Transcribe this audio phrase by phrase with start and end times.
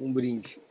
[0.00, 0.62] Um brinde.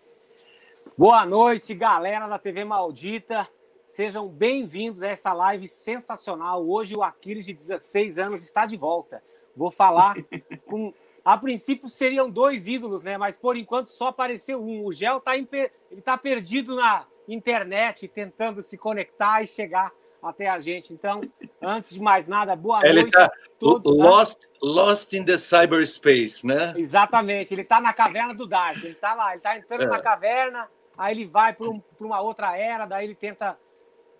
[0.97, 3.45] Boa noite, galera da TV Maldita.
[3.85, 6.65] Sejam bem-vindos a essa live sensacional.
[6.65, 9.21] Hoje o Aquiles, de 16 anos, está de volta.
[9.53, 10.15] Vou falar
[10.65, 10.93] com.
[11.25, 13.17] A princípio seriam dois ídolos, né?
[13.17, 14.85] Mas por enquanto só apareceu um.
[14.85, 19.91] O Gel tá ele tá perdido na internet, tentando se conectar e chegar
[20.27, 20.93] até a gente.
[20.93, 21.21] Então,
[21.61, 23.95] antes de mais nada, boa ele noite tá a todos.
[23.95, 26.73] Lost, lost in the cyberspace, né?
[26.75, 28.77] Exatamente, ele está na caverna do Dark.
[28.77, 29.87] Ele está lá, ele está entrando é.
[29.87, 33.57] na caverna, aí ele vai para um, uma outra era, daí ele tenta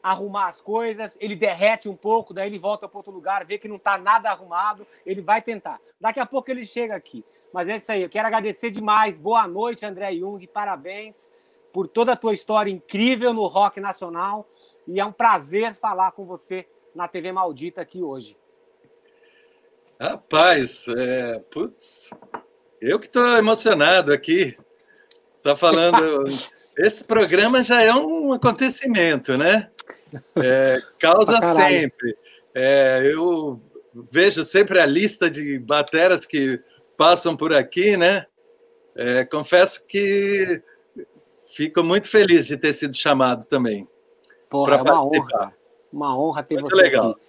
[0.02, 3.68] arrumar as coisas, ele derrete um pouco, daí ele volta para outro lugar, vê que
[3.68, 5.82] não está nada arrumado, ele vai tentar.
[6.00, 7.26] Daqui a pouco ele chega aqui.
[7.52, 9.18] Mas é isso aí, eu quero agradecer demais.
[9.18, 11.28] Boa noite, André Jung, parabéns
[11.78, 14.50] por toda a tua história incrível no rock nacional
[14.88, 18.36] e é um prazer falar com você na TV Maldita aqui hoje.
[20.02, 22.10] Rapaz, é, putz,
[22.82, 24.58] eu que estou emocionado aqui.
[25.36, 26.24] Está falando.
[26.80, 29.70] esse programa já é um acontecimento, né?
[30.36, 32.18] É, causa sempre.
[32.56, 33.62] É, eu
[34.12, 36.60] vejo sempre a lista de bateras que
[36.98, 38.26] passam por aqui, né?
[38.96, 40.60] É, confesso que
[41.48, 43.88] Fico muito feliz de ter sido chamado também.
[44.50, 45.24] Porra, é uma participar.
[45.24, 45.58] honra.
[45.92, 47.12] Uma honra ter muito você legal.
[47.12, 47.22] aqui.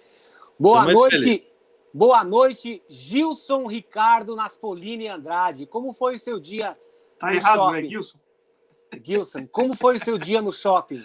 [0.59, 1.19] Boa noite.
[1.19, 1.59] Feliz.
[1.91, 5.65] Boa noite, Gilson Ricardo Naspolini Andrade.
[5.65, 6.75] Como foi o seu dia?
[7.17, 7.71] Tá errado, shopping?
[7.71, 8.17] não é Gilson?
[9.03, 11.03] Gilson, como foi o seu dia no shopping?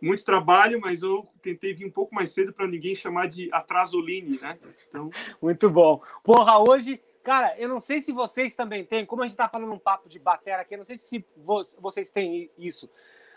[0.00, 4.38] Muito trabalho, mas eu tentei vir um pouco mais cedo para ninguém chamar de atrasoline,
[4.40, 4.58] né?
[4.88, 5.10] Então...
[5.42, 6.00] Muito bom.
[6.22, 9.72] Porra, hoje Cara, eu não sei se vocês também têm, como a gente está falando
[9.72, 11.24] um papo de batera aqui, eu não sei se
[11.78, 12.88] vocês têm isso.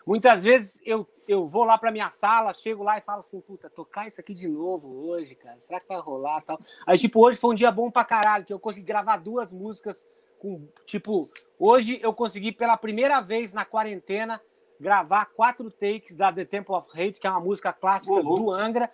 [0.05, 3.69] Muitas vezes eu, eu vou lá para minha sala, chego lá e falo assim, puta,
[3.69, 6.59] tocar isso aqui de novo hoje, cara, será que vai rolar tal?
[6.85, 10.05] Aí, tipo, hoje foi um dia bom pra caralho, que eu consegui gravar duas músicas
[10.39, 11.21] com, tipo,
[11.57, 14.41] hoje eu consegui pela primeira vez na quarentena
[14.77, 18.91] gravar quatro takes da The Temple of Hate, que é uma música clássica do Angra,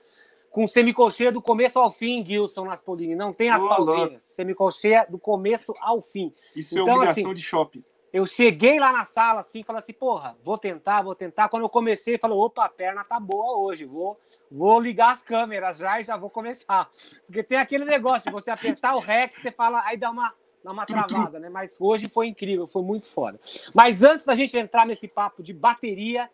[0.50, 3.16] com semicolcheia do começo ao fim, Gilson Naspolini.
[3.16, 4.24] Não tem as pausinhas.
[4.24, 6.34] Semicolcheia do começo ao fim.
[6.56, 7.84] Isso é então, é obrigação assim, de shopping.
[8.12, 11.48] Eu cheguei lá na sala assim, falei assim, porra, vou tentar, vou tentar.
[11.48, 15.78] Quando eu comecei, falou, opa, a perna tá boa hoje, vou, vou ligar as câmeras
[15.78, 16.90] já e já vou começar.
[17.28, 20.34] Porque tem aquele negócio de você apertar o REC, você fala, aí dá uma,
[20.64, 21.50] dá uma travada, né?
[21.50, 23.40] Mas hoje foi incrível, foi muito foda.
[23.76, 26.28] Mas antes da gente entrar nesse papo de bateria,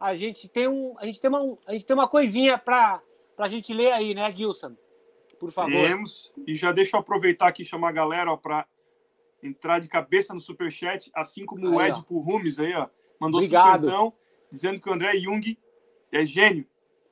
[0.00, 3.00] a gente tem um, a gente tem uma, a gente tem uma coisinha para
[3.40, 4.76] para a gente ler aí, né, Gilson?
[5.38, 5.72] Por favor.
[5.72, 6.30] Temos.
[6.46, 8.66] E já deixa eu aproveitar aqui e chamar a galera para
[9.42, 12.86] entrar de cabeça no superchat, assim como aí, o Ed Rumes aí, ó.
[13.18, 13.86] Mandou Obrigado.
[13.86, 14.12] então
[14.52, 15.58] dizendo que o André Jung
[16.12, 16.66] é gênio.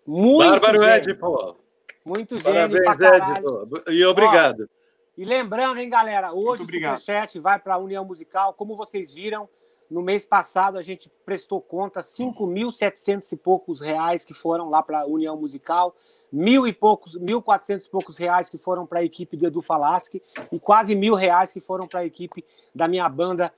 [0.06, 0.96] Muito Bárbaro gênio.
[0.96, 1.56] Ed, pô.
[2.04, 3.90] Muito gênio Parabéns, Ed, pô.
[3.90, 4.68] E obrigado.
[4.70, 4.78] Ó,
[5.16, 8.52] e lembrando, hein, galera, hoje o Superchat vai para a União Musical.
[8.52, 9.48] Como vocês viram,
[9.90, 15.00] no mês passado a gente prestou conta 5.700 e poucos reais que foram lá para
[15.00, 15.96] a União Musical
[16.30, 19.62] mil e poucos, mil quatrocentos e poucos reais que foram para a equipe do Edu
[19.62, 20.22] Falaschi
[20.52, 22.44] e quase mil reais que foram para a equipe
[22.74, 23.52] da minha banda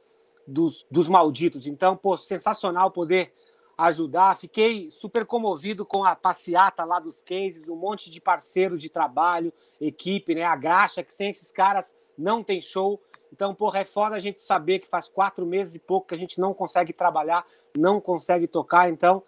[0.47, 1.67] dos, dos Malditos.
[1.67, 3.33] Então, pô, sensacional poder
[3.77, 4.37] ajudar.
[4.37, 9.53] Fiquei super comovido com a passeata lá dos cases, um monte de parceiro de trabalho,
[9.81, 10.43] equipe, né?
[10.43, 13.01] A graxa, que sem esses caras não tem show.
[13.33, 16.19] Então, porra, é foda a gente saber que faz quatro meses e pouco que a
[16.19, 18.91] gente não consegue trabalhar, não consegue tocar.
[18.91, 19.23] Então,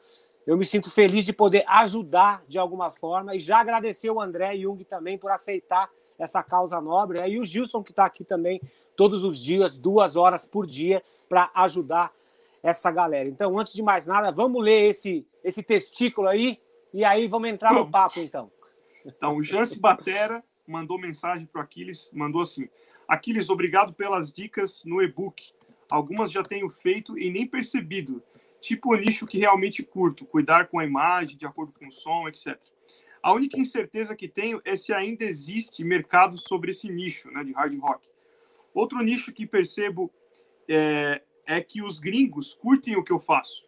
[0.46, 4.56] eu me sinto feliz de poder ajudar de alguma forma e já agradecer o André
[4.56, 7.28] Jung também por aceitar essa causa nobre né?
[7.28, 8.60] e o Gilson que está aqui também
[8.96, 12.12] todos os dias, duas horas por dia, para ajudar
[12.62, 13.28] essa galera.
[13.28, 16.60] Então, antes de mais nada, vamos ler esse, esse testículo aí
[16.92, 18.50] e aí vamos entrar no papo então.
[19.04, 22.68] Então, o Jance Batera mandou mensagem para o Aquiles, mandou assim:
[23.08, 25.52] Aquiles, obrigado pelas dicas no e-book.
[25.90, 28.22] Algumas já tenho feito e nem percebido
[28.62, 32.28] tipo o nicho que realmente curto, cuidar com a imagem, de acordo com o som,
[32.28, 32.56] etc.
[33.20, 37.52] A única incerteza que tenho é se ainda existe mercado sobre esse nicho né, de
[37.52, 38.08] hard rock.
[38.72, 40.10] Outro nicho que percebo
[40.68, 43.66] é, é que os gringos curtem o que eu faço,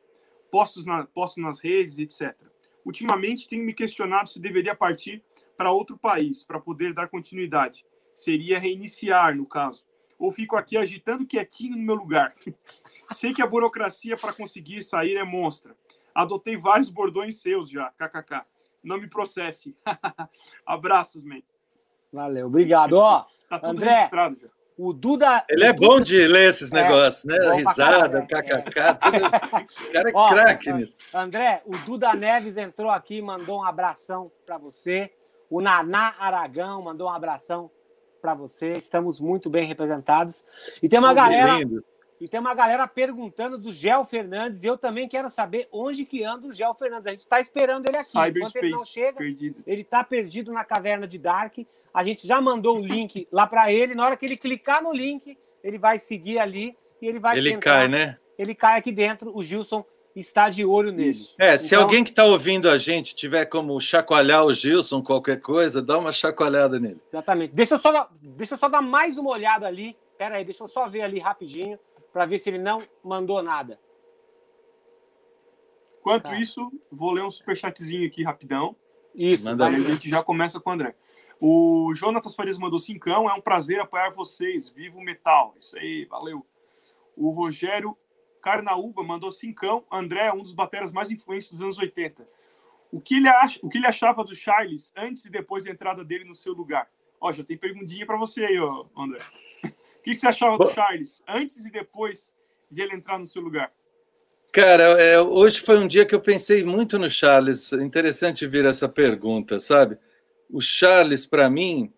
[0.50, 2.32] posto, na, posto nas redes, etc.
[2.84, 5.22] Ultimamente tenho me questionado se deveria partir
[5.56, 7.84] para outro país para poder dar continuidade.
[8.14, 9.86] Seria reiniciar, no caso
[10.18, 12.34] ou fico aqui agitando quietinho no meu lugar?
[13.12, 15.74] Sei que a burocracia para conseguir sair é monstra.
[16.14, 18.42] Adotei vários bordões seus já, kkk.
[18.82, 19.76] Não me processe.
[20.64, 21.42] Abraços, man.
[22.12, 22.92] Valeu, obrigado.
[22.94, 24.48] Ó, tá tudo André, registrado já.
[24.76, 25.44] O Duda.
[25.48, 27.36] Ele é bom de ler esses é, negócios, né?
[27.54, 28.78] Risada, kkk.
[28.78, 28.94] É.
[28.94, 29.26] Tudo...
[29.26, 30.96] O cara é Ó, craque nisso.
[31.12, 35.12] André, o Duda Neves entrou aqui, mandou um abração para você.
[35.48, 37.70] O Naná Aragão mandou um abração
[38.24, 38.72] para você.
[38.72, 40.42] Estamos muito bem representados.
[40.82, 41.58] E tem uma galera.
[42.18, 44.64] E tem uma galera perguntando do Gel Fernandes.
[44.64, 47.06] Eu também quero saber onde que anda o Gel Fernandes.
[47.06, 48.06] A gente está esperando ele aqui.
[48.08, 49.62] Cyberspace, Enquanto ele não chega, perdido.
[49.66, 51.58] ele está perdido na caverna de Dark.
[51.92, 53.94] A gente já mandou um link lá para ele.
[53.94, 57.50] Na hora que ele clicar no link, ele vai seguir ali e ele vai Ele
[57.50, 58.16] tentar- cai, né?
[58.38, 59.36] Ele cai aqui dentro.
[59.36, 59.84] O Gilson
[60.20, 61.10] está de olho nele.
[61.10, 61.34] Isso.
[61.38, 65.40] É, se Então- alguém que está ouvindo a gente tiver como chacoalhar o Gilson, qualquer
[65.40, 67.00] coisa, dá uma chacoalhada nele.
[67.12, 67.54] Exatamente.
[67.54, 69.96] Deixa eu só dar, deixa eu só dar mais uma olhada ali.
[70.16, 71.78] Pera aí, deixa eu só ver ali rapidinho
[72.12, 73.78] para ver se ele não mandou nada.
[76.00, 76.38] Enquanto Cara.
[76.38, 78.76] isso, vou ler um superchatzinho aqui rapidão.
[79.14, 79.46] Isso.
[79.46, 79.66] Manda.
[79.68, 80.94] Aí a gente já começa com o André.
[81.40, 83.28] O Jonatas Farias mandou cincão.
[83.30, 84.68] É um prazer apoiar vocês.
[84.68, 85.54] Viva o metal.
[85.58, 86.44] Isso aí, valeu.
[87.16, 87.96] O Rogério
[88.44, 89.82] Carnaúba mandou cincão.
[89.90, 92.28] André é um dos bateras mais influentes dos anos 80.
[92.92, 96.04] O que ele, acha, o que ele achava do Charles antes e depois da entrada
[96.04, 96.86] dele no seu lugar?
[97.18, 99.20] Ó, já tem perguntinha para você aí, ó, André.
[99.98, 102.34] O que você achava do Charles antes e depois
[102.70, 103.72] de ele entrar no seu lugar?
[104.52, 107.72] Cara, é, hoje foi um dia que eu pensei muito no Charles.
[107.72, 109.96] Interessante vir essa pergunta, sabe?
[110.50, 111.90] O Charles, para mim,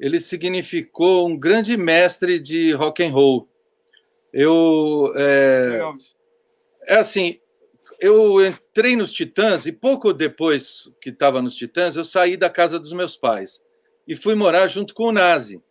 [0.00, 3.48] ele significou um grande mestre de rock and roll.
[4.36, 5.80] Eu é,
[6.88, 7.38] é assim,
[8.00, 12.78] eu entrei nos Titãs e pouco depois que estava nos Titãs, eu saí da casa
[12.78, 13.62] dos meus pais
[14.08, 15.62] e fui morar junto com o Nazi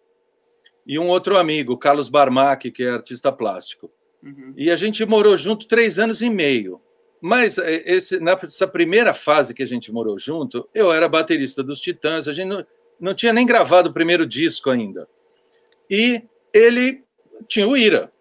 [0.88, 3.92] e um outro amigo, Carlos Barmac, que é artista plástico.
[4.22, 4.54] Uhum.
[4.56, 6.82] E a gente morou junto três anos e meio.
[7.22, 11.80] Mas eh, esse, nessa primeira fase que a gente morou junto, eu era baterista dos
[11.80, 12.66] Titãs, a gente não,
[13.00, 15.08] não tinha nem gravado o primeiro disco ainda.
[15.90, 16.22] E
[16.54, 17.04] ele
[17.48, 18.12] tinha o Ira.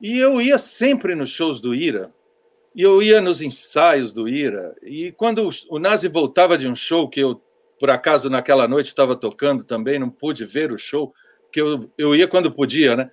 [0.00, 2.12] E eu ia sempre nos shows do Ira,
[2.74, 4.74] e eu ia nos ensaios do Ira.
[4.82, 7.40] E quando o- Nazi voltava de um show, que eu,
[7.78, 11.12] por acaso, naquela noite estava tocando também, não pude ver o show,
[11.52, 13.10] que eu, eu ia quando podia, né?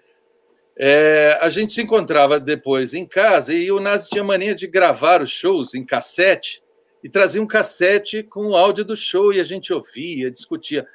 [0.79, 5.23] É, a gente se encontrava depois em casa e o Nazi tinha mania de gravar
[5.23, 6.61] os shows em cassete
[7.03, 10.85] e trazia um cassete com o áudio do show e a gente ouvia, discutia.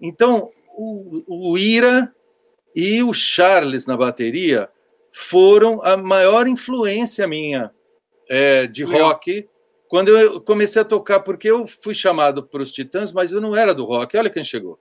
[0.00, 2.14] Então, o, o Ira
[2.74, 4.70] e o Charles na bateria
[5.18, 7.72] foram a maior influência minha
[8.28, 9.48] é, de rock
[9.88, 13.56] quando eu comecei a tocar, porque eu fui chamado para os Titãs, mas eu não
[13.56, 14.16] era do rock.
[14.16, 14.78] Olha quem chegou.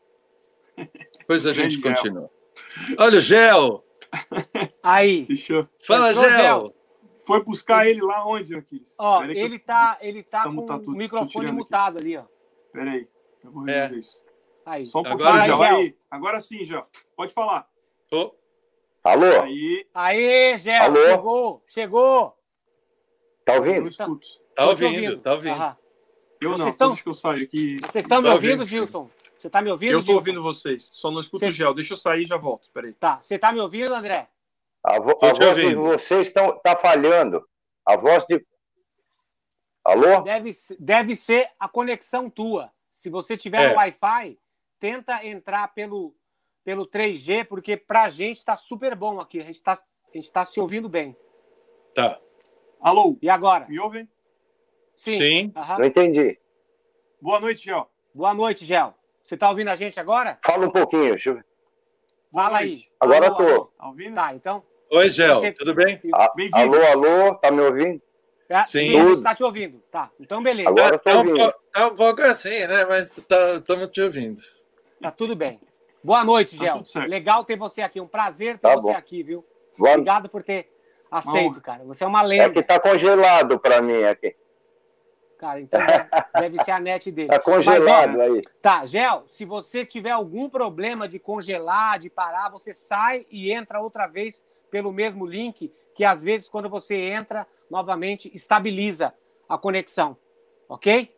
[1.19, 2.29] Depois a gente continua.
[2.99, 3.83] Olha o Gel!
[4.83, 5.25] Aí.
[5.25, 5.67] Fechou.
[5.85, 6.23] Fala, Gel!
[6.29, 6.67] Gel.
[7.25, 8.95] Foi buscar ele lá onde, Aquiles?
[8.99, 11.29] Ó, Pera que eu- ele tá, ele tá Tamo- com tá o tudo- tô microfone
[11.31, 11.55] tirando aqui.
[11.57, 12.23] mutado ali, ó.
[12.73, 13.07] Pera aí.
[13.43, 13.73] Eu vou É.
[13.81, 14.21] resolver isso.
[14.65, 14.85] Aí.
[14.85, 15.67] Só um Agora pouquinho, já.
[15.67, 15.77] Gel.
[15.77, 15.95] Aí.
[16.11, 16.83] Agora sim, já.
[17.15, 17.67] Pode falar.
[18.11, 18.31] Ô,
[19.05, 19.43] Alô?
[19.43, 20.99] Aí, Aê, Gel, Alô?
[21.05, 22.37] chegou, chegou.
[23.45, 23.95] Tá ouvindo?
[23.95, 25.53] tá Tô te ouvindo, tá ouvindo.
[25.53, 25.77] Aham.
[26.41, 27.77] Eu Vocês não, estão- que eu saio aqui.
[27.81, 28.65] Vocês estão me Tá ouvindo, ouvindo.
[28.65, 29.09] Gilson?
[29.37, 30.17] Você tá me ouvindo, Eu tô Gilson?
[30.17, 31.73] ouvindo vocês, só não escuto Cê- o gel.
[31.75, 32.67] Deixa eu sair e já volto.
[32.73, 32.93] Peraí.
[32.93, 34.27] Tá, você tá me ouvindo, André?
[34.83, 35.81] A, vo a voz de ouvindo.
[35.83, 37.47] vocês estão tá falhando.
[37.85, 38.43] A voz de.
[39.83, 40.21] Alô?
[40.21, 42.71] Deve, deve ser a conexão tua.
[42.89, 43.75] Se você tiver É.
[43.75, 44.39] Wi-Fi,
[44.79, 46.15] tenta entrar pelo,
[46.65, 49.39] pelo 3G, porque pra gente tá super bom aqui.
[49.39, 51.15] A gente tá, a gente tá se ouvindo bem.
[51.93, 52.19] Tá.
[52.81, 53.67] Alô, E agora?
[53.69, 54.09] me ouvem?
[54.95, 55.53] Sim.
[55.55, 55.77] Aham.
[55.79, 56.39] Não entendi.
[57.21, 57.89] Boa noite, Gel.
[58.15, 58.95] Boa noite, Gel.
[59.23, 60.39] Você tá ouvindo a gente agora?
[60.43, 61.11] Fala um pouquinho.
[61.11, 61.39] deixa eu
[62.33, 62.83] Fala aí.
[62.99, 63.43] Agora Alô, tô.
[63.43, 63.65] alô.
[63.77, 64.15] Tá ouvindo?
[64.15, 64.63] Tá, então.
[64.91, 65.99] Oi, Gel, Você- tudo bem?
[66.13, 66.57] A- Bem-vindo.
[66.57, 67.35] alô, alô?
[67.35, 68.01] Tá me ouvindo?
[68.49, 68.79] É, Sim.
[68.91, 69.79] sim, a gente tá te ouvindo.
[69.91, 70.69] Tá, então beleza.
[70.69, 71.37] Agora eu tô tá, um ouvindo.
[71.37, 72.85] pouco, tá um pouco assim, né?
[72.85, 74.41] Mas estamos te ouvindo.
[75.01, 75.59] Tá tudo bem.
[76.05, 76.73] Boa noite, Tá Gel.
[76.75, 77.09] tudo certo.
[77.09, 77.99] Legal ter você aqui.
[77.99, 78.97] Um prazer ter Tá você bom.
[78.97, 79.43] aqui, viu?
[79.77, 80.71] Boa- Obrigado por ter
[81.09, 81.83] aceito, cara.
[81.85, 84.35] Você é uma É lenda, que tá congelado pra mim aqui.
[85.37, 85.59] cara.
[85.59, 86.09] Então deve,
[86.39, 87.27] deve ser a net dele.
[87.35, 88.41] Tá congelado Mas, ó, aí.
[88.61, 93.81] Tá, Gel, se você tiver algum problema de congelar, de parar, você sai e entra
[93.81, 99.11] outra vez pelo mesmo link, que às vezes quando você entra novamente estabiliza
[99.49, 100.15] a conexão.
[100.69, 101.13] Ok?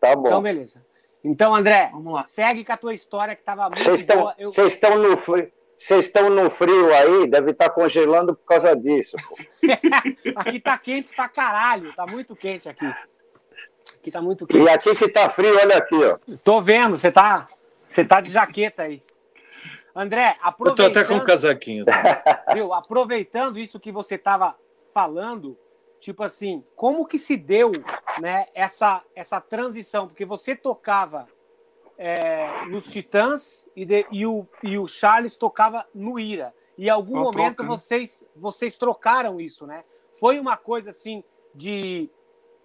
[0.00, 0.26] Tá bom.
[0.26, 0.86] Então, beleza.
[1.28, 2.22] Então, André, Vamos lá.
[2.22, 4.34] segue com a tua história que tava muito Vocês estão boa.
[4.38, 4.50] Eu...
[4.50, 5.52] vocês estão no frio.
[5.76, 9.16] Vocês estão no frio aí, deve estar congelando por causa disso.
[9.28, 9.36] pô.
[10.36, 12.86] Aqui tá quente pra caralho, tá muito quente aqui.
[14.00, 14.64] Aqui tá muito quente.
[14.64, 16.16] E aqui que tá frio, olha aqui, ó.
[16.42, 17.44] Tô vendo, você tá,
[17.88, 19.00] você tá de jaqueta aí.
[19.94, 21.84] André, Eu tô aproveitando, até com um casaquinho.
[22.52, 24.56] viu, aproveitando isso que você tava
[24.92, 25.56] falando,
[25.98, 27.70] tipo assim, como que se deu,
[28.20, 31.26] né, essa essa transição, porque você tocava
[31.96, 36.54] é, nos Titãs e, de- e o, e o Charles tocava no Ira.
[36.76, 37.68] E em algum Uma momento troca, né?
[37.76, 39.82] vocês vocês trocaram isso, né?
[40.20, 41.24] Foi uma coisa assim
[41.54, 42.08] de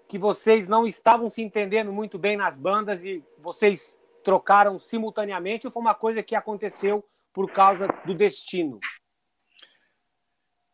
[0.07, 5.73] que vocês não estavam se entendendo muito bem nas bandas e vocês trocaram simultaneamente ou
[5.73, 8.79] foi uma coisa que aconteceu por causa do destino?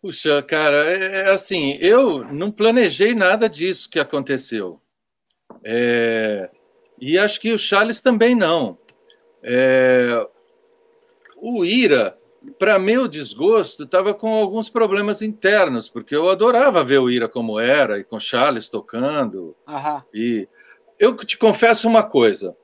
[0.01, 4.79] Puxa, cara, é, é assim, eu não planejei nada disso que aconteceu.
[5.63, 6.49] É,
[6.97, 8.77] e acho que o Charles também não.
[9.43, 10.25] É,
[11.35, 12.17] o Ira,
[12.57, 17.59] para meu desgosto, estava com alguns problemas internos, porque eu adorava ver o Ira como
[17.59, 19.53] era, e com o Charles tocando.
[19.67, 20.05] Aham.
[20.13, 20.47] E
[20.97, 22.55] eu te confesso uma coisa: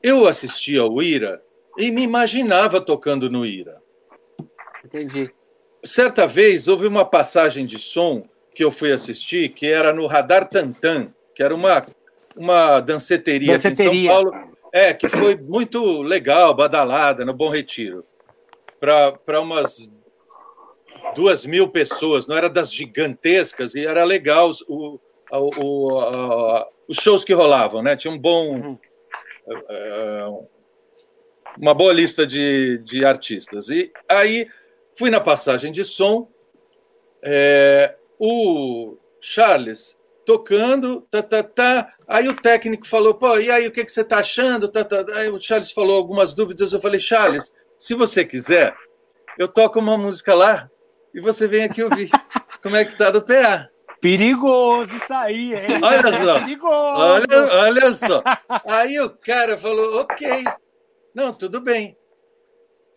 [0.00, 1.42] eu assistia ao Ira
[1.76, 3.82] e me imaginava tocando no Ira.
[4.84, 5.32] Entendi
[5.82, 10.48] certa vez houve uma passagem de som que eu fui assistir, que era no Radar
[10.48, 11.86] Tantan, que era uma,
[12.36, 13.90] uma danceteria, danceteria.
[13.90, 14.50] aqui em São Paulo.
[14.72, 18.04] É, que foi muito legal, badalada, no Bom Retiro.
[18.78, 19.90] Para umas
[21.14, 25.00] duas mil pessoas, não era das gigantescas, e era legal o,
[25.32, 27.96] o, o, os shows que rolavam, né?
[27.96, 28.78] Tinha um bom.
[29.48, 30.48] Uh,
[31.58, 33.68] uma boa lista de, de artistas.
[33.68, 34.46] E aí
[35.00, 36.28] Fui na passagem de som,
[37.24, 41.94] é, o Charles tocando, tá, tá, tá.
[42.06, 44.68] Aí o técnico falou, pô, e aí o que, que você tá achando?
[44.68, 45.02] Tá, tá.
[45.14, 46.74] Aí o Charles falou algumas dúvidas.
[46.74, 48.74] Eu falei, Charles, se você quiser,
[49.38, 50.70] eu toco uma música lá
[51.14, 52.10] e você vem aqui ouvir.
[52.62, 53.70] Como é que tá do PA?
[54.02, 55.80] Perigoso isso aí, hein?
[55.82, 56.40] Olha só.
[56.44, 57.00] Perigoso.
[57.00, 58.22] Olha, olha só.
[58.66, 60.44] Aí o cara falou, ok.
[61.14, 61.96] Não, tudo bem.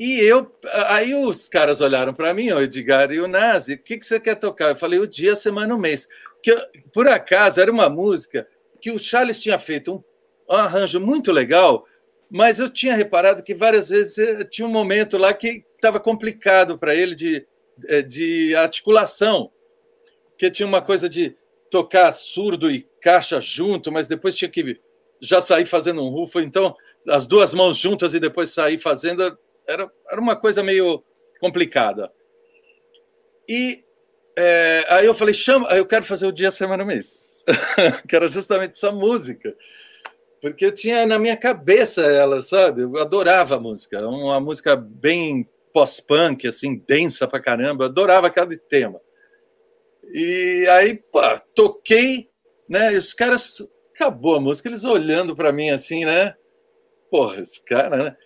[0.03, 0.51] E eu,
[0.87, 4.19] aí os caras olharam para mim, o Edgar e o Nazi, o que, que você
[4.19, 4.71] quer tocar?
[4.71, 6.09] Eu falei, o dia, semana, o mês.
[6.41, 6.53] Que
[6.91, 8.45] por acaso era uma música
[8.81, 10.03] que o Charles tinha feito um,
[10.53, 11.85] um arranjo muito legal,
[12.29, 16.77] mas eu tinha reparado que várias vezes eh, tinha um momento lá que estava complicado
[16.77, 17.47] para ele de,
[17.87, 19.51] eh, de articulação,
[20.37, 21.33] que tinha uma coisa de
[21.71, 24.81] tocar surdo e caixa junto, mas depois tinha que
[25.21, 26.75] já sair fazendo um rufo, então
[27.07, 31.03] as duas mãos juntas e depois sair fazendo era, era uma coisa meio
[31.39, 32.11] complicada.
[33.47, 33.83] E
[34.37, 37.43] é, aí eu falei, chama, eu quero fazer o dia, semana, mês,
[38.07, 39.55] que era justamente essa música,
[40.41, 42.81] porque eu tinha na minha cabeça ela, sabe?
[42.81, 48.57] Eu adorava a música, uma música bem pós-punk, assim, densa pra caramba, eu adorava aquele
[48.57, 48.99] tema.
[50.11, 51.21] E aí, pô,
[51.55, 52.29] toquei,
[52.67, 52.93] né?
[52.93, 56.35] E os caras, acabou a música, eles olhando para mim assim, né?
[57.09, 58.17] Porra, esse cara, né?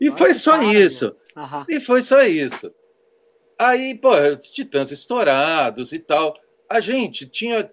[0.00, 1.16] E foi só isso.
[1.36, 1.64] Uhum.
[1.68, 2.72] E foi só isso.
[3.58, 6.34] Aí, pô, titãs estourados e tal.
[6.68, 7.70] A gente tinha.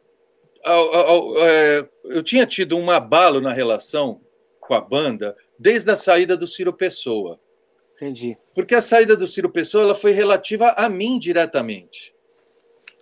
[0.65, 4.21] É, eu tinha tido um abalo na relação
[4.61, 7.39] com a banda desde a saída do Ciro Pessoa.
[7.95, 8.35] Entendi.
[8.55, 12.13] Porque a saída do Ciro Pessoa ela foi relativa a mim diretamente.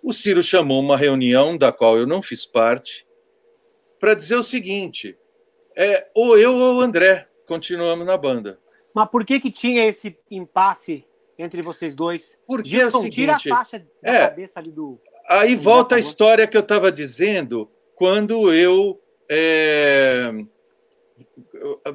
[0.02, 3.06] O Ciro chamou uma reunião da qual eu não fiz parte
[4.00, 5.16] para dizer o seguinte:
[5.76, 8.58] é, ou eu ou o André continuamos na banda.
[8.94, 11.04] Mas por que que tinha esse impasse
[11.38, 12.36] entre vocês dois?
[12.46, 15.00] Porque Gilson, é o seguinte, tira a faixa da é, cabeça ali do.
[15.28, 19.00] Aí do volta a história que eu estava dizendo quando eu.
[19.30, 20.30] É,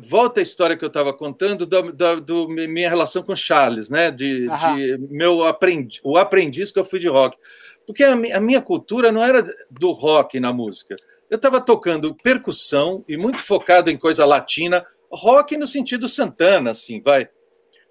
[0.01, 4.09] volta a história que eu estava contando da, da do, minha relação com Charles, né?
[4.09, 7.37] De, de meu aprendi, o aprendiz que eu fui de rock.
[7.85, 10.95] Porque a, a minha cultura não era do rock na música.
[11.29, 17.01] Eu estava tocando percussão e muito focado em coisa latina, rock no sentido Santana, assim,
[17.01, 17.29] vai.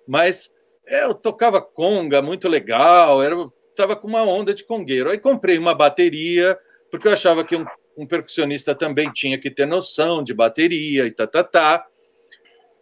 [0.07, 0.53] Mas
[0.87, 3.37] é, eu tocava conga muito legal, era
[3.71, 5.11] estava com uma onda de congueiro.
[5.11, 6.59] Aí comprei uma bateria,
[6.91, 11.11] porque eu achava que um, um percussionista também tinha que ter noção de bateria e
[11.11, 11.87] tá, tá, tá.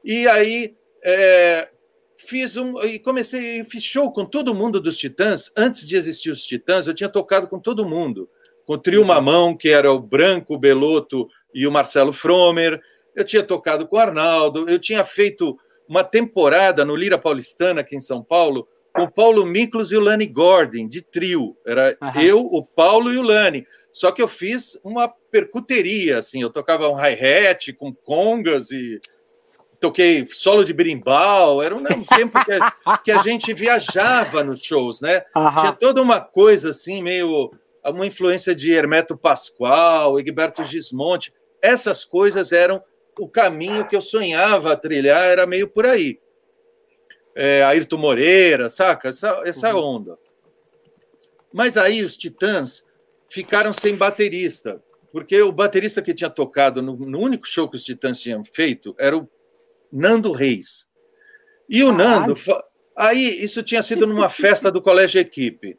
[0.05, 1.69] E aí é,
[2.17, 6.45] fiz um e comecei fiz show com todo mundo dos Titãs antes de existir os
[6.45, 8.29] Titãs eu tinha tocado com todo mundo
[8.67, 9.07] com o trio uhum.
[9.07, 12.81] Mamão que era o Branco o Beloto e o Marcelo Fromer
[13.15, 17.97] eu tinha tocado com o Arnaldo, eu tinha feito uma temporada no Lira Paulistana, aqui
[17.97, 21.57] em São Paulo, com o Paulo Miklos e o Lani Gordon, de trio.
[21.67, 22.21] Era uhum.
[22.21, 23.67] eu, o Paulo e o Lani.
[23.93, 29.01] Só que eu fiz uma percuteria, assim, eu tocava um hi-hat com congas e
[29.81, 35.01] toquei solo de berimbau, era um tempo que a, que a gente viajava nos shows,
[35.01, 35.23] né?
[35.37, 35.57] Uhum.
[35.57, 37.51] Tinha toda uma coisa assim, meio
[37.85, 41.33] uma influência de Hermeto Pascoal, Egberto Gismonte.
[41.61, 42.83] Essas coisas eram
[43.19, 46.19] o caminho que eu sonhava trilhar era meio por aí.
[47.35, 49.09] É, Ayrton Moreira, saca?
[49.09, 49.97] Essa, essa uhum.
[49.97, 50.17] onda.
[51.53, 52.85] Mas aí os Titãs
[53.29, 57.85] ficaram sem baterista, porque o baterista que tinha tocado no, no único show que os
[57.85, 59.29] Titãs tinham feito era o
[59.93, 60.87] Nando Reis.
[61.69, 62.35] E o Nando.
[62.97, 65.77] Aí, isso tinha sido numa festa do Colégio Equipe.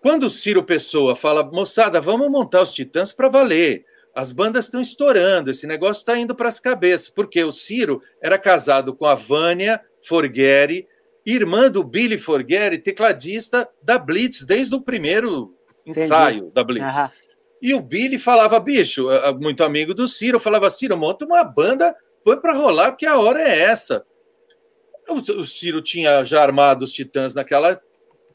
[0.00, 4.80] Quando o Ciro Pessoa fala, moçada, vamos montar os Titãs para valer as bandas estão
[4.80, 9.14] estourando, esse negócio está indo para as cabeças, porque o Ciro era casado com a
[9.14, 10.86] Vânia Forghieri,
[11.24, 15.54] irmã do Billy Forgeri, tecladista da Blitz, desde o primeiro
[15.86, 16.54] ensaio Entendi.
[16.54, 16.98] da Blitz.
[16.98, 17.08] Uhum.
[17.62, 19.06] E o Billy falava, bicho,
[19.40, 23.40] muito amigo do Ciro, falava, Ciro, monta uma banda, põe para rolar, porque a hora
[23.40, 24.04] é essa.
[25.08, 27.80] O, Ciro tinha já armado os Titãs naquela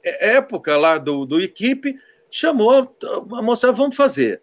[0.03, 1.95] época lá do, do equipe,
[2.31, 2.95] chamou
[3.33, 4.41] a moça, vamos fazer.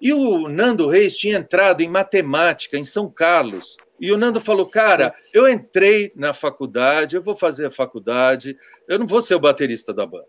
[0.00, 3.76] E o Nando Reis tinha entrado em matemática em São Carlos.
[4.00, 8.56] E o Nando falou: Cara, eu entrei na faculdade, eu vou fazer a faculdade,
[8.88, 10.26] eu não vou ser o baterista da banda.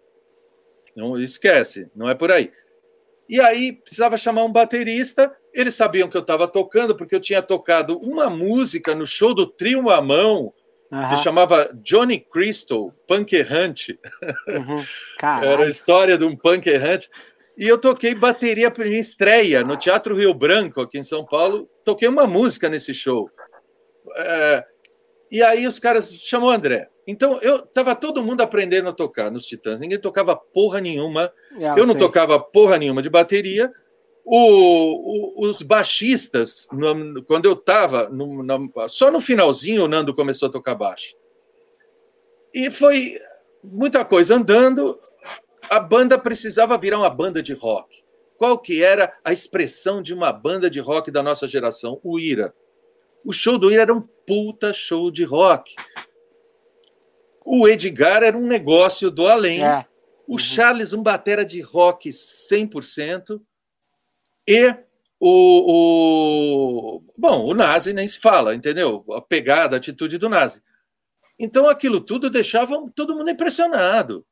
[0.95, 2.51] Não esquece, não é por aí.
[3.29, 5.33] E aí precisava chamar um baterista.
[5.53, 9.45] Eles sabiam que eu estava tocando, porque eu tinha tocado uma música no show do
[9.45, 10.53] Trio Mamão,
[10.91, 11.09] uhum.
[11.09, 13.97] que chamava Johnny Crystal, Punk Errante.
[14.47, 14.83] Uhum.
[15.43, 17.09] Era a história de um punk errante.
[17.61, 21.69] E eu toquei bateria para minha estreia no Teatro Rio Branco, aqui em São Paulo.
[21.85, 23.29] Toquei uma música nesse show.
[24.17, 24.65] É,
[25.29, 26.89] e aí os caras chamou André.
[27.05, 29.79] Então eu tava todo mundo aprendendo a tocar nos Titãs.
[29.79, 31.31] Ninguém tocava porra nenhuma.
[31.55, 33.69] É, eu, não tocava porra nenhuma de bateria.
[34.25, 38.09] O, o, os baixistas, no, quando eu estava,
[38.89, 41.13] só no finalzinho o Nando começou a tocar baixo.
[42.51, 43.19] E foi
[43.63, 44.97] muita coisa andando.
[45.71, 48.03] A banda precisava virar uma banda de rock.
[48.35, 51.97] Qual que era a expressão de uma banda de rock da nossa geração?
[52.03, 52.53] O Ira.
[53.25, 55.73] O show do Ira era um puta show de rock.
[57.45, 59.63] O Edgar era um negócio do além.
[59.63, 59.85] É.
[60.27, 60.37] O uhum.
[60.37, 63.41] Charles, um batera de rock 100%.
[64.45, 64.75] E
[65.21, 67.03] o, o.
[67.17, 69.05] Bom, o Nazi nem se fala, entendeu?
[69.13, 70.61] A pegada, a atitude do Nazi.
[71.39, 74.25] Então, aquilo tudo deixava todo mundo impressionado.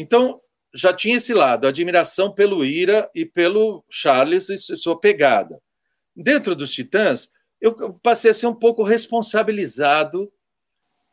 [0.00, 0.40] Então,
[0.74, 5.60] já tinha esse lado, admiração pelo Ira e pelo Charles e sua pegada.
[6.16, 7.28] Dentro dos Titãs,
[7.60, 10.32] eu passei a ser um pouco responsabilizado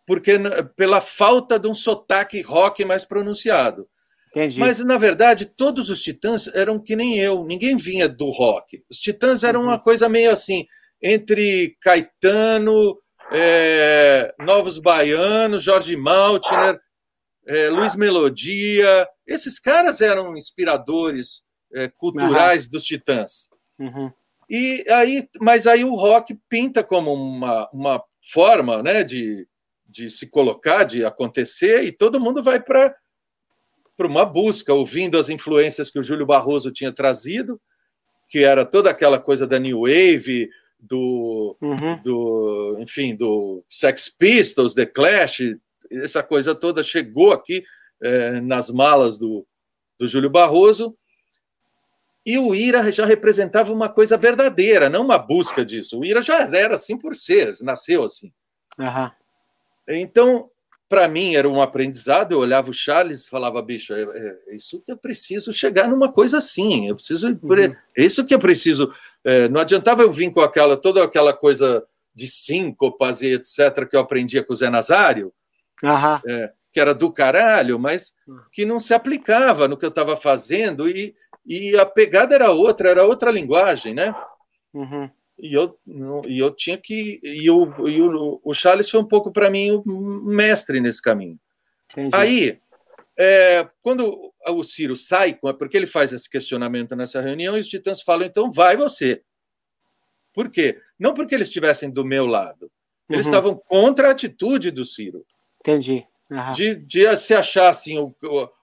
[0.05, 0.39] porque
[0.77, 3.85] pela falta de um sotaque rock mais pronunciado.
[4.31, 4.57] Entendi.
[4.57, 8.81] Mas, na verdade, todos os Titãs eram que nem eu, ninguém vinha do rock.
[8.89, 9.67] Os Titãs eram uhum.
[9.67, 10.65] uma coisa meio assim,
[11.01, 12.97] entre Caetano,
[13.33, 16.79] é, Novos Baianos, Jorge Maltner,
[17.47, 19.07] é, Luiz Melodia.
[19.25, 21.41] Esses caras eram inspiradores
[21.73, 22.71] é, culturais uhum.
[22.71, 23.49] dos Titãs.
[23.79, 24.11] Uhum.
[24.49, 29.47] E aí, mas aí o rock pinta como uma, uma forma né, de,
[29.85, 32.95] de se colocar, de acontecer, e todo mundo vai para
[33.99, 37.59] uma busca, ouvindo as influências que o Júlio Barroso tinha trazido,
[38.29, 41.99] que era toda aquela coisa da New Wave, do, uhum.
[42.01, 45.41] do enfim, do Sex Pistols, The Clash,
[45.91, 47.63] essa coisa toda chegou aqui
[48.01, 49.45] é, nas malas do,
[49.99, 50.97] do Júlio Barroso,
[52.25, 55.97] e o Ira já representava uma coisa verdadeira, não uma busca disso.
[55.97, 58.33] O Ira já era assim por ser, nasceu assim.
[58.77, 59.09] Uhum.
[59.87, 60.51] Então,
[60.89, 62.33] para mim, era um aprendizado.
[62.33, 65.87] Eu olhava o Charles e falava, bicho, é, é, é, isso que eu preciso chegar
[65.87, 66.89] numa coisa assim.
[66.89, 67.29] Eu preciso.
[67.29, 67.75] Uhum.
[67.97, 68.93] É isso que eu preciso.
[69.23, 71.81] É, não adiantava eu vir com aquela toda aquela coisa
[72.13, 73.87] de síncopas e etc.
[73.89, 75.31] que eu aprendia com o Zé Nazário,
[75.83, 76.49] uhum.
[76.71, 78.39] que era do caralho, mas uhum.
[78.51, 82.89] que não se aplicava no que eu estava fazendo e, e a pegada era outra,
[82.89, 84.15] era outra linguagem, né?
[84.73, 85.09] Uhum
[85.39, 85.79] e eu,
[86.27, 87.19] e eu tinha que.
[87.23, 91.39] E, o, e o, o Charles foi um pouco para mim o mestre nesse caminho.
[91.91, 92.15] Entendi.
[92.15, 92.59] Aí,
[93.17, 98.01] é, quando o Ciro sai, porque ele faz esse questionamento nessa reunião, e os titãs
[98.01, 99.21] falam: então vai você.
[100.33, 100.79] Por quê?
[100.99, 102.71] Não porque eles estivessem do meu lado.
[103.09, 103.31] Eles uhum.
[103.31, 105.25] estavam contra a atitude do Ciro.
[105.67, 106.05] Entendi.
[106.29, 106.51] Uhum.
[106.53, 107.97] De, de se achar assim,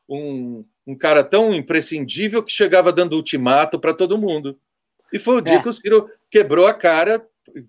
[0.08, 4.58] um, um cara tão imprescindível que chegava dando ultimato para todo mundo.
[5.12, 5.62] E foi o dia é.
[5.62, 7.24] que o Ciro quebrou a cara,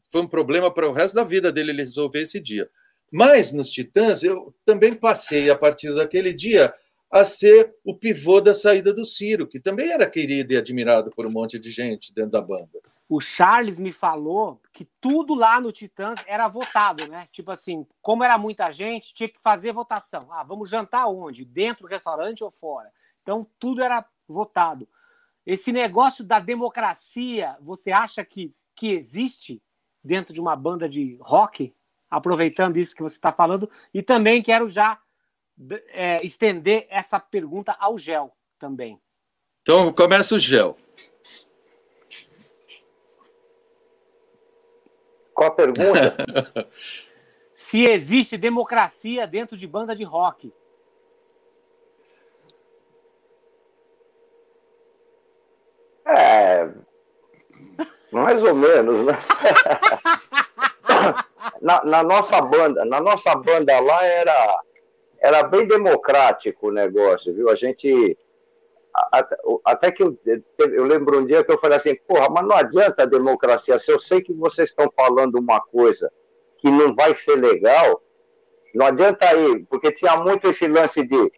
[0.10, 2.70] foi um problema para o resto da vida dele ele resolver esse dia.
[3.12, 6.74] Mas nos Titãs, eu também passei, a partir daquele dia,
[7.12, 11.26] a ser o pivô da saída do Ciro, que também era querido e admirado por
[11.26, 12.80] um monte de gente dentro da banda.
[13.08, 17.28] O Charles me falou que tudo lá no Titãs era votado, né?
[17.32, 20.28] Tipo assim, como era muita gente, tinha que fazer votação.
[20.32, 21.46] Ah, vamos jantar onde?
[21.46, 22.92] Dentro do restaurante ou fora?
[23.22, 24.88] Então, tudo era votado.
[25.46, 29.62] Esse negócio da democracia, você acha que, que existe
[30.04, 31.76] dentro de uma banda de rock?
[32.10, 33.70] Aproveitando isso que você está falando.
[33.94, 35.00] E também quero já
[35.90, 39.00] é, estender essa pergunta ao Gel também.
[39.62, 40.76] Então, começa o Gel.
[45.36, 46.16] Qual a pergunta?
[47.54, 50.52] Se existe democracia dentro de banda de rock.
[56.08, 56.70] É.
[58.12, 59.14] Mais ou menos, né?
[61.62, 64.64] na, na, nossa banda, na nossa banda lá era
[65.20, 67.50] era bem democrático o negócio, viu?
[67.50, 68.18] A gente.
[69.66, 70.18] Até que eu,
[70.58, 73.78] eu lembro um dia que eu falei assim, porra, mas não adianta a democracia.
[73.78, 76.12] Se eu sei que vocês estão falando uma coisa
[76.58, 78.02] que não vai ser legal,
[78.74, 81.32] não adianta aí, porque tinha muito esse lance de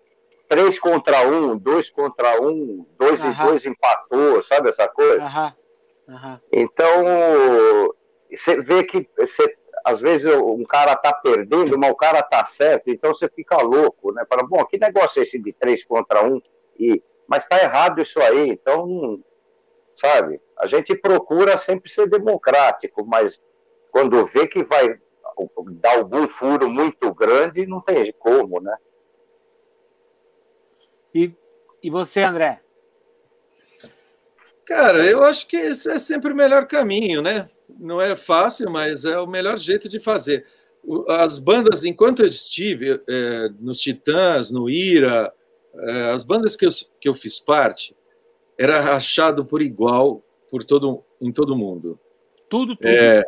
[0.48, 5.22] três contra um, dois contra um, dois e dois empatou, sabe essa coisa?
[6.52, 7.04] Então,
[8.32, 12.90] você vê que você, às vezes um cara tá perdendo, mas o cara tá certo,
[12.90, 14.24] então você fica louco, né?
[14.30, 16.42] Fala, bom, que negócio é esse de três contra um?
[16.80, 19.22] E, mas tá errado isso aí, então,
[19.94, 20.40] sabe?
[20.58, 23.42] A gente procura sempre ser democrático, mas
[23.92, 25.00] quando vê que vai
[25.82, 28.76] dar algum furo muito grande, não tem como, né?
[31.14, 31.34] E,
[31.84, 32.62] e você, André?
[34.66, 37.50] Cara, eu acho que esse é sempre o melhor caminho, né?
[37.70, 40.46] Não é fácil, mas é o melhor jeito de fazer.
[41.08, 45.34] As bandas, enquanto eu estive é, nos Titãs, no Ira,
[46.14, 47.96] as bandas que eu, que eu fiz parte,
[48.58, 52.00] era rachado por igual por todo, em todo mundo.
[52.50, 52.88] Tudo, tudo.
[52.88, 53.24] É,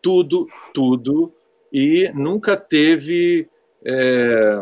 [0.00, 1.32] tudo, tudo
[1.72, 3.48] e nunca teve,
[3.84, 4.56] é,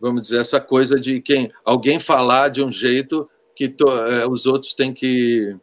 [0.00, 4.46] vamos dizer, essa coisa de quem alguém falar de um jeito que to, é, os
[4.46, 5.56] outros têm que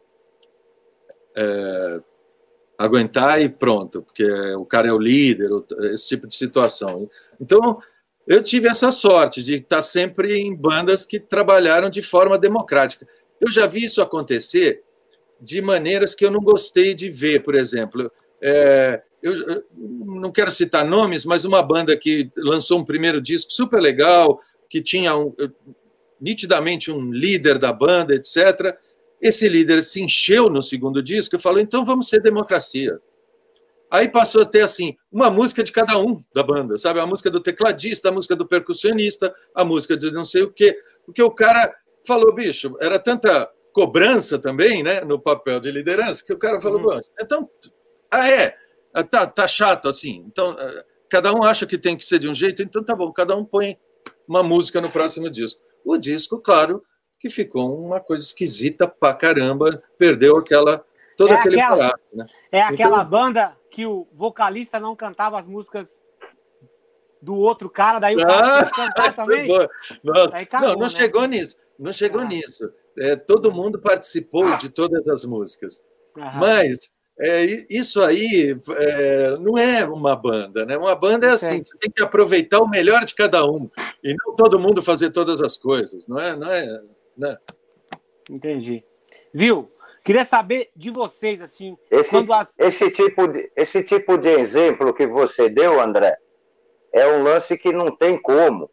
[2.78, 5.50] aguentar e pronto, porque o cara é o líder,
[5.94, 7.10] esse tipo de situação.
[7.40, 7.80] Então,
[8.30, 13.08] eu tive essa sorte de estar sempre em bandas que trabalharam de forma democrática.
[13.42, 14.84] Eu já vi isso acontecer
[15.42, 18.12] de maneiras que eu não gostei de ver, por exemplo.
[18.40, 23.82] É, eu, não quero citar nomes, mas uma banda que lançou um primeiro disco super
[23.82, 24.40] legal,
[24.70, 25.34] que tinha um,
[26.22, 28.78] nitidamente um líder da banda, etc.
[29.20, 33.00] Esse líder se encheu no segundo disco e falou: então vamos ser democracia.
[33.92, 37.00] Aí passou a ter assim uma música de cada um da banda, sabe?
[37.00, 40.78] A música do tecladista, a música do percussionista, a música de não sei o quê.
[41.06, 41.74] Porque o cara
[42.06, 46.82] falou, bicho, era tanta cobrança também, né, no papel de liderança, que o cara falou,
[46.82, 47.00] uhum.
[47.20, 47.50] então,
[48.12, 48.56] ah, é,
[48.94, 50.24] ah, tá, tá chato assim.
[50.28, 53.12] Então, ah, cada um acha que tem que ser de um jeito, então tá bom,
[53.12, 53.78] cada um põe
[54.28, 55.62] uma música no próximo disco.
[55.84, 56.84] O disco, claro,
[57.20, 60.84] que ficou uma coisa esquisita pra caramba, perdeu aquela
[61.18, 62.26] todo é aquele aquela, né?
[62.52, 66.04] É aquela então, banda que o vocalista não cantava as músicas
[67.22, 69.48] do outro cara, daí o cara ah, cantar também.
[70.04, 70.90] Nossa, acabou, não, não né?
[70.90, 72.26] chegou nisso, não chegou ah.
[72.26, 72.70] nisso.
[72.98, 75.82] É, todo mundo participou de todas as músicas.
[76.36, 80.78] Mas é, isso aí é, não é uma banda, né?
[80.78, 83.70] Uma banda é assim, você tem que aproveitar o melhor de cada um
[84.04, 86.36] e não todo mundo fazer todas as coisas, não é?
[86.36, 86.82] Não é
[87.18, 87.38] né?
[88.30, 88.84] Entendi.
[89.34, 89.72] Viu?
[90.10, 92.56] Queria saber de vocês assim, esse, as...
[92.58, 96.18] esse tipo de esse tipo de exemplo que você deu, André,
[96.92, 98.72] é um lance que não tem como.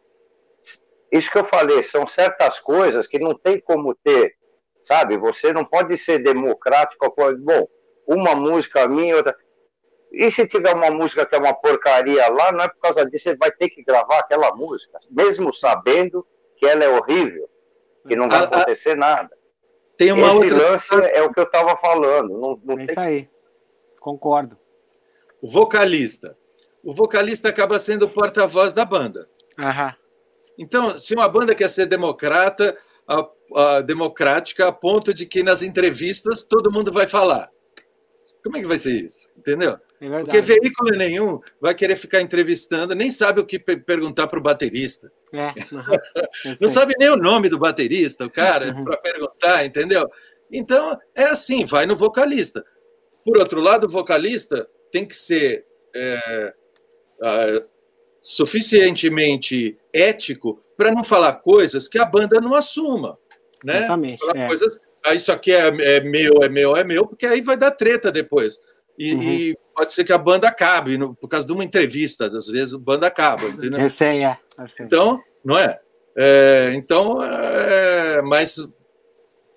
[1.11, 4.33] Isso que eu falei, são certas coisas que não tem como ter,
[4.83, 5.15] sabe?
[5.15, 7.13] Você não pode ser democrático.
[7.37, 7.67] Bom,
[8.07, 9.37] uma música minha, outra.
[10.11, 13.25] E se tiver uma música que é uma porcaria lá, não é por causa disso,
[13.25, 17.47] você vai ter que gravar aquela música, mesmo sabendo que ela é horrível,
[18.07, 19.37] que não vai acontecer nada.
[19.97, 20.71] Tem uma Esse outra.
[20.71, 22.29] lance é o que eu estava falando.
[22.39, 23.29] Não, não é isso aí.
[23.99, 24.57] Concordo.
[25.41, 26.37] O vocalista.
[26.83, 29.27] O vocalista acaba sendo o porta-voz da banda.
[29.59, 29.95] Aham.
[30.57, 35.61] Então, se uma banda quer ser democrata, a, a, democrática, a ponto de que nas
[35.61, 37.51] entrevistas todo mundo vai falar.
[38.43, 39.29] Como é que vai ser isso?
[39.47, 39.79] Entendeu?
[40.01, 44.43] É Porque veículo nenhum vai querer ficar entrevistando, nem sabe o que perguntar para o
[44.43, 45.09] baterista.
[45.31, 48.83] É, uhum, Não sabe nem o nome do baterista, o cara, uhum.
[48.83, 50.09] para perguntar, entendeu?
[50.51, 52.65] Então, é assim, vai no vocalista.
[53.23, 56.53] Por outro lado, o vocalista tem que ser é,
[57.23, 57.63] é,
[58.21, 63.17] suficientemente ético para não falar coisas que a banda não assuma.
[63.63, 63.77] Né?
[63.77, 64.19] Exatamente.
[64.19, 64.47] Falar é.
[64.47, 67.71] coisas ah, isso aqui é, é, meu, é meu, é meu, porque aí vai dar
[67.71, 68.59] treta depois.
[68.97, 69.21] E, uhum.
[69.23, 72.73] e pode ser que a banda acabe, no, por causa de uma entrevista, às vezes
[72.73, 73.79] a banda acaba, entendeu?
[73.79, 74.37] Eu sei, é.
[74.57, 74.85] Eu sei.
[74.85, 75.79] Então, não é?
[76.15, 78.57] é então, é, mas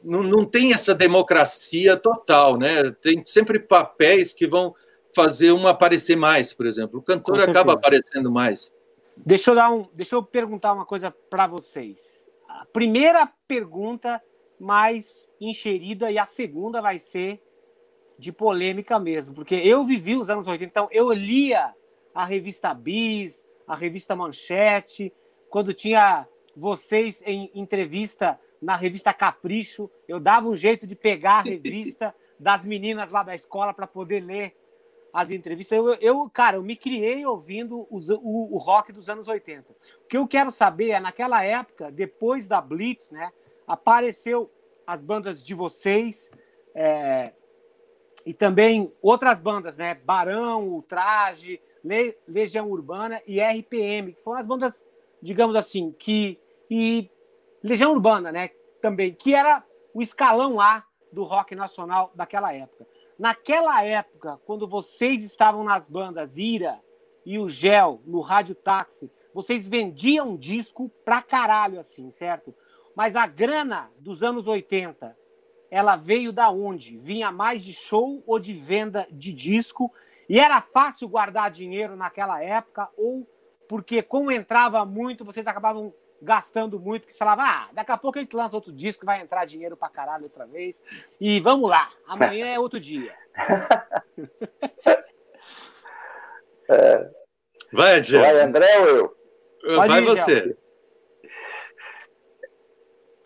[0.02, 2.90] não, não tem essa democracia total, né?
[3.00, 4.74] Tem sempre papéis que vão
[5.14, 7.00] fazer um aparecer mais, por exemplo.
[7.00, 8.72] O cantor acaba aparecendo mais.
[9.16, 12.28] Deixa eu, dar um, deixa eu perguntar uma coisa para vocês.
[12.48, 14.20] A primeira pergunta
[14.58, 17.42] mais encherida e a segunda vai ser
[18.20, 21.74] de polêmica mesmo, porque eu vivi os anos 80, então eu lia
[22.14, 25.12] a revista Bis, a revista Manchete,
[25.48, 31.42] quando tinha vocês em entrevista na revista Capricho, eu dava um jeito de pegar a
[31.48, 34.54] revista das meninas lá da escola para poder ler
[35.14, 35.76] as entrevistas.
[35.76, 39.72] Eu, eu, cara, eu me criei ouvindo os, o, o rock dos anos 80.
[40.04, 43.32] O que eu quero saber é, naquela época, depois da Blitz, né?
[43.66, 44.50] Apareceu
[44.86, 46.30] as bandas de vocês
[46.74, 47.32] é,
[48.26, 49.94] e também outras bandas, né?
[49.94, 54.84] Barão, Ultraje, Le, Legião Urbana e RPM, que foram as bandas,
[55.22, 56.38] digamos assim, que.
[56.70, 57.10] E
[57.62, 58.50] Legião Urbana, né?
[58.80, 62.86] Também, que era o escalão A do rock nacional daquela época.
[63.18, 66.80] Naquela época, quando vocês estavam nas bandas Ira
[67.26, 72.54] e o Gel, no Rádio Táxi, vocês vendiam disco pra caralho, assim, certo?
[72.94, 75.16] Mas a grana dos anos 80,
[75.70, 76.98] ela veio da onde?
[76.98, 79.92] Vinha mais de show ou de venda de disco?
[80.28, 82.88] E era fácil guardar dinheiro naquela época?
[82.96, 83.26] Ou
[83.68, 88.18] porque, como entrava muito, vocês acabavam gastando muito, que você falava, ah, daqui a pouco
[88.18, 90.82] a gente lança outro disco, vai entrar dinheiro pra caralho outra vez.
[91.20, 93.14] E vamos lá, amanhã é outro dia.
[96.68, 97.10] é.
[97.72, 98.26] Vai, Adriano.
[98.26, 99.16] Vai, André ou eu?
[99.76, 100.56] Vai ir, você.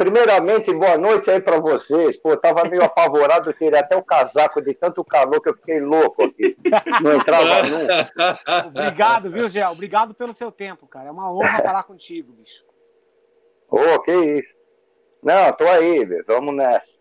[0.05, 2.19] Primeiramente, boa noite aí para vocês.
[2.19, 6.25] Pô, tava meio apavorado, tirei até o casaco de tanto calor que eu fiquei louco
[6.25, 6.55] aqui.
[7.03, 8.67] Não entrava nunca.
[8.67, 9.71] Obrigado, viu, Gel?
[9.71, 11.09] Obrigado pelo seu tempo, cara.
[11.09, 12.63] É uma honra falar contigo, bicho.
[13.71, 14.55] Ô, oh, que isso.
[15.23, 16.25] Não, tô aí, velho.
[16.29, 16.99] Vamos nessa.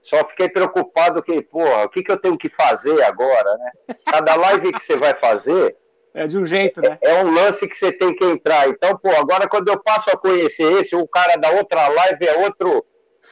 [0.00, 3.96] Só fiquei preocupado que, porra, o que, que eu tenho que fazer agora, né?
[4.04, 5.76] Cada live que você vai fazer.
[6.16, 6.96] É de um jeito, né?
[7.02, 8.66] É, é um lance que você tem que entrar.
[8.70, 12.38] Então, pô, agora quando eu passo a conhecer esse, o cara da outra live é
[12.38, 12.86] outro.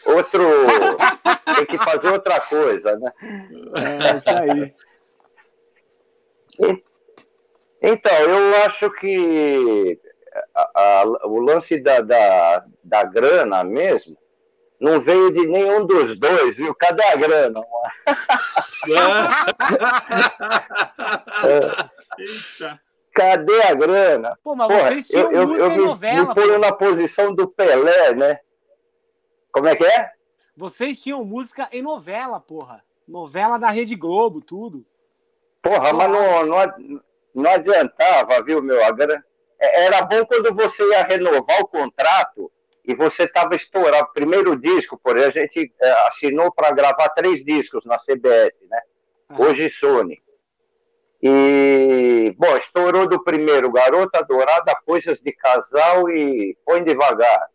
[0.05, 0.45] Outro.
[1.57, 3.11] tem que fazer outra coisa, né?
[3.75, 4.75] É, isso aí.
[7.81, 9.99] Então, eu acho que
[10.55, 14.15] a, a, o lance da, da, da grana mesmo
[14.79, 16.75] não veio de nenhum dos dois, viu?
[16.75, 17.63] Cadê a grana?
[22.19, 22.81] Eita.
[23.15, 24.39] Cadê a grana?
[24.43, 27.47] Pô, mas Porra, vocês tinham eu, eu, eu me, novela, me ponho na posição do
[27.47, 28.41] Pelé, né?
[29.53, 30.11] Como é que é?
[30.57, 32.83] Vocês tinham música em novela, porra.
[33.07, 34.85] Novela da Rede Globo, tudo.
[35.63, 37.03] Porra, mas não, não,
[37.35, 38.85] não adiantava, viu, meu?
[38.85, 39.25] A grana...
[39.61, 42.51] É, era bom quando você ia renovar o contrato
[42.85, 44.13] e você estava estourado.
[44.13, 48.81] Primeiro disco, por exemplo, a gente é, assinou para gravar três discos na CBS, né?
[49.39, 50.24] Hoje Sony.
[51.27, 57.49] E, bom, estourou do primeiro Garota Dourada, Coisas de Casal e Põe Devagar.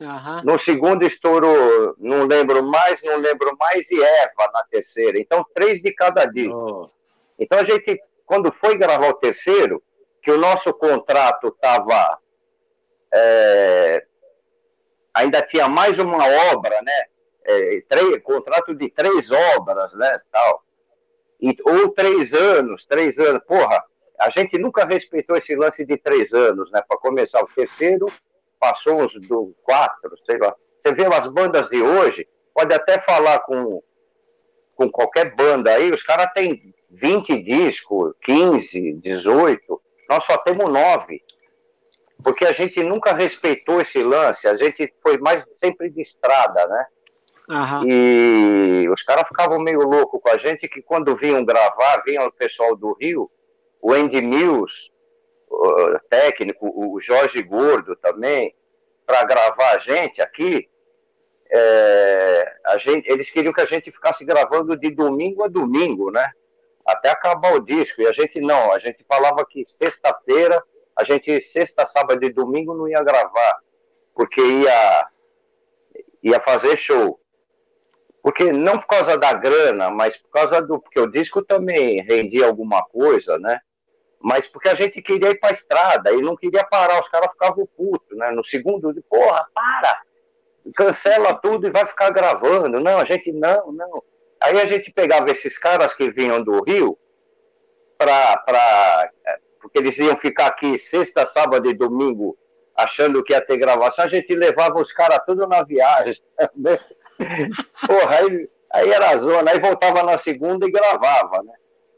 [0.00, 0.42] Uhum.
[0.42, 5.16] No segundo estourou, não lembro mais, não lembro mais, e Eva na terceira.
[5.16, 6.88] Então, três de cada disco.
[7.38, 9.80] Então, a gente, quando foi gravar o terceiro,
[10.20, 12.18] que o nosso contrato estava
[13.12, 14.04] é,
[15.14, 17.04] ainda tinha mais uma obra, né?
[17.44, 20.20] É, três, contrato de três obras, né?
[20.32, 20.63] Tal.
[21.64, 23.42] Ou três anos, três anos.
[23.46, 23.82] Porra,
[24.18, 26.82] a gente nunca respeitou esse lance de três anos, né?
[26.86, 28.06] Para começar o terceiro,
[28.58, 30.54] passou uns do quatro, sei lá.
[30.80, 33.82] Você vê as bandas de hoje, pode até falar com,
[34.74, 41.22] com qualquer banda aí, os caras têm 20 discos, 15, 18, nós só temos nove
[42.24, 46.86] porque a gente nunca respeitou esse lance, a gente foi mais sempre de estrada, né?
[47.48, 47.86] Uhum.
[47.86, 52.32] E os caras ficavam meio loucos com a gente, que quando vinham gravar, vinha o
[52.32, 53.30] pessoal do Rio,
[53.80, 54.90] o Andy Mills,
[55.48, 58.54] o técnico, o Jorge Gordo também,
[59.06, 60.68] para gravar a gente aqui,
[61.50, 66.32] é, a gente, eles queriam que a gente ficasse gravando de domingo a domingo, né?
[66.84, 68.00] Até acabar o disco.
[68.00, 70.62] E a gente não, a gente falava que sexta-feira
[70.96, 73.58] a gente sexta, sábado e domingo não ia gravar,
[74.14, 75.08] porque ia,
[76.22, 77.20] ia fazer show.
[78.24, 80.78] Porque não por causa da grana, mas por causa do.
[80.78, 83.60] Porque o disco também rendia alguma coisa, né?
[84.18, 87.30] Mas porque a gente queria ir para a estrada e não queria parar, os caras
[87.32, 88.30] ficavam putos, né?
[88.30, 90.00] No segundo, porra, para!
[90.74, 92.80] Cancela tudo e vai ficar gravando.
[92.80, 94.02] Não, a gente não, não.
[94.40, 96.98] Aí a gente pegava esses caras que vinham do Rio
[97.98, 99.10] para
[99.60, 102.38] porque eles iam ficar aqui sexta, sábado e domingo
[102.74, 106.22] achando que ia ter gravação, a gente levava os caras tudo na viagem.
[106.56, 106.78] Né?
[107.86, 111.54] Porra, aí, aí era a zona, aí voltava na segunda e gravava, né?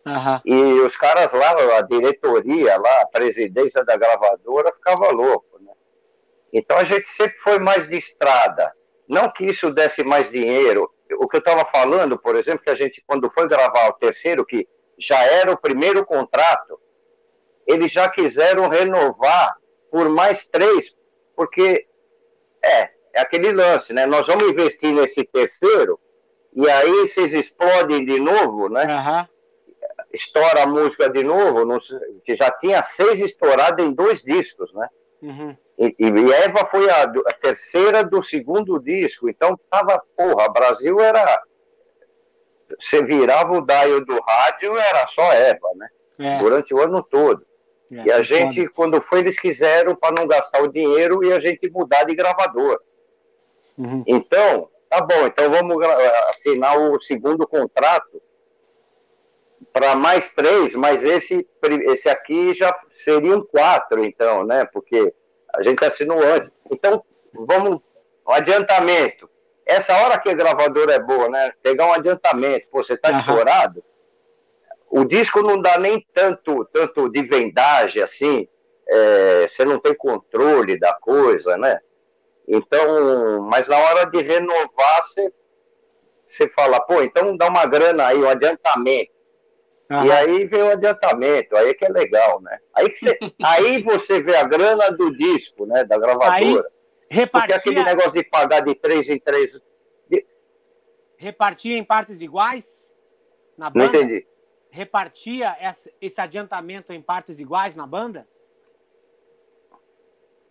[0.06, 0.40] Uhum.
[0.44, 5.72] E os caras lá, a diretoria lá, a presidência da gravadora, ficava louco, né?
[6.52, 8.72] Então a gente sempre foi mais de estrada.
[9.08, 10.90] Não que isso desse mais dinheiro.
[11.18, 14.44] O que eu estava falando, por exemplo, que a gente, quando foi gravar o terceiro,
[14.44, 16.80] que já era o primeiro contrato,
[17.66, 19.56] eles já quiseram renovar
[19.90, 20.94] por mais três,
[21.34, 21.86] porque
[22.62, 24.06] é, é aquele lance, né?
[24.06, 25.98] Nós vamos investir nesse terceiro,
[26.52, 28.84] e aí vocês explodem de novo, né?
[28.84, 29.26] Uhum.
[30.12, 31.78] estoura a música de novo,
[32.24, 34.88] que já tinha seis estouradas em dois discos, né?
[35.22, 35.56] Uhum.
[35.78, 41.42] E, e, Eva foi a, a, terceira do segundo disco, então tava, porra, Brasil era.
[42.78, 45.88] Você virava o dial do rádio, era só Eva, né?
[46.18, 46.38] É.
[46.38, 47.46] Durante o ano todo.
[47.90, 48.72] É, e a gente, foda.
[48.74, 52.80] quando foi, eles quiseram, para não gastar o dinheiro, e a gente mudar de gravador.
[53.78, 54.02] Uhum.
[54.06, 55.76] Então, tá bom, então vamos
[56.28, 58.22] assinar o segundo contrato
[59.72, 61.46] para mais três, mas esse,
[61.84, 64.64] esse aqui já seriam quatro, então, né?
[64.72, 65.12] Porque
[65.54, 66.50] a gente assinou antes.
[66.70, 67.80] Então, vamos,
[68.26, 69.28] um adiantamento.
[69.66, 71.52] Essa hora que a gravadora é boa, né?
[71.62, 73.18] Pegar um adiantamento, pô, você está uhum.
[73.18, 73.84] estourado,
[74.88, 78.48] o disco não dá nem tanto, tanto de vendagem assim,
[78.88, 81.80] é, você não tem controle da coisa, né?
[82.46, 85.32] Então, mas na hora de renovar, você,
[86.24, 89.16] você fala, pô, então dá uma grana aí, um adiantamento.
[89.90, 90.04] Uhum.
[90.04, 92.58] E aí vem o adiantamento, aí que é legal, né?
[92.74, 95.84] Aí, que você, aí você vê a grana do disco, né?
[95.84, 96.34] Da gravadora.
[96.34, 96.60] Aí,
[97.08, 97.56] repartia...
[97.56, 99.58] Porque aquele negócio de pagar de três em três.
[100.08, 100.26] De...
[101.16, 102.88] Repartia em partes iguais?
[103.56, 103.92] Na banda?
[103.92, 104.26] Não entendi.
[104.70, 105.56] Repartia
[106.00, 108.26] esse adiantamento em partes iguais na banda?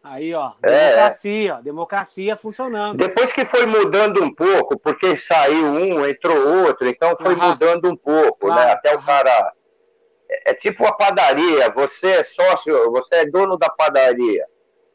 [0.07, 0.69] Aí, ó, é.
[0.69, 1.61] democracia, é.
[1.63, 2.97] democracia funcionando.
[2.97, 7.49] Depois que foi mudando um pouco, porque saiu um, entrou outro, então foi uhum.
[7.49, 8.53] mudando um pouco, né?
[8.53, 8.67] claro.
[8.67, 8.71] né?
[8.71, 9.53] Até o cara.
[10.29, 14.45] É, é tipo a padaria, você é sócio, você é dono da padaria.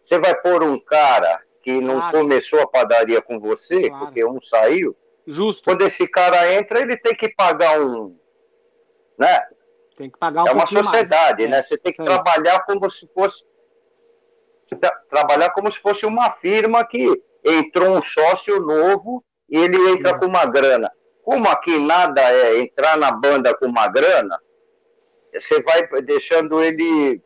[0.01, 2.19] Você vai pôr um cara que não claro.
[2.19, 4.05] começou a padaria com você, claro.
[4.05, 4.97] porque um saiu.
[5.27, 5.65] Justo.
[5.65, 8.17] Quando esse cara entra, ele tem que pagar um.
[9.19, 9.41] Né?
[9.97, 11.51] Tem que pagar um É uma sociedade, mais.
[11.51, 11.59] né?
[11.59, 13.45] É, você tem que trabalhar como se fosse
[15.09, 20.27] trabalhar como se fosse uma firma que entrou um sócio novo e ele entra com
[20.27, 20.91] uma grana.
[21.23, 24.39] Como aqui nada é entrar na banda com uma grana,
[25.33, 27.21] você vai deixando ele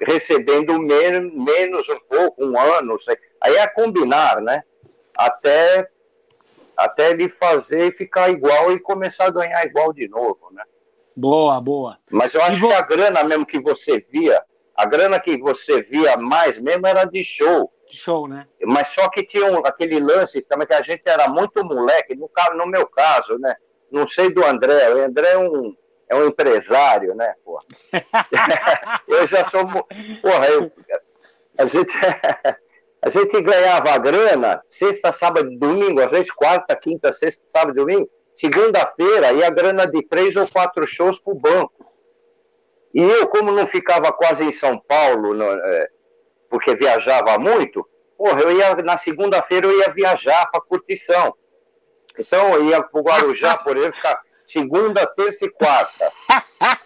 [0.00, 2.96] recebendo menos, menos um pouco, um ano,
[3.40, 4.62] aí é combinar, né?
[5.16, 5.88] Até,
[6.76, 10.62] até ele fazer e ficar igual e começar a ganhar igual de novo, né?
[11.16, 11.98] Boa, boa.
[12.10, 12.68] Mas eu acho vou...
[12.68, 14.42] que a grana mesmo que você via
[14.76, 17.72] a grana que você via mais mesmo era de show.
[17.88, 18.46] Show, né?
[18.62, 22.30] Mas só que tinha um, aquele lance também que a gente era muito moleque, no,
[22.56, 23.54] no meu caso, né?
[23.90, 25.74] Não sei do André, o André é um,
[26.08, 27.34] é um empresário, né?
[27.44, 27.64] Porra.
[29.08, 29.64] eu já sou.
[30.20, 30.70] Porra, eu,
[31.56, 31.94] a, gente,
[33.02, 37.80] a gente ganhava grana sexta, sábado e domingo, às vezes quarta, quinta, sexta, sábado e
[37.80, 38.10] domingo.
[38.34, 41.75] Segunda-feira ia grana de três ou quatro shows pro banco.
[42.96, 45.88] E eu, como não ficava quase em São Paulo, é,
[46.48, 51.34] porque viajava muito, porra, eu ia, na segunda-feira eu ia viajar para curtição.
[52.18, 56.10] Então eu ia para o Guarujá, por exemplo, ficar segunda, terça e quarta.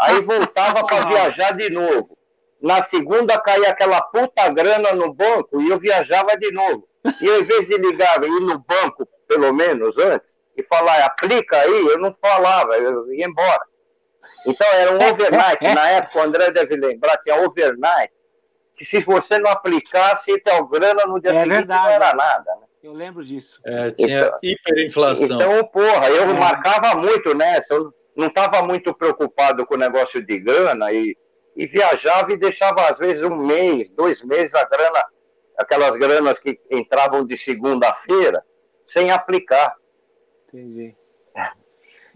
[0.01, 2.18] Aí voltava para viajar de novo.
[2.61, 6.88] Na segunda caía aquela puta grana no banco e eu viajava de novo.
[7.20, 11.57] E eu, em vez de ligar, ir no banco, pelo menos antes, e falar, aplica
[11.57, 13.69] aí, eu não falava, eu ia embora.
[14.46, 15.62] Então era um overnight.
[15.62, 18.12] Na época, o André deve lembrar, tinha overnight,
[18.76, 21.83] que se você não aplicasse, então grana no dia é seguinte verdade.
[21.83, 22.56] não era nada.
[22.56, 22.66] Né?
[22.83, 23.61] Eu lembro disso.
[23.64, 25.37] É, tinha então, hiperinflação.
[25.37, 26.33] Então, porra, eu é.
[26.33, 27.74] marcava muito nessa.
[27.74, 31.16] Eu não estava muito preocupado com o negócio de grana e,
[31.54, 35.04] e viajava e deixava, às vezes, um mês, dois meses a grana,
[35.59, 38.42] aquelas granas que entravam de segunda-feira,
[38.83, 39.74] sem aplicar.
[40.48, 40.96] Entendi.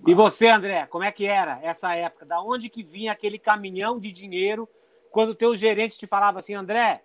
[0.06, 2.26] E você, André, como é que era essa época?
[2.26, 4.68] Da onde que vinha aquele caminhão de dinheiro
[5.10, 7.00] quando o teu gerente te falava assim, André,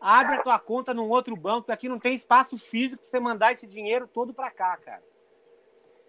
[0.00, 3.52] abre a tua conta num outro banco, aqui não tem espaço físico para você mandar
[3.52, 5.02] esse dinheiro todo para cá, cara.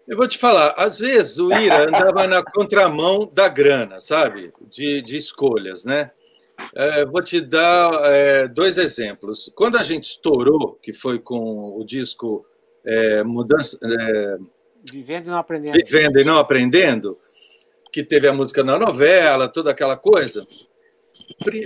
[0.06, 4.52] Eu vou te falar, às vezes o Ira andava na contramão da grana, sabe?
[4.70, 6.12] De, de escolhas, né?
[6.74, 9.50] É, vou te dar é, dois exemplos.
[9.54, 12.46] Quando a gente estourou, que foi com o disco
[12.84, 13.76] é, Mudança.
[14.90, 15.72] Vivendo e não aprendendo.
[15.72, 17.18] Vivendo e não aprendendo,
[17.92, 20.46] que teve a música na novela, toda aquela coisa.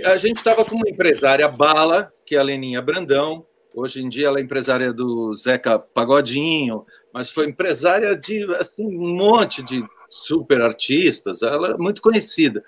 [0.05, 3.45] A gente estava com uma empresária bala, que é a Leninha Brandão.
[3.73, 9.15] Hoje em dia ela é empresária do Zeca Pagodinho, mas foi empresária de assim, um
[9.15, 11.41] monte de super artistas.
[11.41, 12.63] Ela é muito conhecida.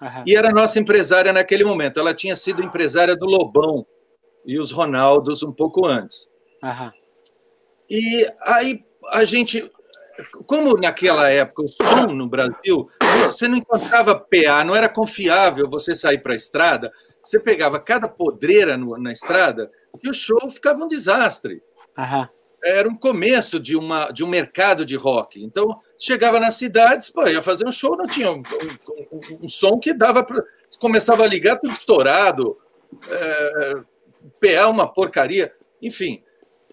[0.00, 0.24] Uhum.
[0.26, 1.98] E era nossa empresária naquele momento.
[1.98, 3.86] Ela tinha sido empresária do Lobão
[4.44, 6.30] e os Ronaldos um pouco antes.
[6.62, 6.90] Uhum.
[7.90, 9.70] E aí a gente
[10.46, 12.88] como naquela época o som no Brasil,
[13.24, 16.92] você não encontrava PA, não era confiável você sair para a estrada,
[17.22, 19.70] você pegava cada podreira no, na estrada
[20.02, 21.62] e o show ficava um desastre.
[22.62, 25.42] Era um começo de, uma, de um mercado de rock.
[25.42, 29.48] Então, chegava nas cidades, pô, ia fazer um show, não tinha um, um, um, um
[29.48, 30.42] som que dava para.
[30.80, 32.56] Começava a ligar tudo estourado,
[33.08, 33.74] é,
[34.40, 36.23] PA uma porcaria, enfim.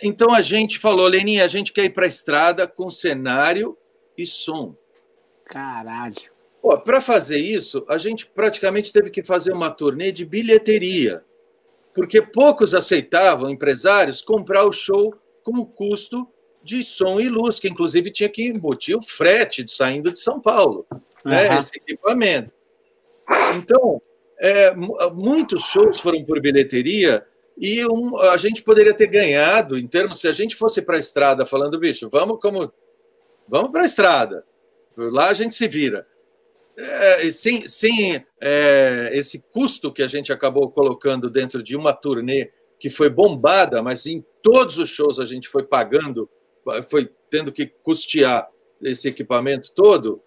[0.02, 3.78] Então a gente falou, Leninha, a gente quer ir para a estrada com cenário
[4.18, 4.76] e som.
[5.46, 6.32] Caralho.
[6.84, 11.24] Para fazer isso, a gente praticamente teve que fazer uma turnê de bilheteria,
[11.94, 16.28] porque poucos aceitavam, empresários, comprar o show com o custo
[16.64, 20.40] de som e luz, que inclusive tinha que embutir o frete de, saindo de São
[20.40, 21.32] Paulo, uhum.
[21.32, 22.54] né, esse equipamento.
[23.56, 24.02] Então,
[24.40, 24.74] é,
[25.14, 27.26] muitos shows foram por bilheteria
[27.62, 31.00] e um, a gente poderia ter ganhado, em termos, se a gente fosse para a
[31.00, 32.74] estrada falando, bicho, vamos como.
[33.48, 34.44] Vamos para a estrada.
[34.98, 36.08] Lá a gente se vira.
[36.76, 42.50] É, sem sem é, esse custo que a gente acabou colocando dentro de uma turnê
[42.80, 46.28] que foi bombada, mas em todos os shows a gente foi pagando,
[46.90, 48.50] foi tendo que custear
[48.82, 50.20] esse equipamento todo,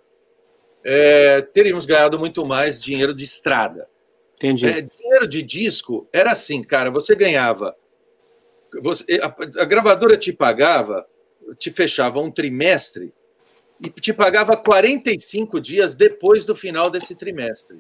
[0.85, 3.89] é, teríamos ganhado muito mais dinheiro de estrada.
[4.37, 4.67] Entendi.
[4.67, 4.87] É,
[5.25, 7.75] dinheiro de disco era assim, cara, você ganhava.
[8.83, 11.07] Você, a, a gravadora te pagava,
[11.59, 13.13] te fechava um trimestre
[13.81, 17.79] e te pagava 45 dias depois do final desse trimestre.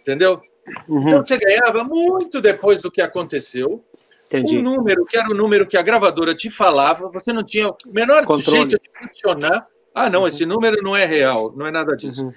[0.00, 0.40] Entendeu?
[0.88, 1.06] Uhum.
[1.06, 3.84] Então você ganhava muito depois do que aconteceu.
[4.26, 4.58] Entendi.
[4.58, 7.76] Um número que era o número que a gravadora te falava, você não tinha o
[7.86, 8.58] menor Controle.
[8.58, 9.66] jeito de funcionar.
[9.94, 10.26] Ah, não, uhum.
[10.26, 12.24] esse número não é real, não é nada disso.
[12.24, 12.34] Uhum.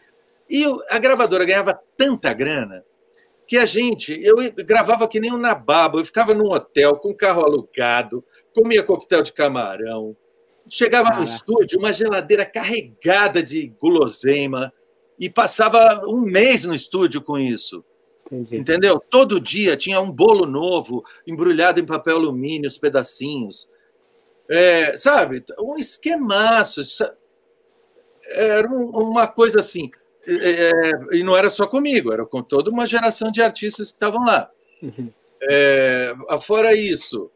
[0.50, 2.84] E a gravadora ganhava tanta grana
[3.48, 4.36] que a gente, eu
[4.66, 8.24] gravava que nem um nababo, eu ficava num hotel com carro alugado,
[8.54, 10.16] comia coquetel de camarão,
[10.70, 14.74] chegava no estúdio, uma geladeira carregada de guloseima,
[15.20, 17.84] e passava um mês no estúdio com isso.
[18.32, 18.58] Entendi.
[18.58, 19.00] Entendeu?
[19.00, 23.68] Todo dia tinha um bolo novo, embrulhado em papel alumínio, os pedacinhos.
[24.50, 25.44] É, sabe?
[25.60, 26.82] Um esquemaço.
[28.26, 29.90] Era uma coisa assim.
[30.28, 33.96] É, é, e não era só comigo, era com toda uma geração de artistas que
[33.96, 34.50] estavam lá.
[34.82, 35.10] Uhum.
[35.42, 37.32] É, fora isso,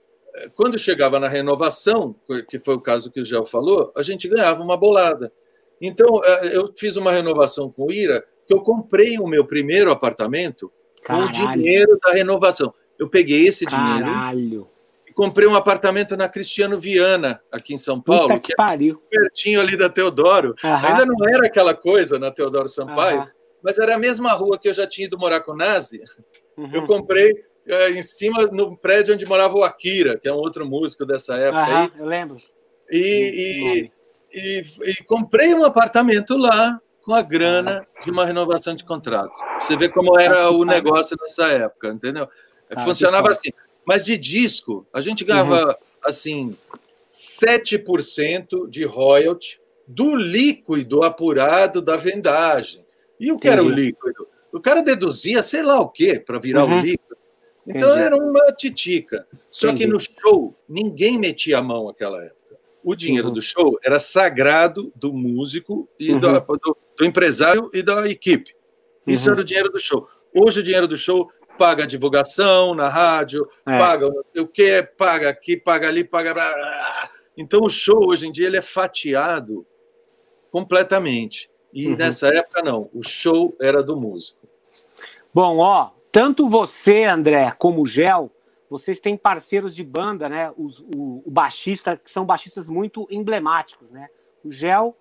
[0.55, 2.15] quando chegava na renovação,
[2.49, 5.31] que foi o caso que o Gel falou, a gente ganhava uma bolada.
[5.79, 9.91] Então, é, eu fiz uma renovação com o Ira, que eu comprei o meu primeiro
[9.91, 10.71] apartamento
[11.01, 11.31] Caralho.
[11.31, 12.73] com o dinheiro da renovação.
[12.99, 14.05] Eu peguei esse Caralho.
[14.05, 14.70] dinheiro
[15.13, 18.99] comprei um apartamento na Cristiano Viana, aqui em São Paulo, que, que pariu.
[19.11, 20.55] é pertinho ali da Teodoro.
[20.63, 23.27] Ainda não era aquela coisa na Teodoro Sampaio,
[23.63, 26.01] mas era a mesma rua que eu já tinha ido morar com o Nazi.
[26.57, 26.69] Uhum.
[26.73, 27.31] Eu comprei
[27.65, 31.35] é, em cima, no prédio onde morava o Akira, que é um outro músico dessa
[31.35, 31.65] época.
[31.65, 31.91] aí.
[31.97, 32.37] Eu lembro.
[32.89, 33.91] E,
[34.33, 39.39] e, e, e comprei um apartamento lá com a grana de uma renovação de contrato.
[39.59, 42.27] Você vê como era o negócio nessa época, entendeu?
[42.75, 43.49] Ah, Funcionava assim.
[43.85, 45.73] Mas de disco, a gente ganhava, uhum.
[46.03, 46.57] assim,
[47.11, 52.85] 7% de royalty do líquido apurado da vendagem.
[53.19, 53.63] E o que Entendi.
[53.63, 54.27] era o líquido?
[54.51, 56.79] O cara deduzia sei lá o quê para virar uhum.
[56.79, 57.17] o líquido.
[57.67, 58.05] Então Entendi.
[58.05, 59.27] era uma titica.
[59.49, 59.85] Só Entendi.
[59.85, 62.41] que no show, ninguém metia a mão naquela época
[62.83, 63.33] o dinheiro uhum.
[63.33, 66.19] do show era sagrado do músico e uhum.
[66.19, 68.55] do, do, do, empresário e da equipe.
[69.07, 69.33] Isso uhum.
[69.33, 70.07] era o dinheiro do show.
[70.33, 73.77] Hoje o dinheiro do show paga divulgação na rádio, é.
[73.77, 76.33] paga o que, paga aqui, paga ali, paga.
[77.37, 79.65] Então o show hoje em dia ele é fatiado
[80.51, 81.49] completamente.
[81.73, 81.95] E uhum.
[81.95, 84.47] nessa época não, o show era do músico.
[85.33, 88.29] Bom, ó, tanto você, André, como o Gel,
[88.69, 90.51] vocês têm parceiros de banda, né?
[90.57, 94.09] Os, o, o, baixista, que são baixistas muito emblemáticos, né?
[94.43, 94.97] O Gel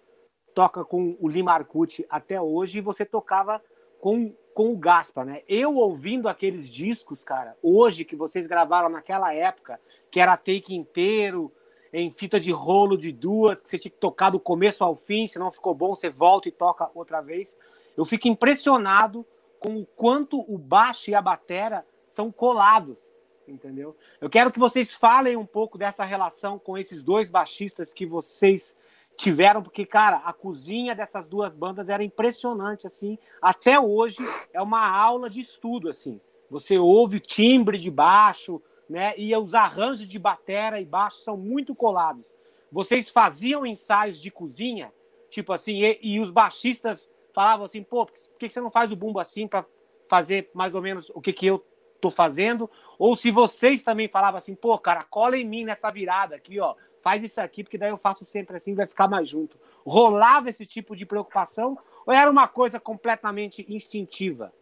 [0.55, 3.63] toca com o Lima Arcute até hoje e você tocava
[4.01, 5.43] com, com o Gaspa, né?
[5.49, 9.81] Eu ouvindo aqueles discos, cara, hoje que vocês gravaram naquela época,
[10.11, 11.53] que era take inteiro,
[11.93, 15.27] em fita de rolo de duas, que você tinha que tocar do começo ao fim,
[15.27, 17.57] se não ficou bom, você volta e toca outra vez.
[17.97, 19.27] Eu fico impressionado
[19.59, 23.15] com o quanto o baixo e a batera são colados
[23.51, 23.97] entendeu?
[24.21, 28.77] Eu quero que vocês falem um pouco dessa relação com esses dois baixistas que vocês
[29.21, 33.19] tiveram, porque, cara, a cozinha dessas duas bandas era impressionante, assim.
[33.41, 34.19] Até hoje
[34.53, 36.19] é uma aula de estudo, assim.
[36.51, 39.13] Você ouve o timbre de baixo, né?
[39.19, 42.35] E os arranjos de batera e baixo são muito colados.
[42.73, 44.91] Vocês faziam ensaios de cozinha,
[45.31, 48.97] tipo assim, e, e os baixistas falavam assim, pô, por que você não faz o
[48.97, 49.67] bumbo assim para
[50.09, 51.65] fazer mais ou menos o que, que eu
[52.01, 52.69] tô fazendo,
[52.99, 56.75] ou se vocês também falavam assim, pô, cara, cola em mim nessa virada aqui, ó,
[57.03, 59.59] faz isso aqui, porque daí eu faço sempre assim, vai ficar mais junto.
[59.85, 61.77] Rolava esse tipo de preocupação,
[62.07, 64.53] ou era uma coisa completamente instintiva?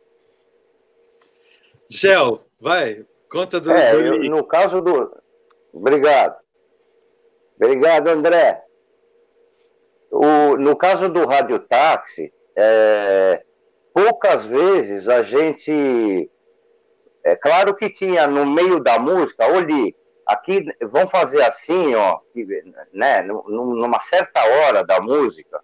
[1.91, 3.71] Gel, vai, conta do.
[3.71, 5.17] É, eu, no caso do.
[5.73, 6.37] Obrigado.
[7.57, 8.63] Obrigado, André.
[10.11, 13.43] o, no caso do radiotáxi, é,
[13.93, 16.31] poucas vezes a gente.
[17.25, 19.95] É claro que tinha no meio da música, olhe,
[20.29, 22.21] aqui vão fazer assim, ó,
[22.93, 25.59] né, numa certa hora da música,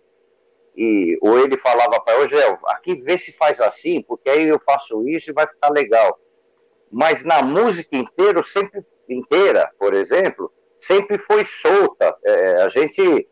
[0.74, 4.58] e ou ele falava para o Gel, aqui vê se faz assim, porque aí eu
[4.58, 6.18] faço isso e vai ficar legal.
[6.90, 12.16] Mas na música inteira, sempre inteira, por exemplo, sempre foi solta.
[12.24, 13.28] É, a gente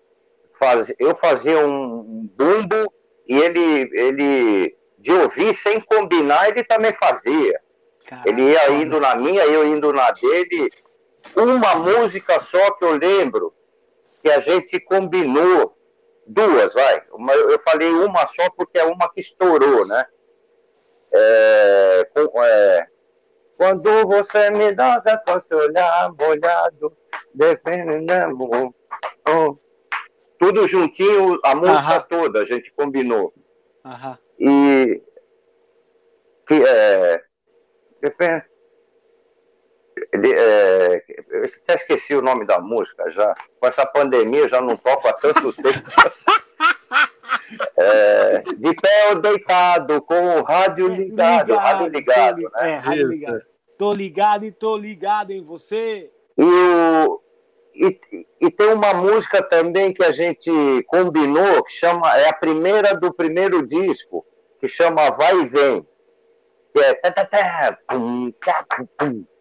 [0.53, 2.93] faz, eu fazia um bumbo
[3.26, 7.59] e ele ele de ouvir sem combinar, ele também fazia.
[8.07, 8.28] Caramba.
[8.28, 10.68] Ele ia indo na minha, eu indo na dele.
[11.37, 13.55] Uma música só que eu lembro
[14.23, 15.77] que a gente combinou
[16.27, 17.03] duas, vai.
[17.12, 20.05] Uma, eu falei uma só porque é uma que estourou, né?
[21.12, 22.87] É, com, é,
[23.57, 26.97] quando você me dá com seu olhar molhado,
[27.35, 28.75] dependendo.
[29.29, 29.57] Oh,
[30.39, 33.33] tudo juntinho, a música toda, a gente combinou.
[34.39, 35.03] E.
[36.47, 37.23] Que, é,
[40.12, 43.34] é, eu até esqueci o nome da música já.
[43.61, 45.82] Com essa pandemia já não toco há tanto tempo.
[47.76, 51.48] É, de pé ou deitado, com o rádio ligado.
[51.48, 52.50] ligado rádio ligado, né?
[52.57, 53.42] É, rádio ligado.
[53.78, 56.11] Tô ligado e tô ligado em você.
[56.36, 57.20] E, o,
[57.74, 57.98] e,
[58.40, 60.50] e, tem uma música também que a gente
[60.86, 64.24] combinou, que chama, é a primeira do primeiro disco,
[64.61, 65.86] que chama Vai e Vem.
[66.72, 67.00] Que é.
[69.11, 69.32] De.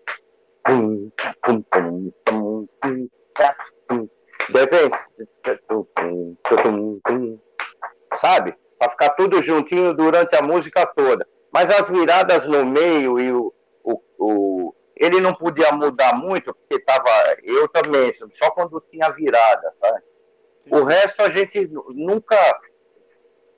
[8.16, 8.56] Sabe?
[8.78, 11.28] Para ficar tudo juntinho durante a música toda.
[11.52, 13.54] Mas as viradas no meio e o,
[13.84, 17.10] o, o ele não podia mudar muito, porque estava.
[17.44, 20.02] Eu também, só quando tinha virada, sabe?
[20.70, 22.38] O resto a gente nunca.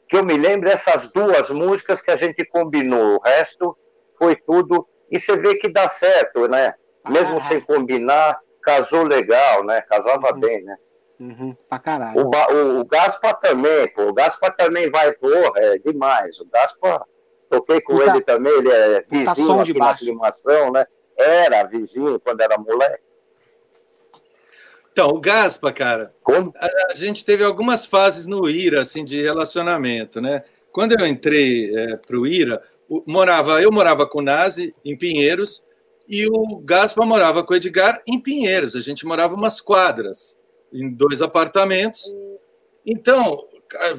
[0.08, 3.18] Que eu me lembro, essas duas músicas que a gente combinou.
[3.18, 3.78] O resto
[4.18, 4.88] foi tudo.
[5.12, 6.74] E você vê que dá certo, né?
[7.10, 9.82] Mesmo ah, sem combinar, casou legal, né?
[9.82, 10.40] Casava uhum.
[10.40, 10.78] bem, né?
[11.20, 12.20] Uhum, pra caralho.
[12.20, 14.08] O, o, o Gaspa também, pô.
[14.08, 16.40] O Gaspa também vai, porra, é demais.
[16.40, 17.06] O Gaspa,
[17.50, 20.86] toquei com Puta, ele também, ele é vizinho aqui na aclimação, né?
[21.16, 23.04] Era vizinho quando era moleque.
[24.92, 26.54] Então, o Gaspa, cara, Como?
[26.56, 30.44] A, a, gente teve algumas fases no IRA, assim, de relacionamento, né?
[30.72, 32.62] Quando eu entrei é, para o IRA,
[33.08, 35.64] morava, eu morava com o Nazi em Pinheiros
[36.08, 38.76] e o Gaspa morava com o Edgar em Pinheiros.
[38.76, 40.38] A gente morava umas quadras,
[40.72, 42.14] em dois apartamentos.
[42.86, 43.48] Então,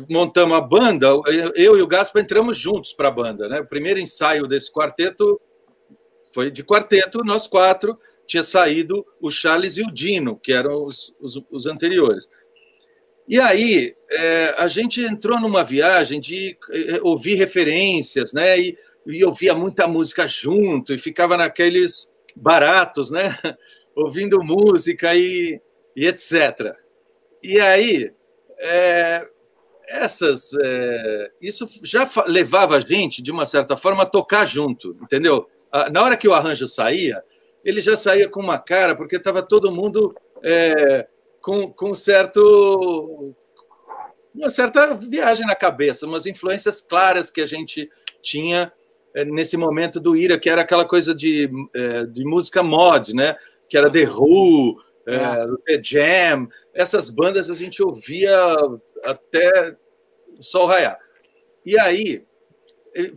[0.09, 1.09] montamos a banda,
[1.55, 3.49] eu e o Gaspa entramos juntos para a banda.
[3.49, 3.61] Né?
[3.61, 5.41] O primeiro ensaio desse quarteto
[6.33, 7.99] foi de quarteto, nós quatro.
[8.27, 12.27] Tinha saído o Charles e o Dino, que eram os, os, os anteriores.
[13.29, 18.59] E aí, é, a gente entrou numa viagem de é, ouvir referências, né?
[18.59, 23.39] E e ouvia muita música junto e ficava naqueles baratos, né?
[23.95, 25.61] Ouvindo música e,
[25.95, 26.75] e etc.
[27.43, 28.13] E aí,
[28.59, 29.29] é,
[29.87, 35.49] essas, é, isso já levava a gente, de uma certa forma, a tocar junto, entendeu?
[35.93, 37.23] Na hora que o arranjo saía,
[37.65, 41.07] ele já saía com uma cara, porque estava todo mundo é,
[41.41, 43.35] com, com certo
[44.35, 47.89] uma certa viagem na cabeça, umas influências claras que a gente
[48.21, 48.73] tinha
[49.23, 53.37] nesse momento do Ira, que era aquela coisa de, é, de música mod, né?
[53.69, 55.47] Que era The Who, é, é.
[55.77, 58.37] The Jam, essas bandas a gente ouvia
[59.05, 59.77] até
[60.39, 60.99] o sol raiar.
[61.65, 62.25] E aí,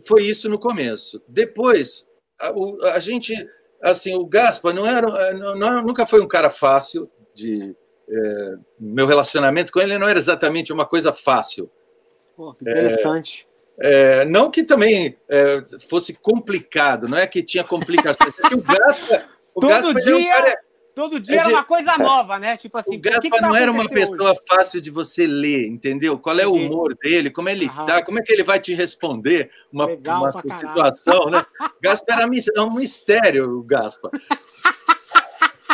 [0.06, 1.22] foi isso no começo.
[1.26, 2.06] Depois,
[2.40, 2.52] a,
[2.94, 3.34] a gente,
[3.82, 7.74] assim, o Gaspa não era, não, não, nunca foi um cara fácil de.
[8.10, 11.70] É, meu relacionamento com ele não era exatamente uma coisa fácil.
[12.34, 13.46] Pô, interessante.
[13.46, 13.47] É,
[14.26, 18.34] não que também é, fosse complicado, não é que tinha complicações.
[18.50, 19.24] É o Gaspa,
[19.54, 20.58] o todo Gaspa dia, um cara,
[20.94, 22.56] todo dia era uma coisa nova, né?
[22.56, 24.40] Tipo assim, o Gaspa que que tá não era uma pessoa hoje?
[24.48, 26.18] fácil de você ler, entendeu?
[26.18, 27.86] Qual é o humor dele, como ele Aham.
[27.86, 31.46] tá, como é que ele vai te responder uma, uma situação, né?
[31.80, 32.26] Gaspa era
[32.64, 34.10] um mistério, o Gaspa.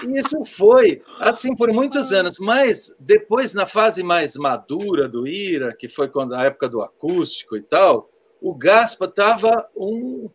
[0.03, 5.89] Isso foi assim por muitos anos, mas depois, na fase mais madura do Ira, que
[5.89, 10.29] foi quando a época do acústico e tal, o Gaspa estava um,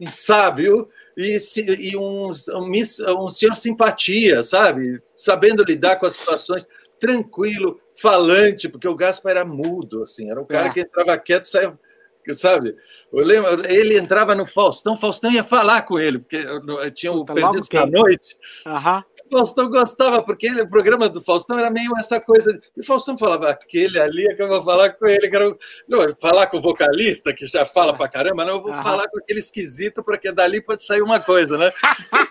[0.00, 1.38] um, sábio e,
[1.78, 5.02] e um, um, um senhor simpatia, sabe?
[5.16, 6.66] Sabendo lidar com as situações,
[7.00, 10.72] tranquilo, falante, porque o Gaspa era mudo, assim, era um cara é.
[10.72, 11.78] que entrava quieto e saia,
[12.34, 12.76] sabe?
[13.12, 16.44] Eu lembro, ele entrava no Faustão, Faustão ia falar com ele, porque
[16.92, 18.36] tinha o Perdido da Noite.
[18.66, 19.04] Aham.
[19.26, 22.50] o Faustão gostava, porque ele, o programa do Faustão era meio essa coisa.
[22.76, 25.56] E o Faustão falava, aquele ali é que eu vou falar com ele, quero
[25.88, 29.18] não, falar com o vocalista, que já fala pra caramba, não, eu vou falar com
[29.18, 31.72] aquele esquisito, porque dali pode sair uma coisa, né?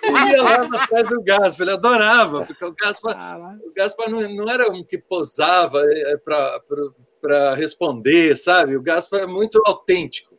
[0.04, 3.12] Ele ia lá atrás do Gaspa, ele adorava, porque o Gaspa,
[3.66, 8.76] o Gaspa não, não era um que posava é, para responder, sabe?
[8.76, 10.35] O Gaspa é muito autêntico.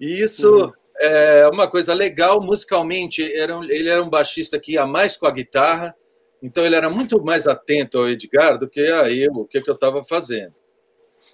[0.00, 0.48] E isso.
[0.48, 5.16] Uhum é uma coisa legal, musicalmente, era um, ele era um baixista que ia mais
[5.16, 5.96] com a guitarra,
[6.42, 9.70] então ele era muito mais atento ao Edgar do que a eu, o que, que
[9.70, 10.52] eu estava fazendo.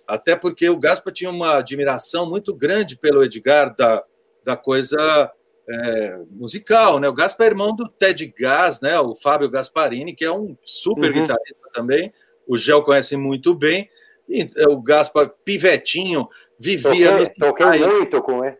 [0.07, 4.05] Até porque o Gaspa tinha uma admiração muito grande pelo Edgar, da,
[4.45, 5.33] da coisa
[5.69, 7.01] é, musical.
[7.01, 7.09] Né?
[7.09, 8.99] O Gaspa é irmão do Ted Gas, né?
[9.01, 11.23] o Fábio Gasparini, que é um super uhum.
[11.23, 12.13] guitarrista também.
[12.47, 13.91] O Gel conhece muito bem.
[14.29, 17.19] E, o Gaspa, pivetinho, vivia.
[17.19, 18.59] Toquei, toquei muito com ele.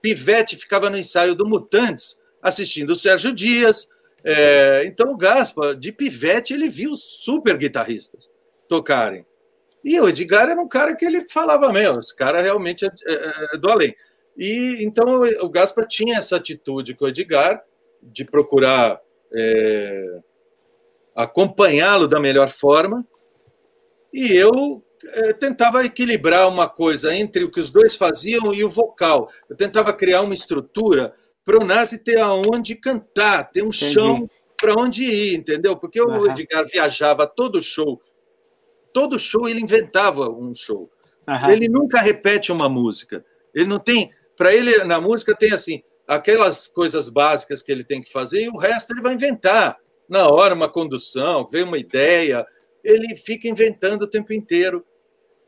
[0.00, 3.88] Pivete ficava no ensaio do Mutantes, assistindo o Sérgio Dias.
[4.22, 8.30] É, então, o Gaspa, de Pivete, ele viu super guitarristas
[8.68, 9.24] tocarem.
[9.82, 13.54] E o Edgar era um cara que ele falava, meu, esse cara realmente é, é,
[13.54, 13.94] é do além.
[14.36, 15.04] E então
[15.40, 17.62] o Gaspa tinha essa atitude com o Edgar
[18.02, 19.00] de procurar
[19.32, 20.20] é,
[21.14, 23.06] acompanhá-lo da melhor forma.
[24.12, 28.70] E eu é, tentava equilibrar uma coisa entre o que os dois faziam e o
[28.70, 29.30] vocal.
[29.48, 33.92] Eu tentava criar uma estrutura para o Nazi ter aonde cantar, ter um Entendi.
[33.92, 35.76] chão para onde ir, entendeu?
[35.76, 36.20] Porque uhum.
[36.20, 38.00] o Edgar viajava todo show,
[38.92, 40.90] todo show ele inventava um show.
[41.28, 41.50] Uhum.
[41.50, 43.24] Ele nunca repete uma música.
[43.54, 48.02] Ele não tem, para ele na música tem assim aquelas coisas básicas que ele tem
[48.02, 49.78] que fazer e o resto ele vai inventar
[50.08, 52.46] na hora uma condução, vem uma ideia,
[52.82, 54.84] ele fica inventando o tempo inteiro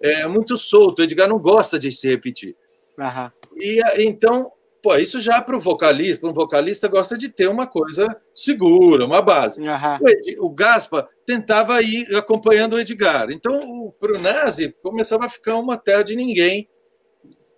[0.01, 1.01] é muito solto.
[1.01, 2.57] O Edgar não gosta de se repetir.
[2.99, 3.31] Uhum.
[3.57, 4.51] E então,
[4.83, 9.05] pô, isso já para o vocalista, para um vocalista gosta de ter uma coisa segura,
[9.05, 9.61] uma base.
[9.61, 9.99] Uhum.
[10.41, 13.31] O, o, Gaspa tentava ir acompanhando o Edgar.
[13.31, 16.69] Então, para o Nazi começava a ficar uma terra de ninguém.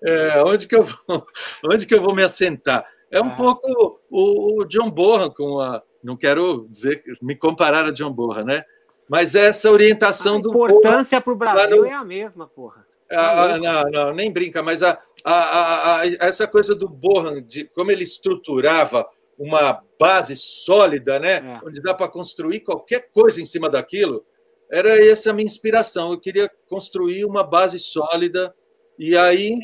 [0.05, 1.26] É, onde que eu vou,
[1.72, 2.86] onde que eu vou me assentar?
[3.11, 3.36] É um uhum.
[3.36, 8.45] pouco o, o John Bohan com a não quero dizer me comparar a John Bohan,
[8.45, 8.64] né?
[9.09, 10.50] Mas essa orientação do.
[10.50, 11.86] A importância para o Brasil no...
[11.86, 12.86] é a mesma, porra.
[13.11, 17.90] Ah, não, não, nem brinca, mas a, a, a, essa coisa do Bohan, de como
[17.90, 21.36] ele estruturava uma base sólida, né?
[21.36, 21.66] É.
[21.66, 24.26] Onde dá para construir qualquer coisa em cima daquilo,
[24.70, 26.12] era essa a minha inspiração.
[26.12, 28.54] Eu queria construir uma base sólida
[28.98, 29.59] e aí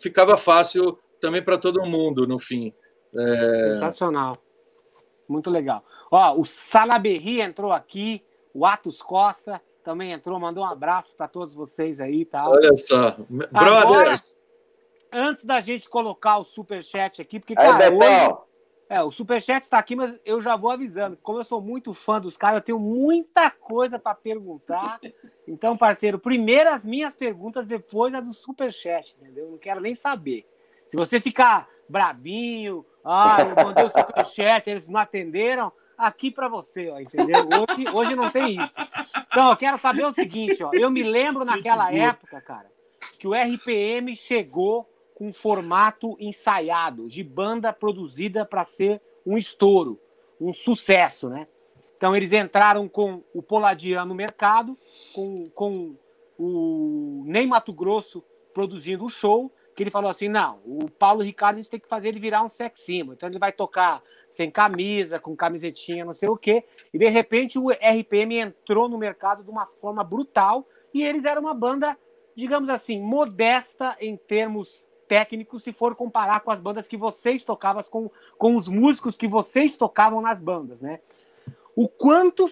[0.00, 2.74] ficava fácil também para todo mundo, no fim.
[3.16, 3.74] É...
[3.74, 4.36] Sensacional.
[5.28, 5.84] Muito legal.
[6.10, 11.54] Ó, o Salaberry entrou aqui, o Atos Costa também entrou, mandou um abraço para todos
[11.54, 12.48] vocês aí, tá?
[12.48, 13.16] Olha só,
[13.52, 14.24] brothers.
[15.12, 18.34] antes da gente colocar o super chat aqui, porque cara, hoje,
[18.88, 21.92] é, o super chat está aqui, mas eu já vou avisando, como eu sou muito
[21.92, 25.00] fã dos caras, eu tenho muita coisa para perguntar.
[25.46, 29.50] Então, parceiro, primeiro as minhas perguntas, depois a do super chat, entendeu?
[29.50, 30.46] Não quero nem saber.
[30.86, 36.88] Se você ficar brabinho, ah, eu mandei o superchat, eles não atenderam, aqui para você,
[36.90, 37.46] ó, entendeu?
[37.46, 38.74] Hoje, hoje não tem isso.
[39.26, 40.70] Então, eu quero saber o seguinte, ó.
[40.72, 42.70] Eu me lembro naquela época, cara,
[43.18, 50.00] que o RPM chegou com um formato ensaiado, de banda produzida para ser um estouro,
[50.40, 51.46] um sucesso, né?
[51.96, 54.76] Então, eles entraram com o Poladian no mercado,
[55.14, 55.96] com, com
[56.38, 58.22] o Ney Mato Grosso
[58.52, 61.88] produzindo o show, que ele falou assim: não, o Paulo Ricardo a gente tem que
[61.88, 63.14] fazer ele virar um sex symbol.
[63.14, 64.02] Então ele vai tocar
[64.34, 66.64] sem camisa, com camisetinha, não sei o quê.
[66.92, 71.42] E de repente o RPM entrou no mercado de uma forma brutal e eles eram
[71.42, 71.96] uma banda,
[72.34, 77.80] digamos assim, modesta em termos técnicos, se for comparar com as bandas que vocês tocavam,
[77.84, 80.98] com, com os músicos que vocês tocavam nas bandas, né?
[81.76, 82.46] O quanto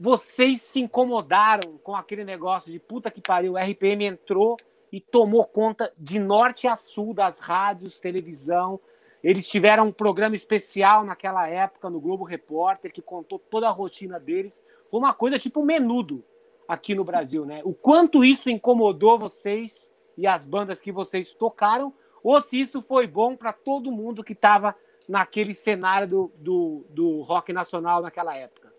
[0.00, 4.56] vocês se incomodaram com aquele negócio de puta que pariu, o RPM entrou
[4.90, 8.80] e tomou conta de norte a sul das rádios, televisão,
[9.22, 14.18] eles tiveram um programa especial naquela época no Globo Repórter que contou toda a rotina
[14.18, 14.62] deles.
[14.90, 16.24] Foi uma coisa tipo menudo
[16.68, 17.60] aqui no Brasil, né?
[17.64, 21.92] O quanto isso incomodou vocês e as bandas que vocês tocaram,
[22.22, 24.74] ou se isso foi bom para todo mundo que estava
[25.08, 28.72] naquele cenário do, do, do, rock nacional naquela época.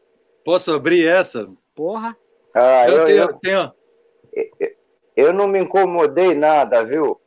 [0.43, 1.49] Posso abrir essa?
[1.73, 2.15] Porra.
[2.53, 4.75] Ah, eu, eu, tenho, eu, tenho...
[5.15, 7.19] eu não me incomodei nada, viu?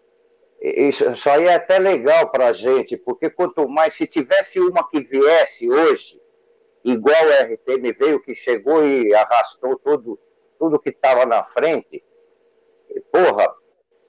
[0.63, 5.01] Isso, aí é até legal para a gente, porque quanto mais, se tivesse uma que
[5.01, 6.23] viesse hoje,
[6.85, 10.21] igual a RTM veio, que chegou e arrastou tudo,
[10.61, 12.05] tudo que estava na frente,
[13.11, 13.53] porra,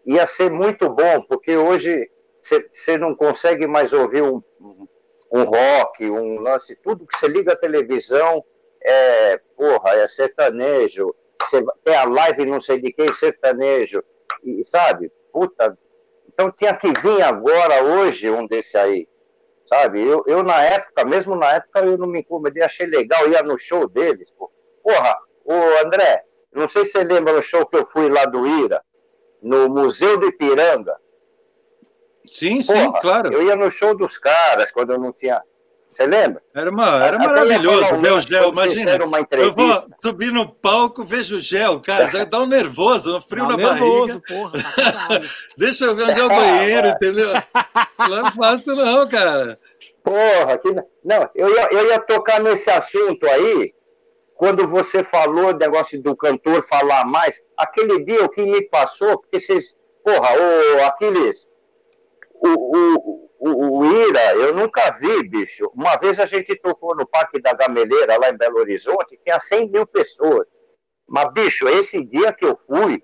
[0.06, 4.44] ia ser muito bom, porque hoje você não consegue mais ouvir um,
[5.32, 8.46] um rock, um lance, tudo que você liga a televisão
[8.80, 14.04] é, porra, é sertanejo, você tem a live não sei de quem, sertanejo,
[14.44, 15.12] e sabe?
[15.32, 15.76] Puta,
[16.34, 19.08] então tinha que vir agora, hoje, um desse aí,
[19.66, 20.02] sabe?
[20.02, 23.58] Eu, eu na época, mesmo na época, eu não me incomodei, achei legal, ia no
[23.58, 24.52] show deles, pô.
[24.84, 25.16] Porra,
[25.46, 28.82] o André, não sei se você lembra do show que eu fui lá do Ira,
[29.42, 30.96] no Museu do Ipiranga.
[32.26, 33.34] Sim, sim, claro.
[33.34, 35.42] Eu ia no show dos caras quando eu não tinha.
[35.94, 36.42] Você lembra?
[36.56, 38.52] Era, uma, era maravilhoso ver o Gel.
[38.52, 38.98] Imagina,
[39.32, 43.44] eu vou subir no palco, vejo o Gel, cara, já dá um nervoso, um frio
[43.44, 44.22] não, na nervoso, barriga.
[44.28, 45.22] Porra,
[45.56, 47.34] Deixa eu ver onde é o banheiro, entendeu?
[48.00, 49.58] Não é fácil não, cara.
[50.04, 50.74] Porra, que...
[51.06, 53.72] não, eu ia, eu ia tocar nesse assunto aí,
[54.34, 59.40] quando você falou negócio do cantor falar mais, aquele dia o que me passou, porque
[59.40, 61.48] vocês, porra, o Aquiles,
[62.34, 65.70] o, o, o, o, Ira, eu nunca vi, bicho.
[65.76, 69.70] Uma vez a gente tocou no Parque da Gameleira, lá em Belo Horizonte, tinha 100
[69.70, 70.48] mil pessoas.
[71.08, 73.04] Mas, bicho, esse dia que eu fui,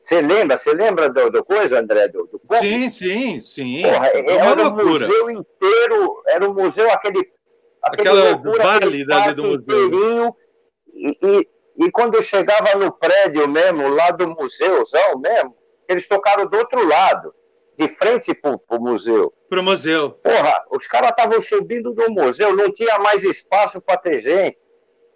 [0.00, 0.58] você lembra?
[0.58, 2.08] Você lembra do, do coisa, André?
[2.08, 3.82] Do, do sim, sim, sim.
[3.82, 7.20] Porra, era o museu inteiro, era o museu, aquele.
[7.82, 10.36] aquele Aquela loucura, vale aquele do museu.
[10.92, 11.48] E, e,
[11.86, 15.54] e quando eu chegava no prédio mesmo, lá do museuzão mesmo,
[15.88, 17.32] eles tocaram do outro lado
[17.76, 19.32] de frente para o museu.
[19.50, 20.12] Para o museu.
[20.12, 24.56] Porra, os caras estavam subindo do museu, não tinha mais espaço para ter gente.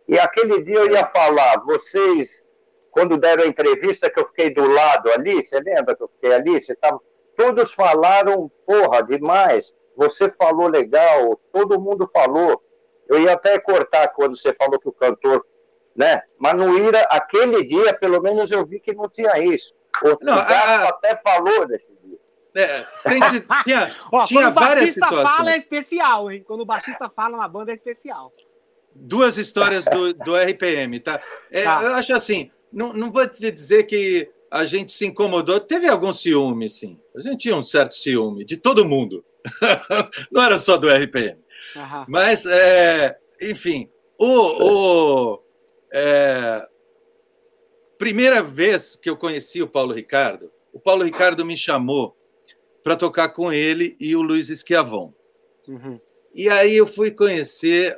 [0.08, 2.48] E aquele dia eu ia falar, vocês,
[2.90, 6.32] quando deram a entrevista que eu fiquei do lado ali, você lembra que eu fiquei
[6.32, 6.60] ali?
[6.60, 7.00] Você tava,
[7.36, 9.72] todos falaram, porra, demais.
[9.96, 12.60] Você falou legal, todo mundo falou.
[13.08, 15.46] Eu ia até cortar quando você falou que o cantor,
[15.94, 16.20] né?
[16.40, 19.72] Mas no Ira, aquele dia, pelo menos eu vi que não tinha isso.
[20.02, 20.88] O não, a...
[20.88, 22.18] até falou desse dia.
[22.54, 23.20] É, tem,
[23.64, 25.22] tinha, Ó, tinha várias situações.
[25.22, 26.44] Quando o fala é especial, hein?
[26.46, 28.32] Quando o baixista fala na banda é especial.
[28.94, 31.20] Duas histórias do, do RPM, tá?
[31.50, 31.82] É, tá?
[31.82, 35.58] Eu acho assim, não, não vou te dizer que a gente se incomodou.
[35.58, 37.00] Teve algum ciúme, sim.
[37.16, 39.24] A gente tinha um certo ciúme de todo mundo.
[40.30, 41.38] não era só do RPM.
[42.06, 45.42] Mas, é, enfim, o, o
[45.92, 46.64] é,
[47.98, 52.16] primeira vez que eu conheci o Paulo Ricardo, o Paulo Ricardo me chamou
[52.84, 55.10] para tocar com ele e o Luiz Esquiavon.
[55.66, 55.98] Uhum.
[56.34, 57.96] E aí eu fui conhecer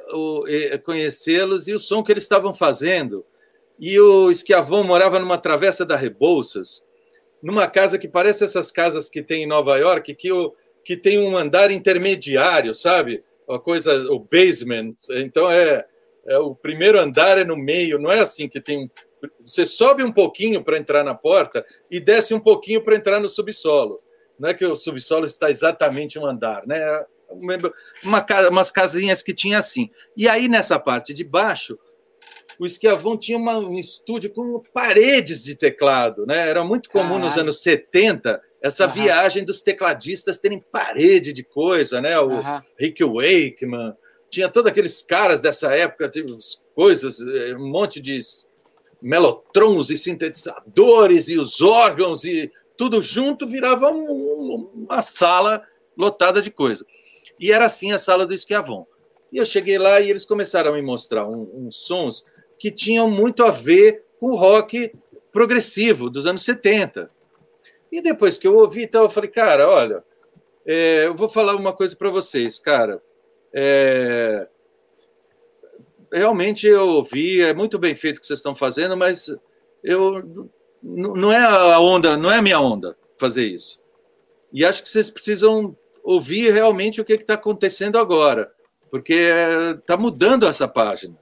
[0.84, 3.26] conhecê-los e o som que eles estavam fazendo.
[3.78, 6.82] E o Esquiavon morava numa travessa da Rebouças,
[7.42, 11.18] numa casa que parece essas casas que tem em Nova York, que, o, que tem
[11.18, 13.24] um andar intermediário, sabe?
[13.48, 14.94] Uma coisa, o basement.
[15.10, 15.84] Então é,
[16.26, 18.88] é o primeiro andar é no meio, não é assim que tem.
[19.44, 23.28] Você sobe um pouquinho para entrar na porta e desce um pouquinho para entrar no
[23.28, 23.96] subsolo.
[24.38, 27.04] Não é que o subsolo está exatamente um andar, né?
[28.02, 29.90] Uma, umas casinhas que tinha assim.
[30.16, 31.78] E aí, nessa parte de baixo,
[32.58, 36.48] o Esquiavon tinha uma, um estúdio com paredes de teclado, né?
[36.48, 37.24] Era muito comum Caralho.
[37.24, 38.92] nos anos 70 essa uhum.
[38.92, 42.18] viagem dos tecladistas terem parede de coisa, né?
[42.18, 42.60] O uhum.
[42.78, 43.94] Rick Wakeman,
[44.28, 46.36] tinha todos aqueles caras dessa época, tipo,
[46.74, 48.18] coisas, eh, um monte de
[49.00, 55.62] melotrons e sintetizadores e os órgãos e tudo junto virava um, uma sala
[55.96, 56.84] lotada de coisa.
[57.38, 58.86] E era assim a sala do Esquiavon.
[59.32, 62.24] E eu cheguei lá e eles começaram a me mostrar uns um, um sons
[62.58, 64.92] que tinham muito a ver com o rock
[65.32, 67.08] progressivo dos anos 70.
[67.92, 70.04] E depois que eu ouvi, então, eu falei, cara, olha,
[70.64, 73.02] é, eu vou falar uma coisa para vocês, cara.
[73.52, 74.48] É,
[76.12, 79.34] realmente eu ouvi, é muito bem feito o que vocês estão fazendo, mas
[79.82, 80.50] eu
[80.86, 83.80] não é a onda, não é a minha onda fazer isso.
[84.52, 88.52] E acho que vocês precisam ouvir realmente o que está acontecendo agora,
[88.90, 89.28] porque
[89.78, 91.16] está mudando essa página.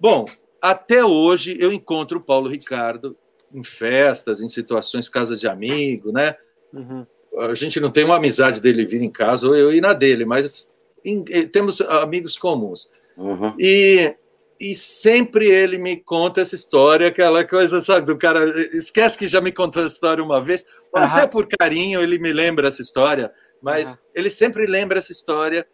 [0.00, 0.24] Bom,
[0.62, 3.16] até hoje eu encontro o Paulo Ricardo
[3.52, 6.34] em festas, em situações, casa de amigo, né?
[6.72, 7.06] Uhum.
[7.38, 10.24] A gente não tem uma amizade dele vir em casa ou eu ir na dele,
[10.24, 10.66] mas
[11.04, 12.88] em, temos amigos comuns.
[13.16, 13.54] Uhum.
[13.58, 14.14] E
[14.60, 18.44] e sempre ele me conta essa história, aquela coisa, sabe, do cara.
[18.76, 21.02] Esquece que já me contou a história uma vez, uhum.
[21.02, 23.96] até por carinho ele me lembra essa história, mas uhum.
[24.14, 25.66] ele sempre lembra essa história,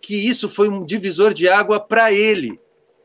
[0.00, 2.60] que isso foi um divisor de água para ele.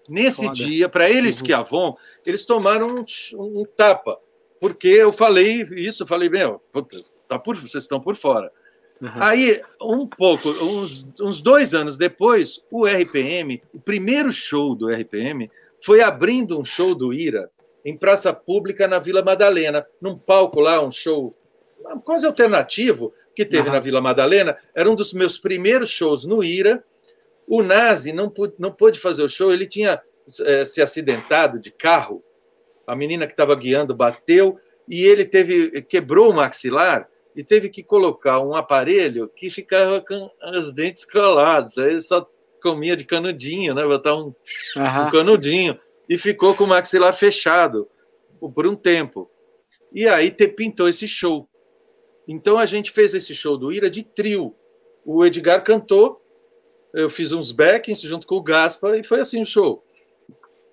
[0.08, 0.54] Nesse Foda.
[0.54, 1.46] dia, para eles uhum.
[1.46, 4.20] que Avon, eles tomaram um, um, tapa,
[4.60, 8.52] porque eu falei isso, eu falei, meu, putz, tá por, vocês estão por fora.
[9.02, 9.12] Uhum.
[9.16, 15.50] Aí, um pouco, uns, uns dois anos depois, o RPM, o primeiro show do RPM,
[15.84, 17.50] foi abrindo um show do Ira
[17.86, 21.36] em praça pública na Vila Madalena, num palco lá, um show
[22.04, 23.74] quase alternativo, que teve uhum.
[23.74, 24.58] na Vila Madalena.
[24.74, 26.84] Era um dos meus primeiros shows no Ira.
[27.48, 30.02] O Nazi não pôde, não pôde fazer o show, ele tinha
[30.42, 32.24] é, se acidentado de carro.
[32.88, 37.84] A menina que estava guiando bateu e ele teve quebrou o maxilar e teve que
[37.84, 41.78] colocar um aparelho que ficava com os dentes colados.
[41.78, 42.28] Aí ele só
[42.62, 43.84] comia de canudinho, né?
[43.84, 44.34] Botar um,
[44.76, 45.08] uhum.
[45.08, 45.80] um canudinho.
[46.08, 47.90] E ficou com o maxilar fechado
[48.56, 49.30] por um tempo.
[49.92, 51.48] E aí te, pintou esse show.
[52.28, 54.56] Então a gente fez esse show do Ira de trio.
[55.06, 56.22] O Edgar cantou,
[56.94, 59.84] eu fiz uns backings junto com o Gaspa e foi assim o show.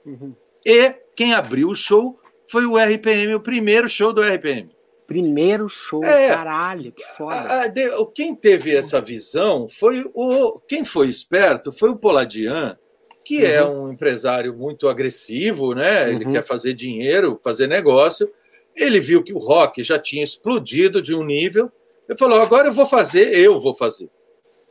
[0.05, 0.35] Uhum.
[0.65, 4.69] E quem abriu o show foi o RPM, o primeiro show do RPM.
[5.11, 7.35] Primeiro show, é, caralho, que foda.
[7.35, 10.61] A, a, quem teve essa visão foi o.
[10.69, 12.79] Quem foi esperto foi o Poladian,
[13.25, 13.69] que é uhum.
[13.69, 16.09] é um empresário muito agressivo, né?
[16.09, 16.33] Ele uhum.
[16.33, 18.31] quer fazer dinheiro, fazer negócio.
[18.77, 21.73] Ele viu que o rock já tinha explodido de um nível.
[22.09, 24.09] Ele falou: agora eu vou fazer, eu vou fazer.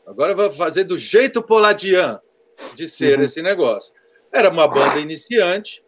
[0.08, 2.18] Agora eu vou fazer do jeito Poladian
[2.76, 3.26] de ser uhum.
[3.26, 3.94] esse negócio.
[4.32, 5.84] Era uma banda iniciante,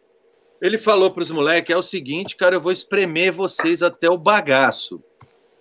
[0.61, 4.17] ele falou para os moleques: é o seguinte, cara, eu vou espremer vocês até o
[4.17, 5.03] bagaço.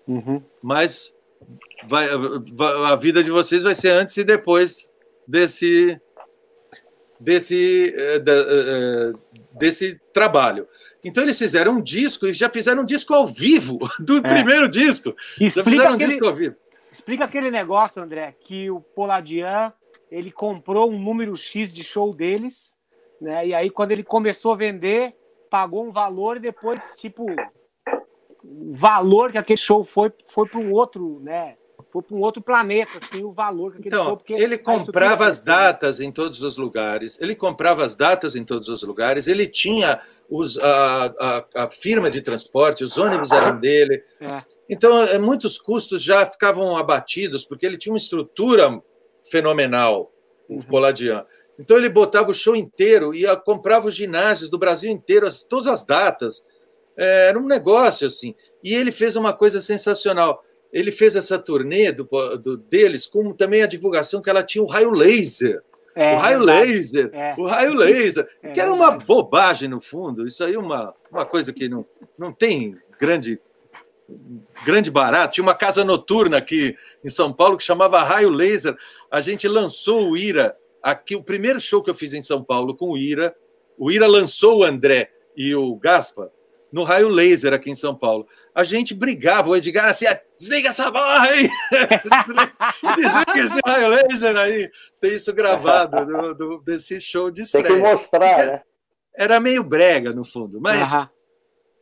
[0.07, 0.43] Uhum.
[0.63, 1.13] Mas
[1.87, 2.09] vai,
[2.87, 4.91] a vida de vocês vai ser antes e depois
[5.27, 5.99] desse
[7.19, 9.13] desse eh, eh, eh,
[9.53, 10.67] desse trabalho.
[11.05, 14.21] Então eles fizeram um disco e já fizeram um disco ao vivo do é.
[14.21, 15.15] primeiro disco.
[15.39, 16.57] Explica já fizeram aquele, um disco ao vivo.
[16.93, 19.73] Explica aquele negócio, André, que o Poladian
[20.11, 22.75] ele comprou um número X de show deles
[23.21, 23.47] né?
[23.49, 25.15] E aí, quando ele começou a vender,
[25.51, 27.27] pagou um valor e depois, tipo,
[28.43, 31.57] o valor que aquele show foi foi para um outro, né?
[31.89, 34.17] Foi para um outro planeta, assim, o valor que aquele então, show.
[34.17, 38.69] Porque ele comprava as datas em todos os lugares, ele comprava as datas em todos
[38.69, 44.05] os lugares, ele tinha os, a, a, a firma de transporte, os ônibus eram dele.
[44.21, 44.43] É.
[44.69, 48.81] Então, é, muitos custos já ficavam abatidos, porque ele tinha uma estrutura
[49.29, 50.13] fenomenal,
[50.49, 50.63] o uhum.
[50.63, 51.27] Poladian.
[51.61, 55.85] Então ele botava o show inteiro e comprava os ginásios do Brasil inteiro, todas as
[55.85, 56.43] datas.
[56.97, 58.35] É, era um negócio assim.
[58.65, 60.43] E ele fez uma coisa sensacional.
[60.73, 62.09] Ele fez essa turnê do,
[62.39, 65.63] do deles com também a divulgação que ela tinha o raio laser.
[65.95, 67.35] É, o raio laser, é.
[67.37, 70.27] o raio laser, é, que era uma bobagem no fundo.
[70.27, 71.85] Isso aí é uma, uma coisa que não,
[72.17, 73.39] não tem grande
[74.65, 75.35] grande barato.
[75.35, 78.77] Tinha uma casa noturna aqui em São Paulo que chamava Raio Laser.
[79.11, 82.77] A gente lançou o Ira aqui o primeiro show que eu fiz em São Paulo
[82.77, 83.35] com o Ira,
[83.79, 86.31] o Ira lançou o André e o Gaspa
[86.73, 88.27] no Raio Laser aqui em São Paulo.
[88.55, 91.49] A gente brigava, o Edgar assim, ah, desliga essa barra aí,
[92.97, 94.71] desliga esse Raio Laser aí.
[95.01, 97.67] Tem isso gravado do, do, desse show de estreia.
[97.67, 98.63] Tem que mostrar, né?
[99.17, 100.89] Era meio brega, no fundo, mas...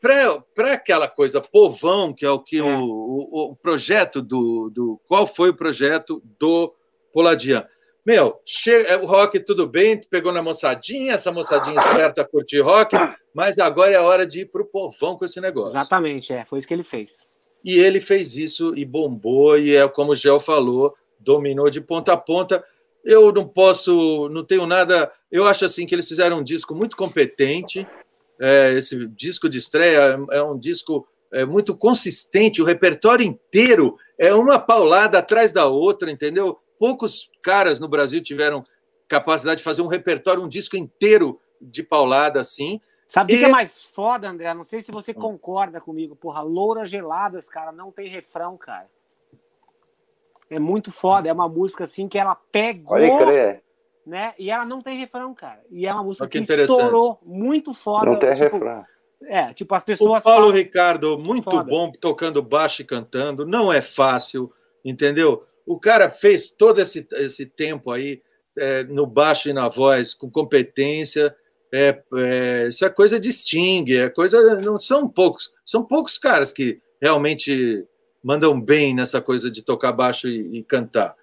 [0.00, 2.62] Para aquela coisa povão, que é o que é.
[2.62, 5.00] O, o, o, projeto do, do.
[5.08, 6.72] Qual foi o projeto do
[7.12, 7.66] Poladian?
[8.08, 12.96] Meu, chega, é, o rock tudo bem, pegou na moçadinha, essa moçadinha esperta curtir rock,
[13.34, 15.74] mas agora é hora de ir para o povão com esse negócio.
[15.74, 17.12] Exatamente, é, foi isso que ele fez.
[17.62, 22.14] E ele fez isso e bombou, e é como o Gel falou, dominou de ponta
[22.14, 22.64] a ponta.
[23.04, 25.12] Eu não posso, não tenho nada.
[25.30, 27.86] Eu acho assim que eles fizeram um disco muito competente.
[28.40, 34.32] É, esse disco de estreia é um disco é, muito consistente, o repertório inteiro é
[34.32, 36.58] uma paulada atrás da outra, entendeu?
[36.78, 38.64] Poucos caras no Brasil tiveram
[39.08, 42.80] capacidade de fazer um repertório, um disco inteiro de paulada assim.
[43.08, 43.38] Sabe o e...
[43.38, 44.52] que é mais foda, André?
[44.52, 46.14] Não sei se você concorda comigo.
[46.14, 48.86] Porra, Louras Geladas, cara, não tem refrão, cara.
[50.50, 51.28] É muito foda.
[51.28, 52.98] É uma música assim que ela pegou.
[54.06, 54.34] Né?
[54.38, 55.62] E ela não tem refrão, cara.
[55.70, 58.06] E é uma música que, que estourou muito foda.
[58.06, 58.84] Não tem tipo, refrão.
[59.22, 60.20] É, tipo, as pessoas.
[60.20, 60.56] O Paulo falam...
[60.56, 61.64] Ricardo, muito foda.
[61.64, 63.44] bom tocando baixo e cantando.
[63.44, 64.52] Não é fácil,
[64.84, 65.44] entendeu?
[65.68, 68.22] O cara fez todo esse, esse tempo aí
[68.56, 71.36] é, no baixo e na voz com competência.
[71.72, 74.58] É, é, isso é coisa de Sting, é coisa.
[74.62, 77.86] Não são poucos, são poucos caras que realmente
[78.24, 81.14] mandam bem nessa coisa de tocar baixo e, e cantar.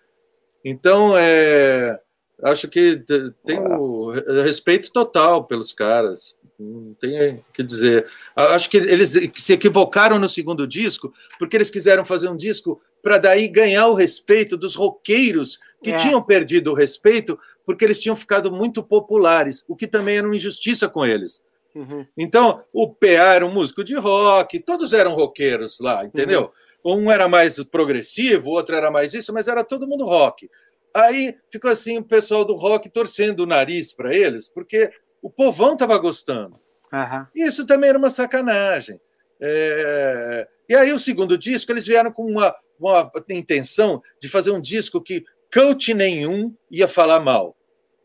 [0.63, 1.99] Então, é,
[2.43, 3.03] acho que
[3.43, 4.11] tenho
[4.43, 6.37] respeito total pelos caras.
[6.59, 8.07] Não tem o que dizer.
[8.35, 13.19] Acho que eles se equivocaram no segundo disco, porque eles quiseram fazer um disco para
[13.19, 15.95] daí ganhar o respeito dos roqueiros que é.
[15.95, 20.35] tinham perdido o respeito porque eles tinham ficado muito populares, o que também era uma
[20.35, 21.39] injustiça com eles.
[21.75, 22.03] Uhum.
[22.17, 26.51] Então, o PA era um músico de rock, todos eram roqueiros lá, entendeu?
[26.83, 27.03] Uhum.
[27.03, 30.49] Um era mais progressivo, o outro era mais isso, mas era todo mundo rock.
[30.91, 34.91] Aí ficou assim o pessoal do rock torcendo o nariz para eles, porque
[35.21, 36.59] o povão estava gostando.
[36.91, 37.27] Uhum.
[37.35, 38.99] Isso também era uma sacanagem.
[39.39, 40.47] É...
[40.67, 45.01] E aí, o segundo disco, eles vieram com uma, uma intenção de fazer um disco
[45.01, 45.23] que
[45.53, 47.55] coach nenhum ia falar mal.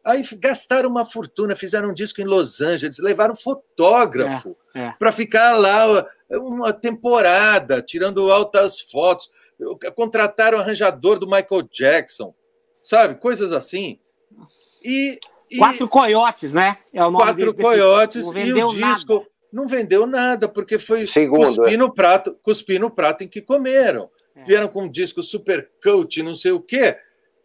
[0.05, 4.95] Aí gastaram uma fortuna, fizeram um disco em Los Angeles, levaram fotógrafo é, é.
[4.99, 9.31] para ficar lá uma temporada, tirando altas fotos.
[9.95, 12.35] Contrataram o arranjador do Michael Jackson,
[12.81, 13.17] sabe?
[13.17, 13.99] Coisas assim.
[14.83, 15.19] E,
[15.51, 16.79] e quatro coiotes, né?
[16.95, 19.27] É o nome quatro coiotes e o disco nada.
[19.53, 21.77] não vendeu nada porque foi Segundo, cuspir é.
[21.77, 24.09] no prato, cuspir no prato em que comeram.
[24.37, 24.45] É.
[24.45, 26.97] Vieram com um disco super coach, não sei o quê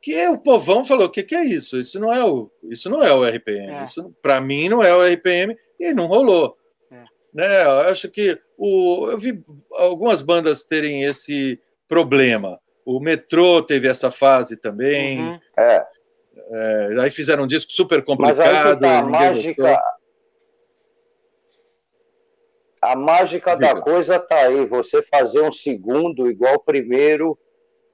[0.06, 1.80] que o povão falou: o que, que é isso?
[1.80, 3.74] Isso não é o, isso não é o RPM.
[3.74, 3.84] É.
[3.84, 6.56] Isso, para mim, não é o RPM e não rolou.
[6.92, 7.04] É.
[7.34, 7.64] Né?
[7.64, 12.60] Eu acho que o, eu vi algumas bandas terem esse problema.
[12.86, 15.22] O Metrô teve essa fase também.
[15.22, 15.40] Uhum.
[15.58, 15.86] É.
[16.52, 18.80] É, aí fizeram um disco super complicado.
[18.80, 19.82] Tá, a mágica,
[22.92, 24.66] a mágica da coisa tá aí.
[24.66, 27.38] Você fazer um segundo igual o primeiro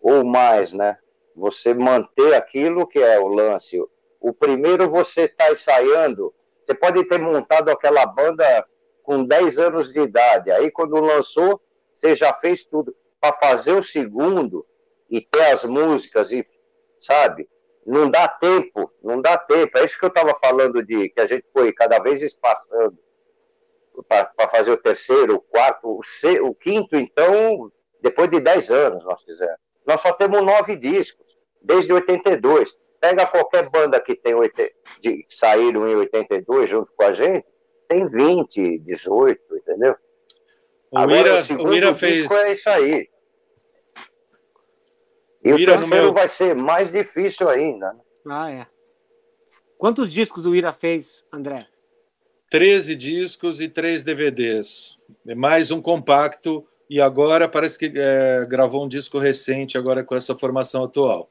[0.01, 0.97] ou mais, né?
[1.35, 3.79] você manter aquilo que é o lance.
[4.19, 6.33] O primeiro você está ensaiando,
[6.63, 8.65] você pode ter montado aquela banda
[9.03, 11.59] com 10 anos de idade, aí quando lançou,
[11.93, 12.95] você já fez tudo.
[13.19, 14.65] Para fazer o segundo
[15.09, 16.45] e ter as músicas, e
[16.99, 17.47] sabe?
[17.85, 19.77] Não dá tempo, não dá tempo.
[19.77, 22.97] É isso que eu estava falando de que a gente foi cada vez espaçando
[24.07, 27.71] para fazer o terceiro, o quarto, o, se, o quinto, então,
[28.01, 29.55] depois de 10 anos nós fizemos.
[29.85, 31.25] Nós só temos nove discos,
[31.61, 32.77] desde 82.
[32.99, 34.33] Pega qualquer banda que tem
[34.99, 37.45] de, saíram em 82 junto com a gente,
[37.87, 39.95] tem 20, 18, entendeu?
[40.91, 42.29] O Agora, Ira, o, o Ira fez.
[42.29, 43.09] É isso aí.
[45.43, 46.13] E o, o terceiro meu...
[46.13, 47.93] vai ser mais difícil ainda.
[47.93, 47.99] Né?
[48.27, 48.67] Ah, é.
[49.77, 51.67] Quantos discos o Ira fez, André?
[52.52, 54.97] 13 discos e 3 DVDs.
[55.38, 60.38] Mais um compacto e agora parece que é, gravou um disco recente agora com essa
[60.38, 61.30] formação atual.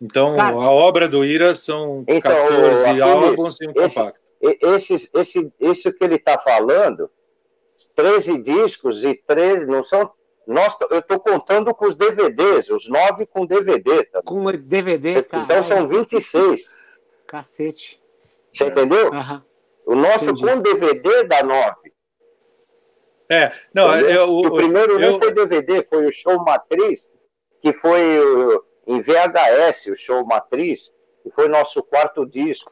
[0.00, 4.20] Então, Cara, a obra do Ira são então, 14 álbuns e um esse, compacto.
[4.38, 7.10] Esse, esse, esse que ele está falando,
[7.96, 10.12] 13 discos e 13, não são.
[10.46, 14.24] Nós, eu estou contando com os DVDs, os nove com DVD também.
[14.24, 16.78] Com DVD, Você, Então são 26.
[17.26, 17.98] Cacete.
[18.52, 19.10] Você entendeu?
[19.10, 19.47] Uhum.
[19.88, 20.42] O nosso Entendi.
[20.42, 21.74] com DVD dá 9.
[23.30, 25.12] É, não, eu, o primeiro eu...
[25.12, 27.16] não foi DVD, foi o show Matriz,
[27.62, 28.20] que foi
[28.86, 32.70] em VHS, o show Matriz, que foi nosso quarto disco.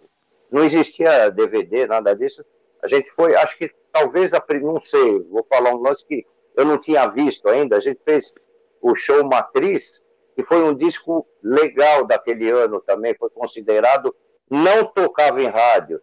[0.53, 2.45] Não existia DVD, nada disso.
[2.83, 6.23] A gente foi, acho que talvez, a, não sei, vou falar um lance que
[6.55, 7.79] eu não tinha visto ainda.
[7.79, 8.35] A gente fez
[8.83, 10.05] o show Matriz,
[10.35, 14.15] que foi um disco legal daquele ano também, foi considerado,
[14.51, 15.99] não tocava em rádio,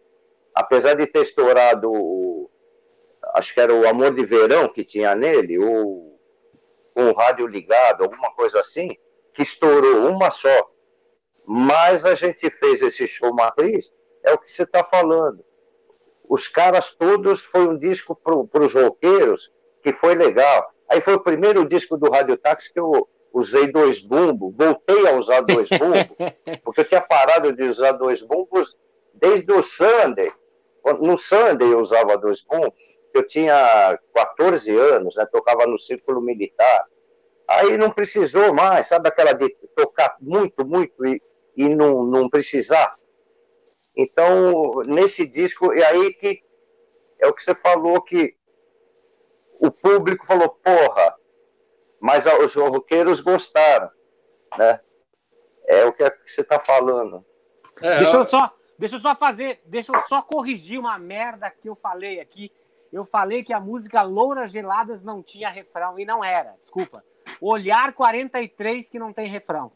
[0.54, 2.50] apesar de ter estourado o,
[3.34, 6.16] acho que era o Amor de Verão que tinha nele, ou
[6.94, 8.96] com o rádio ligado, alguma coisa assim,
[9.32, 10.70] que estourou uma só.
[11.44, 13.92] Mas a gente fez esse show matriz,
[14.22, 15.44] é o que você está falando.
[16.26, 19.52] Os caras todos, foi um disco para os roqueiros,
[19.82, 20.66] que foi legal.
[20.88, 25.16] Aí foi o primeiro disco do Rádio Táxi que eu usei dois bumbos, voltei a
[25.16, 26.16] usar dois bumbos,
[26.62, 28.78] porque eu tinha parado de usar dois bumbos
[29.12, 30.32] desde o Sunday.
[31.00, 32.72] No Sunday eu usava dois bumbos,
[33.14, 36.84] eu tinha 14 anos, né, tocava no círculo militar.
[37.48, 41.22] Aí não precisou mais, sabe aquela de tocar muito, muito e,
[41.56, 42.90] e não, não precisar?
[43.96, 46.42] Então, nesse disco, é aí que
[47.20, 48.34] é o que você falou que
[49.60, 51.14] o público falou, porra,
[52.00, 53.90] mas os roqueiros gostaram,
[54.58, 54.80] né?
[55.66, 57.24] É o que você está falando.
[57.80, 61.68] É, deixa eu só, deixa eu só fazer, deixa eu só corrigir uma merda que
[61.68, 62.52] eu falei aqui
[62.94, 67.04] eu falei que a música Louras Geladas não tinha refrão e não era, desculpa.
[67.40, 69.72] Olhar 43 que não tem refrão.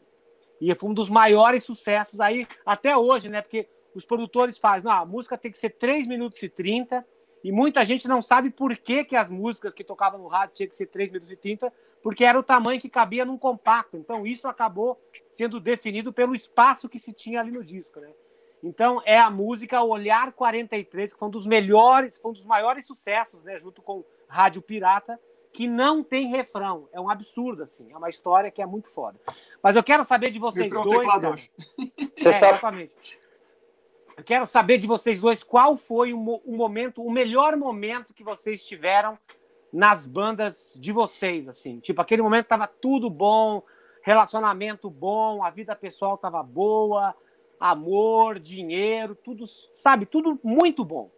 [0.61, 3.41] E foi um dos maiores sucessos aí até hoje, né?
[3.41, 7.05] Porque os produtores fazem, não, a música tem que ser 3 minutos e 30,
[7.43, 10.69] e muita gente não sabe por que, que as músicas que tocavam no rádio tinham
[10.69, 13.97] que ser 3 minutos e 30, porque era o tamanho que cabia num compacto.
[13.97, 14.97] Então isso acabou
[15.29, 18.13] sendo definido pelo espaço que se tinha ali no disco, né?
[18.63, 22.85] Então é a música Olhar 43, que foi um dos melhores, foi um dos maiores
[22.85, 25.19] sucessos, né, junto com Rádio Pirata,
[25.51, 26.87] que não tem refrão.
[26.91, 29.19] É um absurdo assim, é uma história que é muito foda.
[29.63, 31.35] Mas eu quero saber de vocês refrão dois, cara,
[31.89, 33.19] é, exatamente.
[34.17, 38.23] Eu quero saber de vocês dois qual foi o, o momento, o melhor momento que
[38.23, 39.17] vocês tiveram
[39.71, 41.79] nas bandas de vocês, assim.
[41.79, 43.63] Tipo, aquele momento tava tudo bom,
[44.01, 47.15] relacionamento bom, a vida pessoal tava boa,
[47.59, 49.45] amor, dinheiro, tudo,
[49.75, 51.09] sabe, tudo muito bom.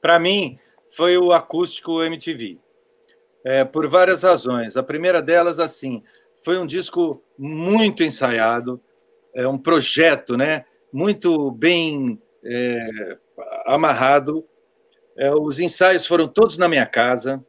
[0.00, 0.58] Para mim,
[0.90, 2.58] foi o acústico MTV.
[3.44, 4.76] é, por várias razões.
[4.76, 6.02] A primeira delas, assim,
[6.44, 8.80] foi um disco muito ensaiado,
[9.34, 10.64] é um projeto, né?
[10.92, 13.16] Muito bem é,
[13.64, 14.44] amarrado.
[15.16, 17.44] É, os ensaios foram todos na minha casa,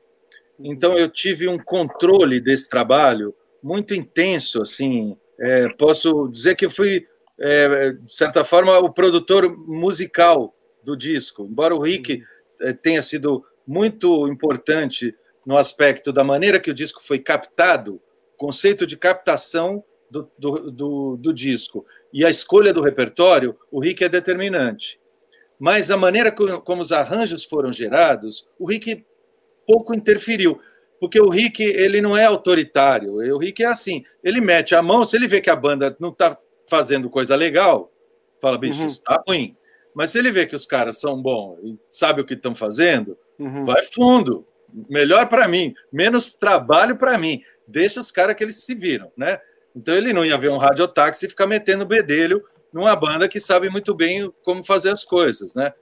[0.59, 5.17] então eu tive um controle desse trabalho muito intenso, assim.
[5.41, 7.05] É, posso dizer que eu fui,
[7.39, 11.47] é, de certa forma, o produtor musical do disco.
[11.49, 12.23] Embora o Rick
[12.61, 15.15] é, tenha sido muito importante
[15.45, 18.01] no aspecto da maneira que o disco foi captado,
[18.37, 24.03] conceito de captação do, do, do, do disco e a escolha do repertório, o Rick
[24.03, 24.99] é determinante.
[25.59, 29.05] Mas a maneira como os arranjos foram gerados, o Rick
[29.67, 30.59] pouco interferiu,
[30.99, 33.13] porque o Rick ele não é autoritário.
[33.13, 36.09] O Rick é assim, ele mete a mão, se ele vê que a banda não
[36.09, 36.37] está
[36.67, 37.91] fazendo coisa legal,
[38.41, 38.87] fala, bicho, uhum.
[38.87, 39.55] está ruim.
[39.93, 43.17] Mas se ele vê que os caras são bons e sabe o que estão fazendo,
[43.39, 43.63] uhum.
[43.63, 44.45] vai fundo.
[44.87, 47.41] Melhor para mim, menos trabalho para mim.
[47.67, 49.39] Deixa os caras que eles se viram, né?
[49.75, 53.69] Então ele não ia ver um radiotáxi e ficar metendo bedelho numa banda que sabe
[53.69, 55.73] muito bem como fazer as coisas, né?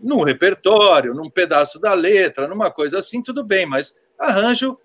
[0.00, 4.76] Num repertório, num pedaço da letra, numa coisa assim, tudo bem, mas arranjo,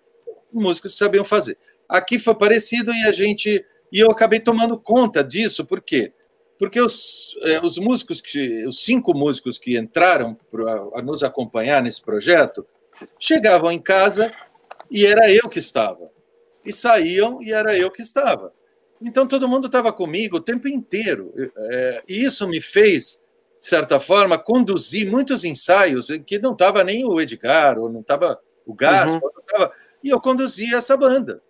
[0.51, 1.57] músicos sabiam fazer.
[1.88, 3.65] Aqui foi parecido e a gente.
[3.91, 6.13] E eu acabei tomando conta disso, por quê?
[6.57, 12.01] Porque os, eh, os músicos, que, os cinco músicos que entraram para nos acompanhar nesse
[12.01, 12.65] projeto,
[13.19, 14.32] chegavam em casa
[14.89, 16.09] e era eu que estava
[16.65, 18.53] e saíam e era eu que estava.
[19.01, 21.34] Então todo mundo estava comigo o tempo inteiro.
[21.57, 23.19] É, e isso me fez,
[23.59, 28.01] de certa forma, conduzir muitos ensaios em que não estava nem o Edgar, ou não
[28.01, 28.39] estava
[28.72, 29.41] o Gaspar, uhum.
[29.47, 31.41] Tava, e eu conduzia essa banda.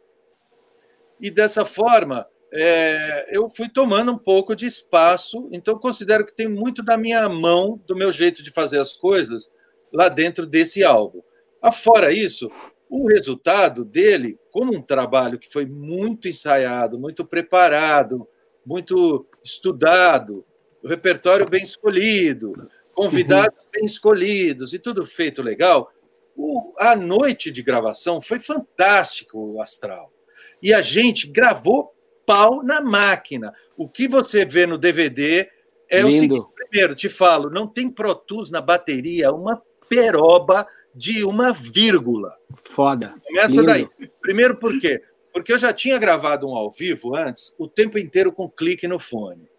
[1.19, 6.47] E dessa forma, é, eu fui tomando um pouco de espaço, então considero que tem
[6.47, 9.49] muito da minha mão, do meu jeito de fazer as coisas,
[9.93, 11.22] lá dentro desse álbum.
[11.61, 12.49] Afora isso,
[12.89, 18.28] o resultado dele, como um trabalho que foi muito ensaiado, muito preparado,
[18.65, 20.45] muito estudado,
[20.84, 22.49] o repertório bem escolhido,
[22.93, 23.69] convidados uhum.
[23.74, 25.91] bem escolhidos e tudo feito legal,
[26.36, 30.11] o, a noite de gravação foi fantástico, o Astral.
[30.61, 31.93] E a gente gravou
[32.25, 33.53] pau na máquina.
[33.77, 35.49] O que você vê no DVD
[35.89, 36.07] é Lindo.
[36.07, 40.65] o seguinte: primeiro, te falo, não tem Pro Tools na bateria, uma peroba
[40.95, 42.36] de uma vírgula.
[42.69, 43.11] Foda.
[43.25, 43.65] Começa Lindo.
[43.65, 43.89] daí.
[44.21, 45.01] Primeiro, por quê?
[45.34, 48.99] Porque eu já tinha gravado um ao vivo antes, o tempo inteiro com clique no
[48.99, 49.49] fone.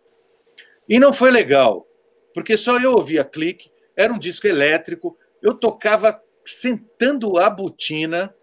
[0.88, 1.86] E não foi legal,
[2.34, 8.34] porque só eu ouvia clique, era um disco elétrico, eu tocava sentando a botina.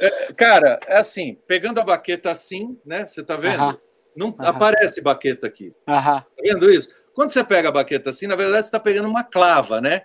[0.00, 3.06] é, é, cara, é assim, pegando a baqueta assim, né?
[3.06, 3.62] Você tá vendo?
[3.62, 3.80] Uh -huh.
[4.16, 4.46] Não uh -huh.
[4.48, 5.74] aparece baqueta aqui.
[5.86, 6.22] Uh -huh.
[6.22, 6.88] Tá vendo isso?
[7.14, 10.02] Quando você pega a baqueta assim, na verdade você está pegando uma clava, né?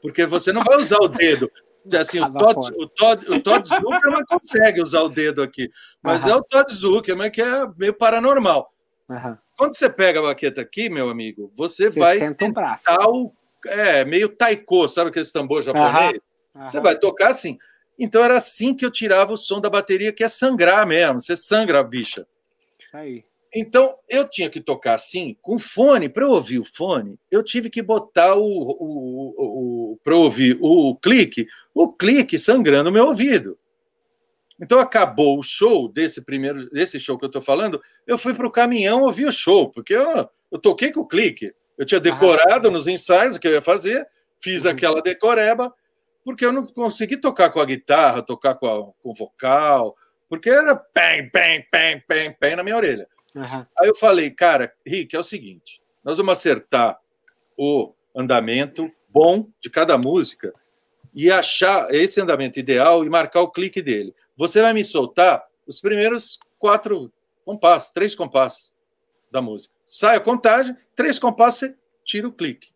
[0.00, 1.50] Porque você não vai usar o dedo.
[1.98, 5.70] Assim, o Todd, o Todd, o Todd Zuckerman consegue usar o dedo aqui,
[6.02, 8.68] mas é o Todd Zuckerman que é meio paranormal.
[9.56, 12.76] Quando você pega a baqueta aqui, meu amigo, você, você vai tentar
[13.08, 13.32] o
[13.66, 16.20] é, meio taiko, sabe aquele tambor japonês?
[16.66, 17.58] Você vai tocar assim.
[17.98, 21.20] Então era assim que eu tirava o som da bateria, que é sangrar mesmo.
[21.20, 22.26] Você sangra a bicha.
[22.92, 23.24] Aí.
[23.54, 26.08] Então, eu tinha que tocar assim, com fone.
[26.08, 28.44] Para eu ouvir o fone, eu tive que botar o.
[28.44, 33.58] o, o para ouvir o clique, o clique sangrando no meu ouvido.
[34.60, 38.46] Então, acabou o show desse primeiro, desse show que eu estou falando, eu fui para
[38.46, 41.54] o caminhão ouvir o show, porque eu, eu toquei com o clique.
[41.78, 42.70] Eu tinha decorado ah.
[42.70, 44.06] nos ensaios o que eu ia fazer,
[44.40, 44.70] fiz uhum.
[44.70, 45.72] aquela decoreba,
[46.24, 49.96] porque eu não consegui tocar com a guitarra, tocar com, a, com o vocal,
[50.28, 53.08] porque era pem, pem, pem, pem, pem na minha orelha.
[53.34, 53.64] Uhum.
[53.78, 56.98] Aí eu falei, cara, Rick, é o seguinte: nós vamos acertar
[57.56, 60.52] o andamento bom de cada música
[61.14, 64.14] e achar esse andamento ideal e marcar o clique dele.
[64.36, 67.12] Você vai me soltar os primeiros quatro
[67.44, 68.74] compassos, três compassos
[69.30, 69.74] da música.
[69.90, 71.74] Sai a contagem, três compassos, você
[72.04, 72.68] tira o clique.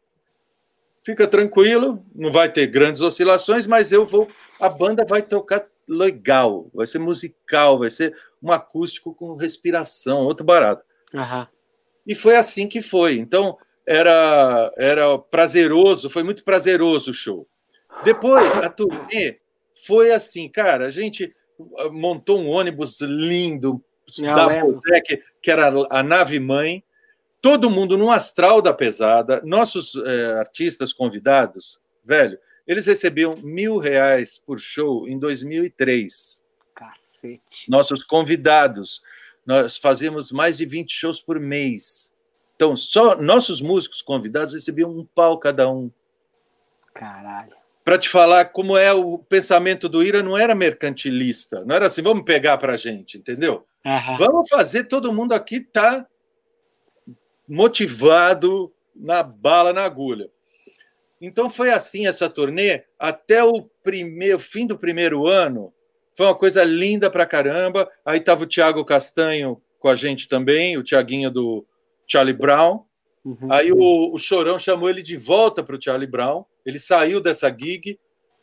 [1.04, 4.28] Fica tranquilo, não vai ter grandes oscilações, mas eu vou.
[4.58, 10.46] A banda vai tocar legal, vai ser musical, vai ser um acústico com respiração, outro
[10.46, 10.82] barato.
[11.12, 11.46] Uhum.
[12.06, 13.18] E foi assim que foi.
[13.18, 17.46] Então, era, era prazeroso, foi muito prazeroso o show.
[18.02, 19.38] Depois, a turnê
[19.84, 21.34] foi assim, cara, a gente
[21.90, 23.84] montou um ônibus lindo,
[24.20, 24.46] da
[24.88, 26.82] Deck, que era a nave mãe,
[27.42, 34.38] todo mundo no astral da pesada, nossos é, artistas convidados, velho, eles recebiam mil reais
[34.38, 36.42] por show em 2003.
[36.76, 37.68] Cacete.
[37.68, 39.02] Nossos convidados,
[39.44, 42.12] nós fazíamos mais de 20 shows por mês.
[42.54, 45.90] Então, só nossos músicos convidados recebiam um pau cada um.
[46.94, 47.56] Caralho.
[47.82, 52.02] para te falar como é o pensamento do Ira, não era mercantilista, não era assim,
[52.02, 53.66] vamos pegar para a gente, entendeu?
[53.84, 54.16] Uhum.
[54.16, 56.06] Vamos fazer todo mundo aqui tá
[57.52, 60.30] motivado na bala, na agulha.
[61.20, 65.72] Então foi assim essa turnê até o primeiro fim do primeiro ano.
[66.16, 67.88] Foi uma coisa linda pra caramba.
[68.04, 71.66] Aí tava o Thiago Castanho com a gente também, o Tiaguinho do
[72.06, 72.84] Charlie Brown.
[73.22, 73.52] Uhum.
[73.52, 76.44] Aí o, o Chorão chamou ele de volta para o Charlie Brown.
[76.64, 77.98] Ele saiu dessa gig,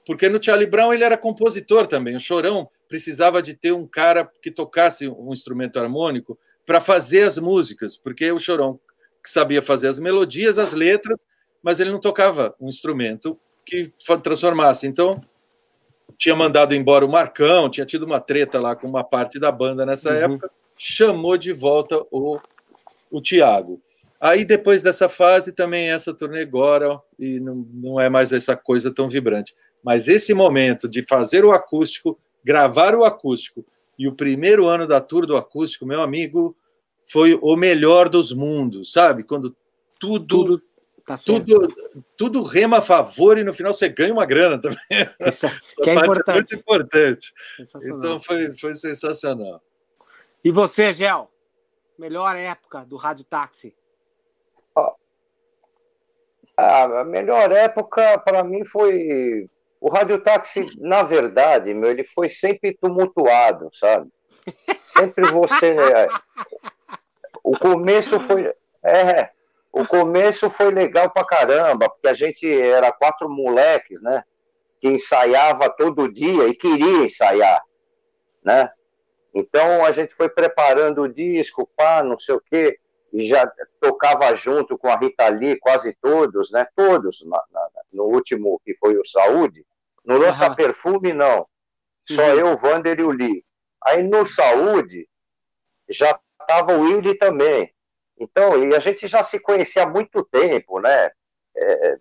[0.06, 2.15] porque no Charlie Brown ele era compositor também.
[2.15, 7.40] O Chorão precisava de ter um cara que tocasse um instrumento harmônico para fazer as
[7.40, 8.80] músicas, porque o Chorão
[9.23, 11.19] que sabia fazer as melodias, as letras,
[11.61, 13.91] mas ele não tocava um instrumento que
[14.23, 14.87] transformasse.
[14.87, 15.21] Então,
[16.17, 19.85] tinha mandado embora o Marcão, tinha tido uma treta lá com uma parte da banda
[19.85, 20.15] nessa uhum.
[20.17, 22.39] época, chamou de volta o,
[23.11, 23.81] o Tiago.
[24.19, 28.91] Aí, depois dessa fase, também essa turnê agora, e não, não é mais essa coisa
[28.91, 29.55] tão vibrante.
[29.81, 33.65] Mas esse momento de fazer o acústico, gravar o acústico,
[33.97, 36.55] e o primeiro ano da tour do acústico, meu amigo,
[37.11, 39.23] foi o melhor dos mundos, sabe?
[39.23, 39.56] Quando
[39.99, 40.61] tudo, tudo,
[41.06, 41.68] tá tudo,
[42.15, 44.80] tudo rema a favor e no final você ganha uma grana também.
[45.19, 45.49] Essa,
[45.84, 46.30] que é importante.
[46.30, 47.34] É muito importante.
[47.84, 49.61] Então foi, foi sensacional.
[50.44, 51.30] E você, Gel?
[51.98, 53.76] Melhor época do Rádio Táxi?
[56.56, 59.49] A melhor época para mim foi
[59.81, 64.10] o radiotáxi, na verdade, meu, ele foi sempre tumultuado, sabe?
[64.85, 65.76] Sempre você
[67.43, 68.53] o começo foi
[68.84, 69.30] é,
[69.71, 74.23] o começo foi legal pra caramba, porque a gente era quatro moleques, né?
[74.80, 77.61] Que ensaiava todo dia e queria ensaiar,
[78.43, 78.71] né?
[79.34, 82.80] Então a gente foi preparando o disco, pá, não sei o quê
[83.11, 86.67] e já tocava junto com a Rita Lee, quase todos, né?
[86.76, 89.65] Todos, na, na, no último que foi o Saúde.
[90.05, 90.55] No Lança uhum.
[90.55, 91.47] Perfume, não.
[92.07, 92.39] Só uhum.
[92.39, 93.43] eu, Vander e o Lee.
[93.84, 95.07] Aí no Saúde,
[95.89, 97.73] já estava o Willy também.
[98.18, 101.11] Então, e a gente já se conhecia há muito tempo, né?
[101.56, 101.97] É,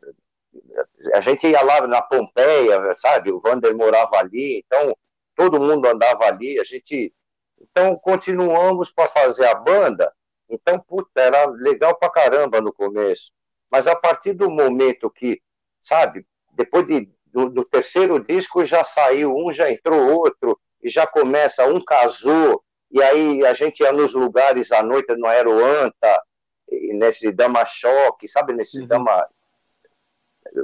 [1.14, 3.30] a gente ia lá na Pompeia, sabe?
[3.30, 4.96] O Vander morava ali, então
[5.36, 6.58] todo mundo andava ali.
[6.60, 7.14] A gente.
[7.60, 10.12] Então, continuamos para fazer a banda
[10.48, 13.30] então, puta, era legal pra caramba no começo.
[13.70, 15.42] Mas a partir do momento que,
[15.80, 21.06] sabe, depois de, do, do terceiro disco já saiu um, já entrou outro, e já
[21.06, 26.22] começa, um casou, e aí a gente ia nos lugares à noite no Aeroanta,
[26.70, 28.86] nesse Dama Choque, sabe, nesse uhum.
[28.86, 29.26] Dama,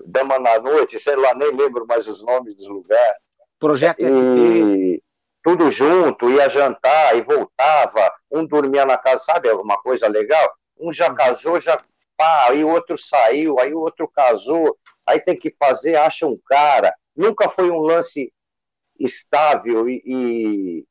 [0.07, 3.19] Dama na Noite, sei lá, nem lembro mais os nomes dos lugares.
[3.59, 4.99] Projeto e...
[4.99, 5.05] SP
[5.45, 10.51] tudo junto, ia jantar e voltava, um dormia na casa, sabe, uma coisa legal?
[10.81, 11.15] Um já uhum.
[11.15, 11.78] casou, já
[12.16, 14.74] pá, aí o outro saiu, aí o outro casou,
[15.07, 16.95] aí tem que fazer, acha um cara.
[17.15, 18.32] Nunca foi um lance
[18.99, 20.85] estável e, e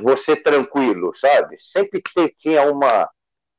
[0.00, 1.56] você tranquilo, sabe?
[1.58, 2.02] Sempre
[2.36, 3.08] tinha uma,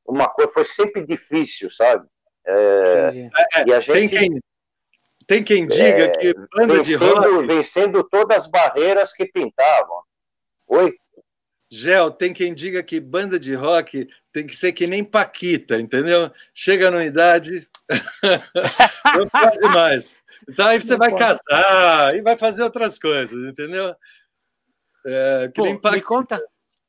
[0.06, 2.08] uma coisa, foi sempre difícil, sabe?
[2.46, 4.42] É, é, e a gente, tem quem
[5.28, 7.48] tem quem diga é, que banda vencendo, de rock.
[7.48, 10.02] Vencendo todas as barreiras que pintavam.
[10.68, 10.96] Oi?
[11.70, 16.32] Gel, tem quem diga que banda de rock tem que ser que nem Paquita, entendeu?
[16.54, 17.68] Chega na idade,
[19.18, 20.10] não pode mais.
[20.50, 21.22] Então aí você não vai pode.
[21.22, 23.96] casar e vai fazer outras coisas, entendeu?
[25.06, 26.42] É, Pô, me conta,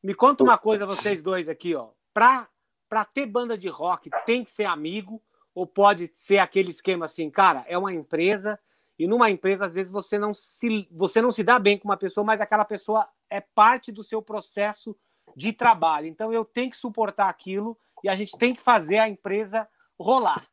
[0.02, 1.90] me conta uma coisa, vocês dois aqui, ó.
[2.14, 2.48] Pra,
[2.88, 5.22] pra ter banda de rock, tem que ser amigo
[5.54, 8.58] ou pode ser aquele esquema assim, cara, é uma empresa
[8.98, 11.96] e numa empresa às vezes você não se você não se dá bem com uma
[11.96, 14.96] pessoa, mas aquela pessoa é parte do seu processo
[15.36, 16.06] de trabalho.
[16.06, 19.68] Então eu tenho que suportar aquilo e a gente tem que fazer a empresa
[19.98, 20.46] rolar,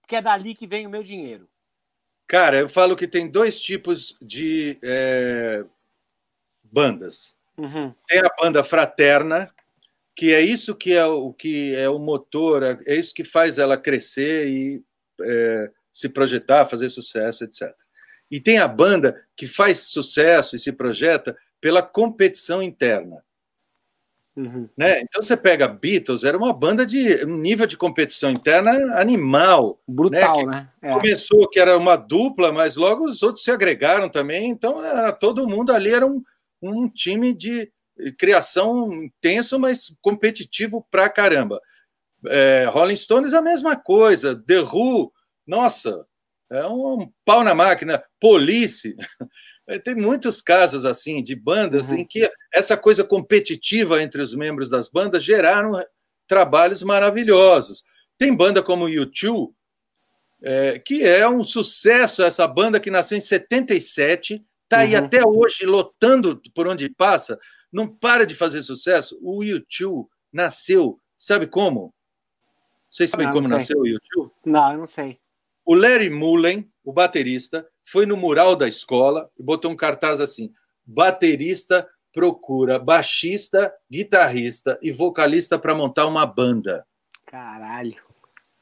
[0.00, 1.48] porque é dali que vem o meu dinheiro.
[2.26, 5.64] Cara, eu falo que tem dois tipos de é,
[6.62, 7.34] bandas.
[7.58, 7.94] Uhum.
[8.08, 9.52] Tem a banda fraterna,
[10.14, 13.76] que é isso que é o que é o motor, é, isso que faz ela
[13.76, 14.82] crescer e
[15.20, 17.70] é, se projetar, fazer sucesso, etc.
[18.30, 23.22] E tem a banda que faz sucesso e se projeta pela competição interna.
[24.36, 24.68] Uhum.
[24.76, 25.00] Né?
[25.00, 29.80] Então você pega Beatles, era uma banda de um nível de competição interna animal.
[29.86, 30.68] Brutal, né?
[30.82, 30.90] né?
[30.90, 30.92] É.
[30.92, 34.48] Começou que era uma dupla, mas logo os outros se agregaram também.
[34.48, 36.22] Então era todo mundo ali, era um,
[36.62, 37.70] um time de
[38.18, 41.60] criação intenso, mas competitivo pra caramba.
[42.26, 45.12] É, Rolling Stones a mesma coisa, The Who,
[45.46, 46.06] nossa,
[46.50, 48.94] é um pau na máquina, Police.
[49.84, 51.98] Tem muitos casos assim de bandas uhum.
[51.98, 55.72] em que essa coisa competitiva entre os membros das bandas geraram
[56.26, 57.84] trabalhos maravilhosos.
[58.18, 59.52] Tem banda como U2
[60.42, 65.04] é, que é um sucesso, essa banda que nasceu em 77, está aí uhum.
[65.04, 67.38] até hoje lotando por onde passa,
[67.72, 69.18] não para de fazer sucesso.
[69.22, 71.94] O YouTube nasceu, sabe como?
[72.90, 74.32] Vocês sabem não, como não nasceu o YouTube?
[74.44, 75.18] Não, eu não sei.
[75.64, 80.52] O Larry Mullen, o baterista, foi no mural da escola e botou um cartaz assim:
[80.84, 86.86] baterista procura baixista, guitarrista e vocalista para montar uma banda.
[87.26, 87.96] Caralho.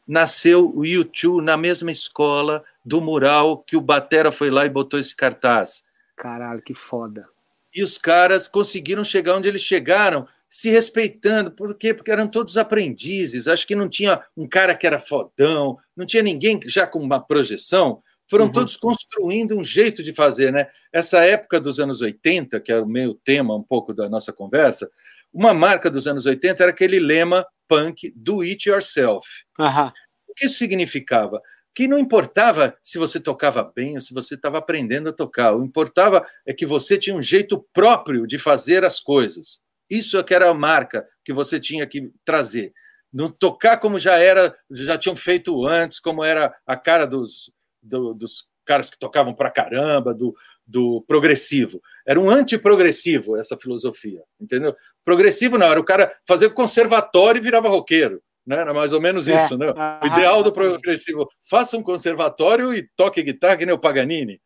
[0.07, 4.99] Nasceu o YouTube na mesma escola do mural que o Batera foi lá e botou
[4.99, 5.83] esse cartaz.
[6.17, 7.29] Caralho, que foda.
[7.75, 11.51] E os caras conseguiram chegar onde eles chegaram, se respeitando.
[11.51, 11.95] Por quê?
[11.95, 13.47] Porque eram todos aprendizes.
[13.47, 17.21] Acho que não tinha um cara que era fodão, não tinha ninguém já com uma
[17.21, 18.53] projeção foram uhum.
[18.53, 20.69] todos construindo um jeito de fazer, né?
[20.93, 24.89] Essa época dos anos 80, que é o meu tema um pouco da nossa conversa,
[25.33, 29.27] uma marca dos anos 80 era aquele lema punk do it yourself.
[29.59, 29.89] Uhum.
[30.29, 31.43] O que isso significava?
[31.75, 35.65] Que não importava se você tocava bem ou se você estava aprendendo a tocar, o
[35.65, 39.61] importava é que você tinha um jeito próprio de fazer as coisas.
[39.89, 42.73] Isso é que era a marca que você tinha que trazer.
[43.13, 47.51] Não tocar como já era, já tinham feito antes, como era a cara dos,
[47.83, 50.35] do, dos caras que tocavam pra caramba, do,
[50.67, 51.81] do progressivo.
[52.07, 54.75] Era um antiprogressivo essa filosofia, entendeu?
[55.05, 58.23] Progressivo não, era o cara fazer conservatório e virava roqueiro.
[58.47, 58.57] Né?
[58.57, 59.37] Era mais ou menos é.
[59.37, 59.73] isso, né?
[60.03, 64.41] O ideal do progressivo, faça um conservatório e toque guitarra que nem o Paganini.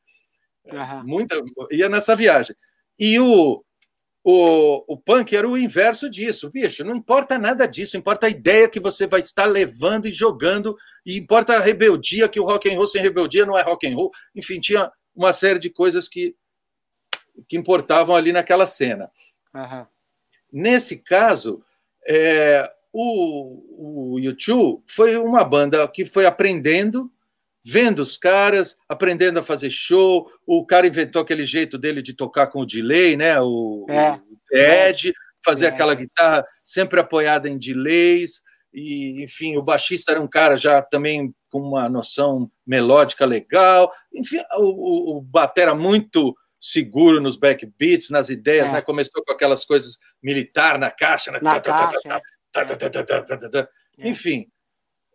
[1.05, 1.40] Muita,
[1.70, 2.56] ia nessa viagem.
[2.98, 3.62] E o,
[4.24, 6.51] o, o punk era o inverso disso.
[6.51, 10.77] Bicho, não importa nada disso, importa a ideia que você vai estar levando e jogando,
[11.05, 13.94] e importa a rebeldia, que o rock and roll sem rebeldia não é rock and
[13.94, 14.10] roll.
[14.35, 16.35] Enfim, tinha uma série de coisas que,
[17.48, 19.10] que importavam ali naquela cena.
[19.55, 19.86] Uhum.
[20.52, 21.62] Nesse caso,
[22.09, 27.10] é, o, o YouTube foi uma banda que foi aprendendo
[27.64, 30.31] vendo os caras, aprendendo a fazer show.
[30.47, 33.40] O cara inventou aquele jeito dele de tocar com o delay, né?
[33.40, 34.12] O, é.
[34.12, 35.68] o Ed, fazer é.
[35.68, 38.43] aquela guitarra sempre apoiada em delays.
[38.74, 43.92] E, enfim, o baixista era um cara já também com uma noção melódica legal.
[44.12, 48.72] Enfim, o, o batera muito seguro nos backbeats, nas ideias, é.
[48.72, 48.82] né?
[48.82, 51.38] Começou com aquelas coisas militar na caixa, né?
[51.40, 52.22] Na caixa.
[53.96, 54.48] Enfim,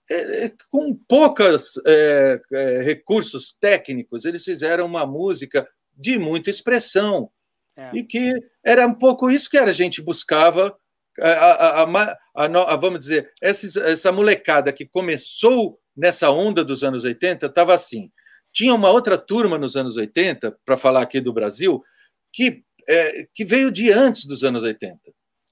[0.09, 7.29] é, com poucos é, é, recursos técnicos, eles fizeram uma música de muita expressão.
[7.75, 7.91] É.
[7.93, 8.33] E que
[8.63, 10.75] era um pouco isso que a gente buscava.
[11.21, 17.45] A, a, a, vamos dizer, essa, essa molecada que começou nessa onda dos anos 80
[17.45, 18.11] estava assim.
[18.51, 21.81] Tinha uma outra turma nos anos 80, para falar aqui do Brasil,
[22.33, 24.97] que, é, que veio de antes dos anos 80,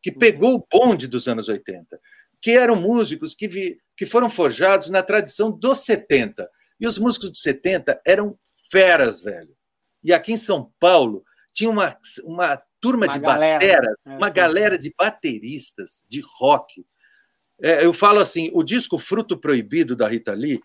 [0.01, 0.17] que uhum.
[0.17, 1.99] pegou o bonde dos anos 80
[2.41, 6.49] que eram músicos que, vi, que foram forjados na tradição dos 70.
[6.79, 8.37] E os músicos dos 70 eram
[8.71, 9.55] feras, velho.
[10.03, 11.23] E aqui em São Paulo
[11.53, 16.85] tinha uma, uma turma uma de galera, bateras, é, uma galera de bateristas de rock.
[17.61, 20.61] É, eu falo assim: o disco Fruto Proibido da Rita Lee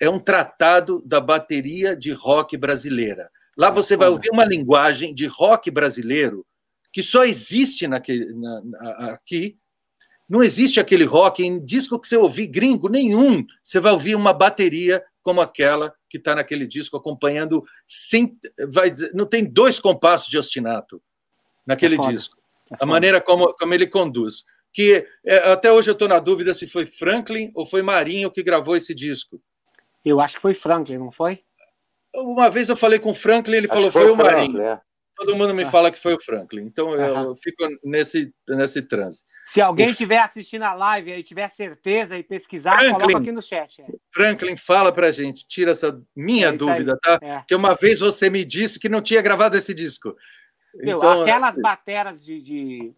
[0.00, 3.30] é um tratado da bateria de rock brasileira.
[3.56, 6.46] Lá você vai ouvir uma linguagem de rock brasileiro
[6.92, 9.58] que só existe naquele, na, na, aqui
[10.28, 13.44] não existe aquele rock em disco que você ouvir gringo nenhum.
[13.64, 18.38] Você vai ouvir uma bateria como aquela que está naquele disco acompanhando sem
[18.70, 21.02] vai não tem dois compassos de ostinato
[21.68, 22.36] naquele é disco.
[22.72, 24.44] É a maneira como, como ele conduz.
[24.72, 28.42] Que é, até hoje eu estou na dúvida se foi Franklin ou foi Marinho que
[28.42, 29.40] gravou esse disco.
[30.04, 31.40] Eu acho que foi Franklin, não foi?
[32.14, 34.60] Uma vez eu falei com o Franklin, ele acho falou foi, foi o Marinho.
[34.62, 34.80] É.
[35.18, 35.70] Todo mundo me ah.
[35.70, 39.24] fala que foi o Franklin, então eu fico nesse, nesse transe.
[39.46, 43.42] Se alguém estiver assistindo a live e tiver certeza e pesquisar, Franklin, coloca aqui no
[43.42, 43.82] chat.
[43.82, 43.86] É.
[44.14, 47.00] Franklin, fala pra gente, tira essa minha é dúvida, aí.
[47.00, 47.26] tá?
[47.26, 47.42] É.
[47.48, 50.14] Que uma vez você me disse que não tinha gravado esse disco.
[50.74, 52.94] Meu, então, aquelas bateras de, de,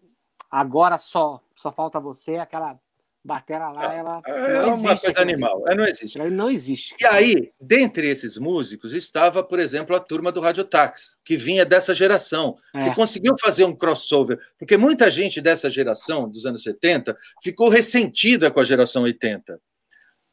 [0.49, 2.79] agora só só falta você, aquela
[3.23, 4.21] Batera lá, ela.
[4.25, 6.19] É uma coisa animal, é, não existe.
[6.19, 6.95] Ela não existe.
[6.99, 11.63] E aí, dentre esses músicos, estava, por exemplo, a turma do Rádio Táxi, que vinha
[11.63, 12.89] dessa geração, é.
[12.89, 18.49] que conseguiu fazer um crossover, porque muita gente dessa geração, dos anos 70, ficou ressentida
[18.49, 19.61] com a geração 80.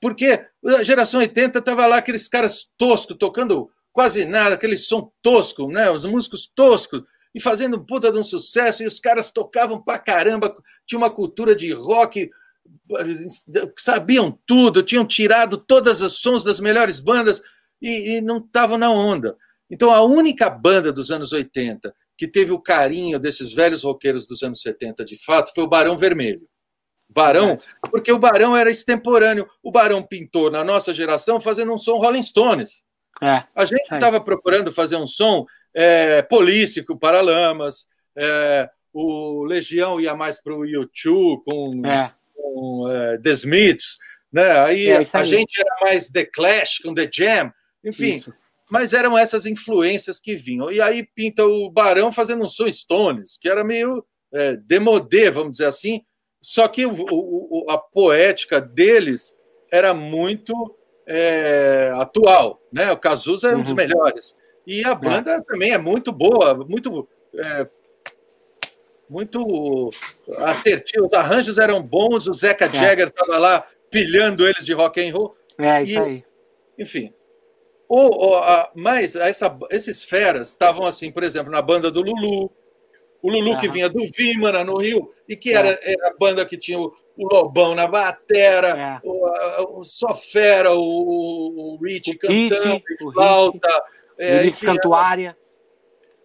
[0.01, 5.69] Porque a geração 80 estava lá aqueles caras toscos, tocando quase nada, aquele som tosco,
[5.69, 5.91] né?
[5.91, 7.03] os músicos toscos,
[7.39, 10.53] e fazendo puta de um sucesso, e os caras tocavam pra caramba,
[10.85, 12.29] tinha uma cultura de rock
[13.79, 17.41] sabiam tudo, tinham tirado todos os sons das melhores bandas
[17.81, 19.37] e, e não estavam na onda.
[19.71, 24.43] Então, a única banda dos anos 80 que teve o carinho desses velhos roqueiros dos
[24.43, 26.43] anos 70 de fato foi o Barão Vermelho.
[27.15, 27.57] Barão,
[27.91, 29.49] porque o Barão era extemporâneo.
[29.63, 32.83] O Barão pintou na nossa geração fazendo um som Rolling Stones.
[33.23, 37.87] É, a gente estava procurando fazer um som é, polícico, Paralamas,
[38.17, 42.13] é, o Legião ia mais para o YouTube com, é.
[42.35, 43.97] com é, The Smiths,
[44.33, 44.51] né?
[44.61, 47.53] aí, é, aí, a gente era mais The Clash com The Jam,
[47.85, 48.17] enfim.
[48.17, 48.33] Isso.
[48.71, 50.71] Mas eram essas influências que vinham.
[50.71, 55.53] E aí pinta o Barão fazendo um som Stones, que era meio é, demodê, vamos
[55.53, 56.03] dizer assim,
[56.41, 59.35] só que o, o, a poética deles
[59.73, 60.53] era muito
[61.07, 62.93] é, atual, né?
[62.93, 63.77] O Cazuza é um dos uhum.
[63.77, 64.35] melhores.
[64.69, 65.41] E a banda é.
[65.41, 67.67] também é muito boa, muito é,
[69.09, 69.91] muito
[70.37, 71.07] assertivo.
[71.07, 72.73] Os arranjos eram bons, o Zeca é.
[72.75, 75.35] Jagger estava lá pilhando eles de rock and roll.
[75.59, 76.25] É, isso e, aí.
[76.79, 77.15] Enfim.
[77.89, 82.51] O, o, a, mas essa, esses feras estavam assim, por exemplo, na banda do Lulu.
[83.23, 85.95] O Lulu que vinha do Vimana, no Rio, e que era, é.
[85.95, 89.01] era a banda que tinha o, o Lobão na batera, é.
[89.03, 93.83] o, o Sofera, o, o Rich cantando, o flauta,
[94.19, 95.37] é, enfim, cantuária.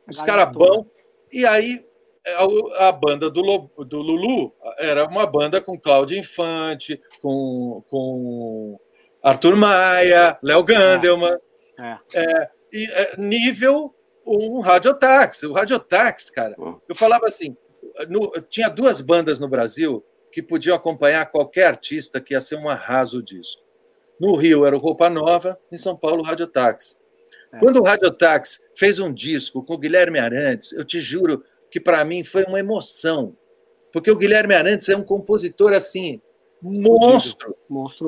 [0.09, 0.85] Os caras bons.
[1.31, 1.85] E aí
[2.25, 3.41] a, a banda do,
[3.85, 8.79] do, Lulu era uma banda com Cláudio Infante, com, com
[9.21, 11.37] Arthur Maia, Léo Gandelman.
[11.79, 11.97] É.
[12.13, 13.93] É, e, é, nível
[14.25, 15.45] um radiotáxi.
[15.45, 16.55] O radiotáxi, cara,
[16.87, 17.57] eu falava assim:
[18.09, 22.69] no, tinha duas bandas no Brasil que podiam acompanhar qualquer artista que ia ser um
[22.69, 23.61] arraso disco.
[24.19, 26.97] No Rio era o Roupa Nova, em São Paulo o Radiotáxi.
[27.53, 27.59] É.
[27.59, 32.03] Quando o Radiotáxi fez um disco com o Guilherme Arantes, eu te juro que para
[32.03, 33.35] mim foi uma emoção,
[33.91, 36.21] porque o Guilherme Arantes é um compositor assim
[36.61, 37.53] monstro.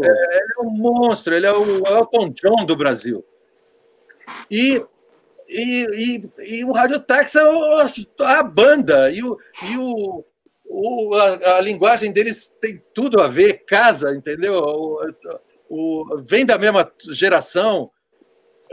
[0.03, 3.23] É, ele é um monstro, ele é o Elton John do Brasil.
[4.49, 4.83] E
[5.47, 10.25] e, e, e o Radiotáxi é a banda, e, o, e o,
[10.65, 14.55] o, a, a, linguagem deles tem tudo a ver, casa, entendeu?
[14.55, 14.97] O,
[15.69, 17.91] o, vem da mesma geração,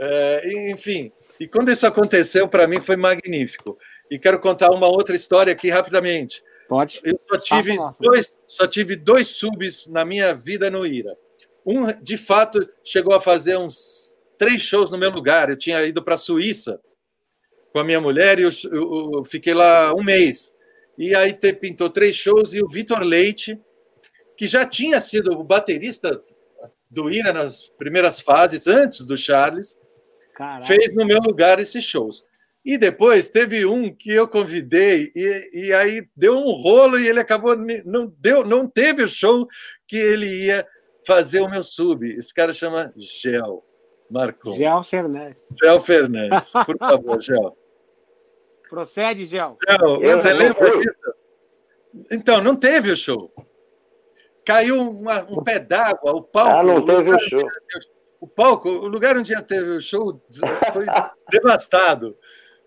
[0.03, 1.11] é, enfim.
[1.39, 3.77] E quando isso aconteceu, para mim foi magnífico.
[4.09, 6.43] E quero contar uma outra história aqui rapidamente.
[6.67, 7.01] Pode.
[7.03, 11.15] Eu só tive, dois, só tive dois subs na minha vida no IRA.
[11.65, 15.49] Um, de fato, chegou a fazer uns três shows no meu lugar.
[15.49, 16.79] Eu tinha ido para a Suíça
[17.71, 20.53] com a minha mulher e eu, eu, eu, fiquei lá um mês.
[20.97, 23.59] E aí te, pintou três shows e o Vitor Leite,
[24.37, 26.21] que já tinha sido o baterista
[26.89, 29.77] do Ira nas primeiras fases, antes do Charles,
[30.33, 30.65] Caraca.
[30.65, 32.25] fez no meu lugar esses shows.
[32.65, 37.19] E depois teve um que eu convidei e, e aí deu um rolo e ele
[37.19, 39.45] acabou não deu não teve o show
[39.85, 40.65] que ele ia
[41.05, 42.07] fazer o meu sub.
[42.07, 43.63] Esse cara chama Gel.
[44.09, 44.55] Marcos.
[44.55, 45.41] Gel Fernandes.
[45.59, 47.57] Gel Fernandes, por favor, Gel.
[48.69, 49.57] Procede, Gel.
[49.67, 51.13] Gel, você lembra disso?
[52.11, 53.31] Então, não teve o show.
[54.45, 56.55] Caiu uma, um pé d'água, o palco.
[56.55, 57.49] Ah, não teve o show.
[58.23, 60.17] O palco, o lugar onde teve o show
[60.71, 60.85] foi
[61.29, 62.17] devastado.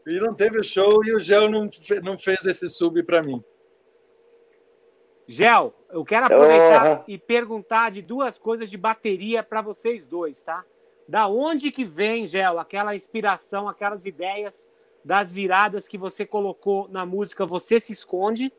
[0.06, 1.66] E não teve o show e o Gel não,
[2.02, 3.42] não fez esse sub para mim.
[5.26, 10.62] Gel, eu quero aproveitar e perguntar de duas coisas de bateria para vocês dois, tá?
[11.08, 14.62] Da onde que vem, Gel, aquela inspiração, aquelas ideias
[15.02, 18.52] das viradas que você colocou na música Você Se Esconde?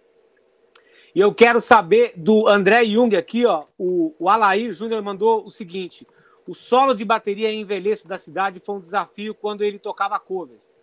[1.13, 3.65] E eu quero saber do André Jung aqui, ó.
[3.77, 6.03] O, o Alair Júnior mandou o seguinte:
[6.47, 10.73] o solo de bateria envelheço da cidade foi um desafio quando ele tocava covers.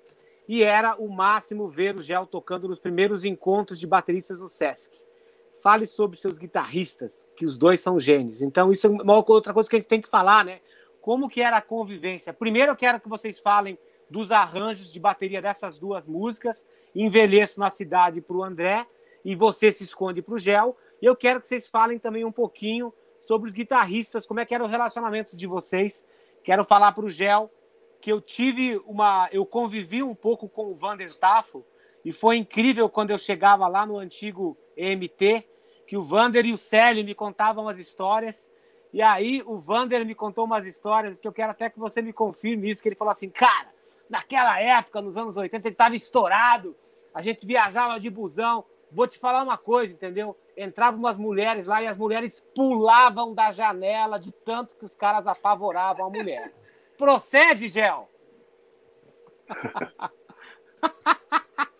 [0.46, 4.94] E era o máximo ver o Gel tocando nos primeiros encontros de bateristas no Sesc.
[5.62, 8.42] Fale sobre seus guitarristas, que os dois são gênios.
[8.42, 10.60] Então, isso é uma outra coisa que a gente tem que falar, né?
[11.04, 12.32] como que era a convivência.
[12.32, 13.78] Primeiro eu quero que vocês falem
[14.08, 18.86] dos arranjos de bateria dessas duas músicas, Envelheço na Cidade para o André
[19.22, 20.74] e Você Se Esconde para o Gel.
[21.02, 22.90] E eu quero que vocês falem também um pouquinho
[23.26, 26.04] sobre os guitarristas, como é que era o relacionamento de vocês.
[26.42, 27.50] Quero falar para o Gel
[28.00, 29.30] que eu tive uma...
[29.32, 31.64] Eu convivi um pouco com o Vander Taffo
[32.04, 35.48] e foi incrível quando eu chegava lá no antigo EMT,
[35.86, 38.46] que o Vander e o Célio me contavam as histórias
[38.92, 42.12] e aí o Vander me contou umas histórias que eu quero até que você me
[42.12, 43.72] confirme isso, que ele falou assim, cara,
[44.08, 46.76] naquela época, nos anos 80, ele estava estourado,
[47.12, 48.64] a gente viajava de busão,
[48.94, 50.36] vou te falar uma coisa, entendeu?
[50.56, 55.26] Entravam umas mulheres lá e as mulheres pulavam da janela de tanto que os caras
[55.26, 56.52] apavoravam a mulher.
[56.96, 58.08] Procede, Gel!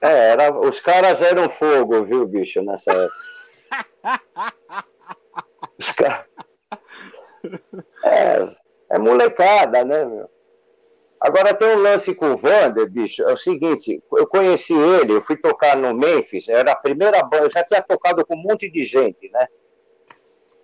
[0.01, 3.35] É, era, os caras eram fogo, viu, bicho, nessa época.
[5.79, 6.27] Os caras
[8.05, 8.57] é,
[8.91, 10.31] é molecada, né, meu?
[11.25, 13.23] Agora tem um lance com o Vander, bicho.
[13.23, 17.47] É o seguinte, eu conheci ele, eu fui tocar no Memphis, era a primeira banda,
[17.47, 19.49] eu já tinha tocado com um monte de gente, né?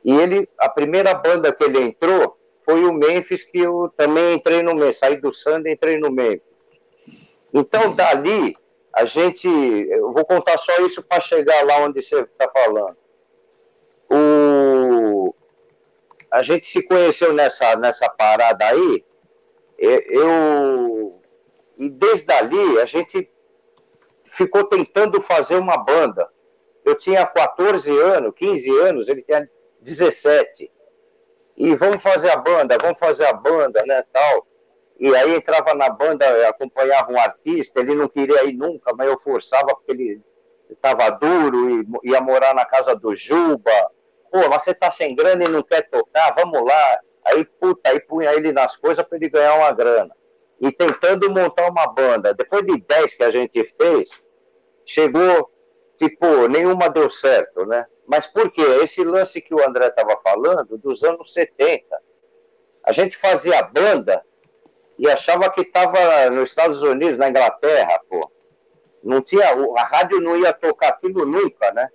[0.05, 4.63] E ele, a primeira banda que ele entrou foi o Memphis, que eu também entrei
[4.63, 4.99] no Memphis.
[4.99, 6.43] Saí do Sand e entrei no Memphis.
[7.55, 8.53] Então, dali,
[8.93, 9.49] a gente.
[9.49, 12.99] Eu vou contar só isso para chegar lá onde você está falando.
[14.11, 15.35] O,
[16.31, 19.03] a gente se conheceu nessa, nessa parada aí.
[19.81, 21.21] Eu.
[21.79, 23.31] E desde ali, a gente
[24.25, 26.29] ficou tentando fazer uma banda.
[26.85, 29.49] Eu tinha 14 anos, 15 anos, ele tinha
[29.81, 30.71] 17.
[31.57, 34.47] E vamos fazer a banda, vamos fazer a banda, né, tal.
[34.99, 39.19] E aí entrava na banda, acompanhava um artista, ele não queria ir nunca, mas eu
[39.19, 40.23] forçava porque ele
[40.69, 43.91] estava duro e ia morar na casa do Juba.
[44.31, 47.01] Pô, mas você tá sem grana e não quer tocar, vamos lá.
[47.25, 50.15] Aí, puta, aí punha ele nas coisas para ele ganhar uma grana.
[50.61, 52.35] E tentando montar uma banda.
[52.35, 54.23] Depois de 10 que a gente fez,
[54.85, 55.51] chegou,
[55.97, 57.87] tipo, nenhuma deu certo, né?
[58.07, 58.63] Mas por quê?
[58.83, 61.85] Esse lance que o André estava falando, dos anos 70.
[62.83, 64.23] A gente fazia banda
[64.99, 68.31] e achava que estava nos Estados Unidos, na Inglaterra, pô.
[69.03, 69.47] Não tinha,
[69.79, 71.89] a rádio não ia tocar aquilo nunca, né?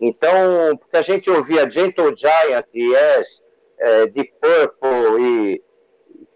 [0.00, 3.44] Então, porque a gente ouvia Gentle Giant, Yes,
[3.82, 5.62] é, Deep Purple e,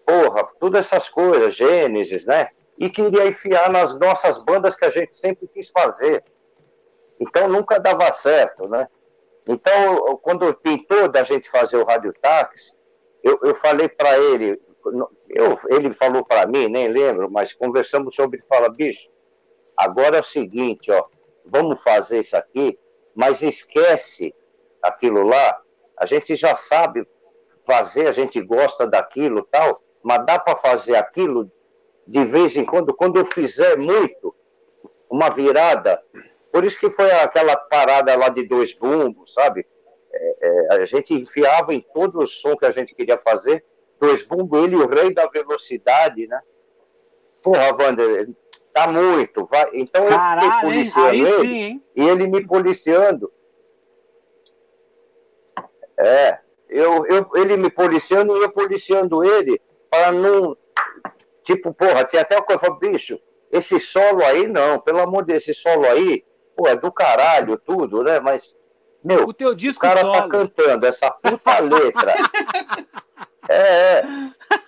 [0.05, 2.49] porra, todas essas coisas, Gênesis, né?
[2.77, 6.23] E queria enfiar nas nossas bandas que a gente sempre quis fazer.
[7.19, 8.87] Então nunca dava certo, né?
[9.49, 12.75] Então, quando pintou da gente fazer o radiotáxi,
[13.23, 14.61] eu, eu falei para ele,
[15.29, 19.09] eu, ele falou para mim, nem lembro, mas conversamos sobre, fala, bicho,
[19.75, 21.01] agora é o seguinte, ó,
[21.45, 22.77] vamos fazer isso aqui,
[23.15, 24.35] mas esquece
[24.81, 25.57] aquilo lá,
[25.97, 27.07] a gente já sabe
[27.67, 31.51] fazer, a gente gosta daquilo tal, mas dá para fazer aquilo
[32.07, 34.33] de vez em quando, quando eu fizer muito,
[35.09, 36.01] uma virada,
[36.51, 39.67] por isso que foi aquela parada lá de dois bumbos, sabe?
[40.13, 43.63] É, é, a gente enfiava em todo o som que a gente queria fazer,
[43.99, 46.39] dois bumbos, ele o rei da velocidade, né?
[47.43, 48.29] Porra, Wander,
[48.73, 49.45] tá muito.
[49.45, 49.69] Vai.
[49.73, 51.21] Então Caralho, eu fiquei policiando hein?
[51.21, 51.83] ele sim, hein?
[51.95, 53.31] e ele me policiando.
[55.99, 56.39] É,
[56.69, 60.57] eu, eu, ele me policiando e eu policiando ele para não.
[61.43, 63.19] Tipo, porra, tinha até o que eu falei, bicho,
[63.51, 66.25] esse solo aí não, pelo amor de Deus, esse solo aí
[66.57, 68.19] pô, é do caralho tudo, né?
[68.19, 68.57] Mas,
[69.03, 70.13] meu, o, teu disco o cara solo.
[70.13, 72.13] tá cantando essa puta letra.
[73.47, 74.03] é,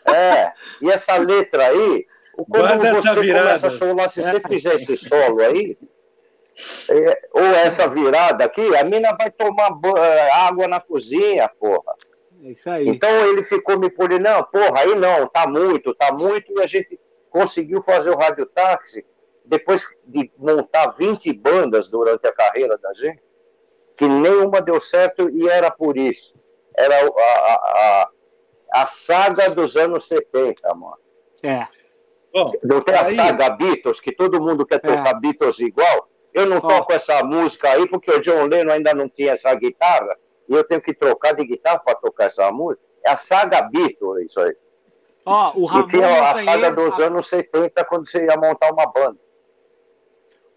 [0.05, 0.53] é, é.
[0.81, 2.05] E essa letra aí,
[2.35, 5.77] quando Guarda você começa a solar, se você fizer esse solo aí,
[6.89, 11.95] é, ou essa virada aqui, a mina vai tomar é, água na cozinha, porra.
[12.43, 12.87] É isso aí.
[12.87, 16.67] Então ele ficou me polindo, não, porra, aí não, tá muito, tá muito, e a
[16.67, 16.99] gente
[17.29, 19.05] conseguiu fazer o radiotáxi
[19.45, 23.21] depois de montar 20 bandas durante a carreira da gente,
[23.97, 26.35] que nenhuma deu certo e era por isso.
[26.75, 28.09] Era a, a,
[28.73, 30.97] a, a saga dos anos 70, mano.
[31.43, 31.67] É.
[32.31, 33.19] Bom, não tem aí...
[33.19, 35.19] a saga Beatles, que todo mundo quer tocar é.
[35.19, 36.07] Beatles igual.
[36.39, 40.17] Eu não toco essa música aí porque o John Lennon ainda não tinha essa guitarra
[40.47, 42.81] e eu tenho que trocar de guitarra para tocar essa música.
[43.05, 44.55] É a saga Beatles, isso aí.
[45.25, 48.85] Ó, o Ramon e tinha a saga dos anos 70, quando você ia montar uma
[48.87, 49.19] banda.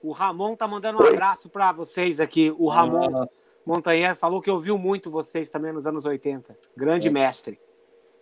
[0.02, 1.12] O Ramon tá mandando um Oi?
[1.12, 2.54] abraço para vocês aqui.
[2.58, 3.32] O Ramon Nossa.
[3.66, 6.56] Montanher falou que ouviu muito vocês também nos anos 80.
[6.76, 7.10] Grande é.
[7.10, 7.60] mestre.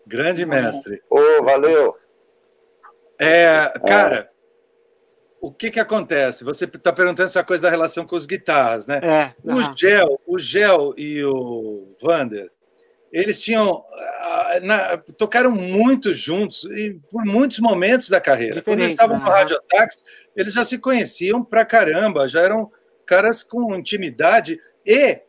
[0.07, 1.03] Grande mestre.
[1.09, 1.97] Ô, oh, valeu.
[3.21, 4.31] É, cara.
[5.41, 6.45] O que que acontece?
[6.45, 9.01] Você está perguntando essa coisa da relação com os guitarras, né?
[9.03, 12.51] É, o Gel, o Gel e o Vander,
[13.11, 18.57] eles tinham ah, na, tocaram muito juntos e por muitos momentos da carreira.
[18.57, 19.25] Diferente, Quando eles estavam né?
[19.25, 20.03] no Rádio Ataques,
[20.37, 22.71] eles já se conheciam pra caramba, já eram
[23.07, 25.21] caras com intimidade e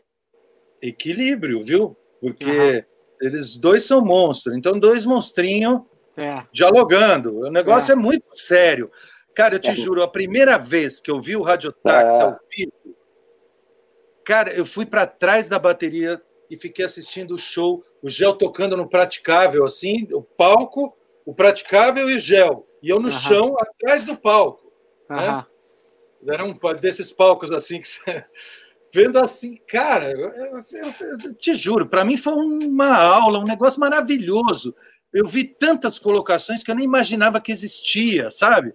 [0.81, 1.97] equilíbrio, viu?
[2.19, 2.83] Porque uhum.
[3.21, 5.81] eles dois são monstros, então dois monstrinhos
[6.17, 6.43] é.
[6.51, 7.47] dialogando.
[7.47, 7.93] O negócio é.
[7.93, 7.97] é.
[7.97, 8.89] muito sério.
[9.35, 9.75] Cara, eu te é.
[9.75, 12.23] juro, a primeira vez que eu vi o Radiotaxi é.
[12.23, 12.97] ao vivo,
[14.25, 18.75] cara, eu fui para trás da bateria e fiquei assistindo o show, o Gel tocando
[18.75, 20.95] no praticável, assim, o palco,
[21.25, 22.67] o praticável e o Gel.
[22.83, 24.71] E eu no chão, atrás do palco.
[25.09, 25.45] Né?
[26.27, 28.25] Era um desses palcos assim que você...
[28.93, 30.63] Vendo assim, cara, eu, eu,
[31.23, 34.75] eu te juro, para mim foi uma aula, um negócio maravilhoso.
[35.13, 38.73] Eu vi tantas colocações que eu nem imaginava que existia, sabe?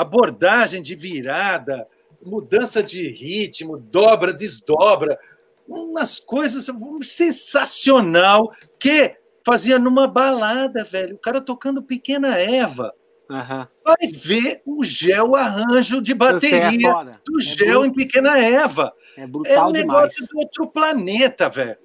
[0.00, 1.86] Abordagem de virada,
[2.24, 5.18] mudança de ritmo, dobra, desdobra,
[5.66, 6.66] umas coisas
[7.02, 11.16] sensacional que fazia numa balada, velho.
[11.16, 12.94] O cara tocando Pequena Eva.
[13.30, 13.66] Uhum.
[13.84, 18.92] Vai ver o gel arranjo de é bateria é do gel em Pequena Eva.
[19.16, 19.72] É É um demais.
[19.72, 21.76] negócio do outro planeta, velho.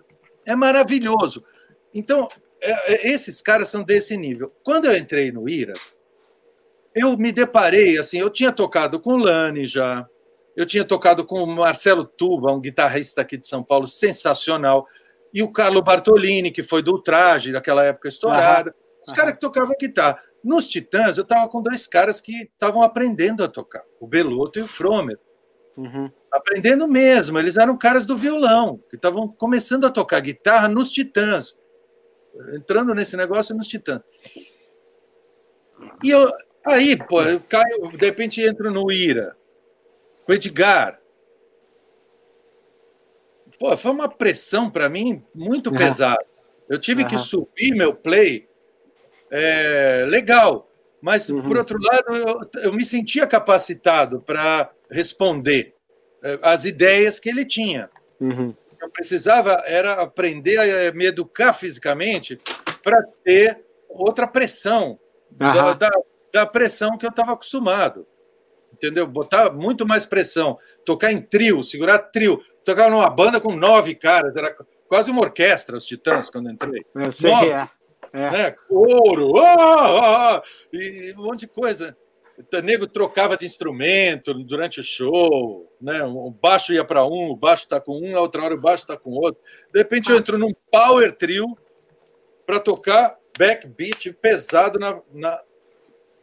[0.46, 1.44] É maravilhoso.
[1.94, 2.30] Então,
[2.62, 4.48] é, é, esses caras são desse nível.
[4.64, 5.74] Quando eu entrei no IRA,
[6.96, 10.08] eu me deparei, assim, eu tinha tocado com o Lani já,
[10.56, 14.86] eu tinha tocado com o Marcelo Tuba, um guitarrista aqui de São Paulo, sensacional,
[15.34, 18.70] e o Carlo Bartolini, que foi do Ultraje, naquela época estourada.
[18.70, 19.02] Uhum.
[19.04, 19.16] Os uhum.
[19.16, 20.22] caras que tocavam guitarra.
[20.44, 24.62] Nos Titãs, eu estava com dois caras que estavam aprendendo a tocar, o Beloto e
[24.62, 25.18] o Fromer.
[25.76, 26.12] Uhum.
[26.32, 31.58] Aprendendo mesmo, eles eram caras do violão, que estavam começando a tocar guitarra nos Titãs,
[32.54, 34.02] entrando nesse negócio nos Titãs.
[36.04, 36.30] E eu,
[36.66, 39.36] aí, pô, eu caio, de repente entro no Ira,
[40.26, 41.00] com o Edgar.
[43.60, 45.78] Pô, foi uma pressão para mim muito uhum.
[45.78, 46.26] pesada.
[46.70, 47.08] Eu tive uhum.
[47.10, 48.48] que subir meu play
[49.30, 50.70] é, legal,
[51.02, 51.42] mas, uhum.
[51.42, 55.76] por outro lado, eu, eu me sentia capacitado para responder
[56.24, 57.90] é, as ideias que ele tinha.
[58.22, 58.56] Uhum.
[58.82, 62.40] Eu precisava era aprender a me educar fisicamente
[62.82, 65.00] para ter outra pressão,
[65.32, 65.90] da, da,
[66.34, 68.08] da, pressão que eu estava acostumado.
[68.74, 69.06] Entendeu?
[69.06, 72.42] Botar muito mais pressão, tocar em trio, segurar trio.
[72.66, 74.56] Tocar numa banda com nove caras, era
[74.88, 76.84] quase uma orquestra, os Titãs, quando entrei.
[76.96, 77.70] Eu sei nove, que é.
[78.14, 78.32] É.
[78.32, 78.56] Né?
[78.70, 80.42] Ouro, ah, ah,
[80.72, 81.98] e um monte de coisa.
[82.38, 86.04] O nego trocava de instrumento durante o show, né?
[86.04, 88.84] O baixo ia para um, o baixo está com um, a outra hora o baixo
[88.84, 89.40] está com outro.
[89.72, 91.46] De repente eu entro num power trio
[92.46, 95.40] para tocar backbeat pesado na, na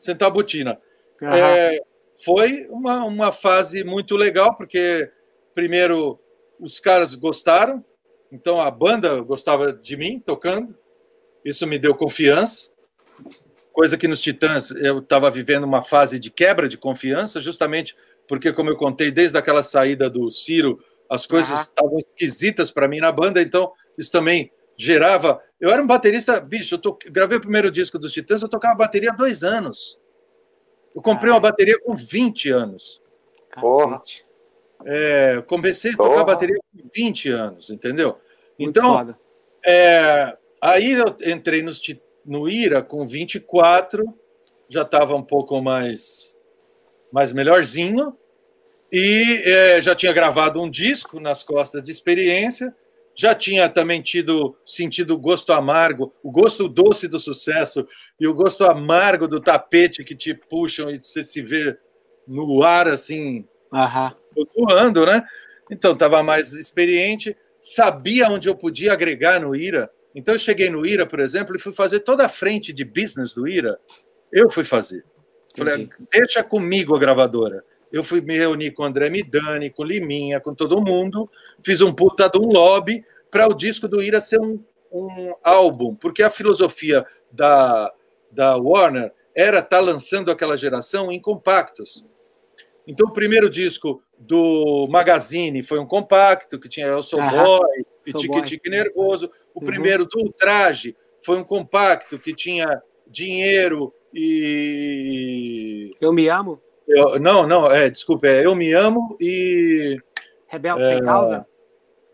[0.01, 0.79] centabutina.
[1.21, 1.29] Uhum.
[1.29, 1.81] É,
[2.25, 5.11] foi uma, uma fase muito legal, porque
[5.55, 6.19] primeiro
[6.59, 7.85] os caras gostaram,
[8.31, 10.77] então a banda gostava de mim tocando,
[11.45, 12.71] isso me deu confiança,
[13.73, 17.97] coisa que nos Titãs eu estava vivendo uma fase de quebra de confiança, justamente
[18.29, 20.79] porque, como eu contei, desde aquela saída do Ciro,
[21.09, 21.99] as coisas estavam uhum.
[21.99, 24.53] esquisitas para mim na banda, então isso também
[24.85, 25.43] gerava.
[25.61, 26.99] Eu era um baterista, bicho, eu to...
[27.11, 29.99] gravei o primeiro disco dos Titãs, eu tocava bateria há dois anos.
[30.95, 33.01] Eu comprei uma bateria com 20 anos.
[33.61, 34.03] Porra.
[34.85, 36.25] É, comecei a tocar Porra.
[36.25, 38.19] bateria com 20 anos, entendeu?
[38.59, 39.15] então,
[39.65, 41.71] é, Aí eu entrei no,
[42.25, 44.05] no IRA com 24,
[44.69, 46.37] já estava um pouco mais,
[47.11, 48.15] mais melhorzinho,
[48.93, 52.75] e é, já tinha gravado um disco nas costas de experiência,
[53.21, 57.87] já tinha também tido sentido o gosto amargo, o gosto doce do sucesso
[58.19, 61.77] e o gosto amargo do tapete que te puxam e você se vê
[62.27, 63.47] no ar assim,
[64.33, 65.23] flutuando, né?
[65.71, 70.85] Então estava mais experiente, sabia onde eu podia agregar no IRA então eu cheguei no
[70.85, 73.79] IRA, por exemplo, e fui fazer toda a frente de business do IRA.
[74.33, 75.05] Eu fui fazer.
[75.57, 77.65] Falei, deixa comigo a gravadora.
[77.93, 81.29] Eu fui me reunir com o André Midani, com Liminha, com todo mundo.
[81.63, 84.63] Fiz um puta de um lobby para o disco do Ira ser um,
[84.93, 87.93] um álbum, porque a filosofia da,
[88.31, 92.05] da Warner era estar tá lançando aquela geração em compactos.
[92.87, 98.13] Então, o primeiro disco do Magazine foi um compacto, que tinha Eu Sou Boy e
[98.13, 99.31] Tique Tique Nervoso.
[99.55, 99.67] O uhum.
[99.67, 105.95] primeiro do Ultraje foi um compacto que tinha dinheiro e.
[106.01, 106.61] Eu me amo?
[106.91, 109.97] Eu, não, não, é, desculpa, é Eu Me Amo e.
[110.49, 111.47] Rebelde é, sem causa?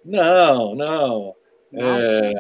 [0.05, 1.35] Não, não.
[1.73, 1.99] não.
[1.99, 2.35] É,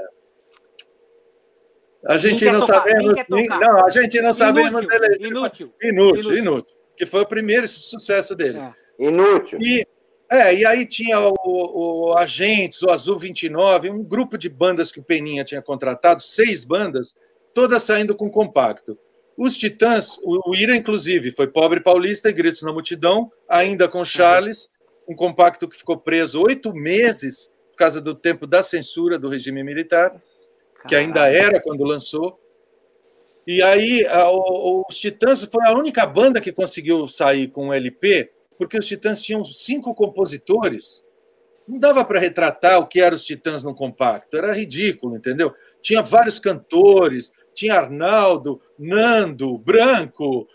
[2.08, 3.14] a gente não sabemos.
[3.28, 4.80] não, a gente não sabemos.
[5.18, 8.64] Inútil, inútil, inútil, inútil, Que foi o primeiro sucesso deles.
[8.64, 9.08] É.
[9.08, 9.58] Inútil.
[9.60, 9.86] E,
[10.30, 15.00] é, e aí tinha o, o Agentes, o Azul 29, um grupo de bandas que
[15.00, 17.14] o Peninha tinha contratado, seis bandas,
[17.52, 18.98] todas saindo com compacto.
[19.36, 24.04] Os Titãs, o, o Ira, inclusive, foi Pobre Paulista e Gritos na Multidão, ainda com
[24.04, 24.70] Charles,
[25.08, 29.62] um compacto que ficou preso oito meses por causa do tempo da censura do regime
[29.62, 30.10] militar,
[30.88, 32.40] que ainda era quando lançou.
[33.46, 38.30] E aí, a, os Titãs foi a única banda que conseguiu sair com um LP
[38.56, 41.04] porque os Titãs tinham cinco compositores.
[41.68, 45.52] Não dava para retratar o que eram os Titãs no compacto, era ridículo, entendeu?
[45.82, 50.46] Tinha vários cantores, tinha Arnaldo, Nando, Branco,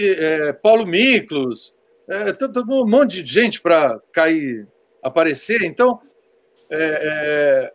[0.00, 1.74] é, Paulo Miklos,
[2.08, 4.66] é, todo, um monte de gente para cair,
[5.02, 5.62] aparecer.
[5.62, 6.00] Então,
[6.70, 7.72] é, é,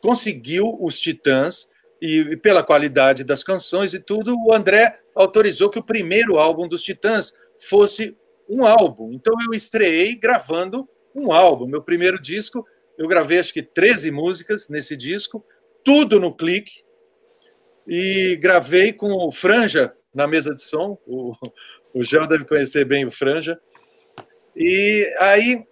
[0.00, 1.68] conseguiu os Titãs
[2.00, 6.66] e, e pela qualidade das canções e tudo, o André autorizou que o primeiro álbum
[6.66, 7.32] dos Titãs
[7.68, 8.16] fosse
[8.48, 9.12] um álbum.
[9.12, 11.66] Então eu estreiei gravando um álbum.
[11.66, 12.66] Meu primeiro disco,
[12.98, 15.44] eu gravei acho que 13 músicas nesse disco,
[15.84, 16.84] tudo no clique.
[17.86, 20.98] E gravei com o Franja na mesa de som.
[21.06, 21.32] O,
[21.92, 23.58] o Gel deve conhecer bem o Franja.
[24.56, 25.66] E aí,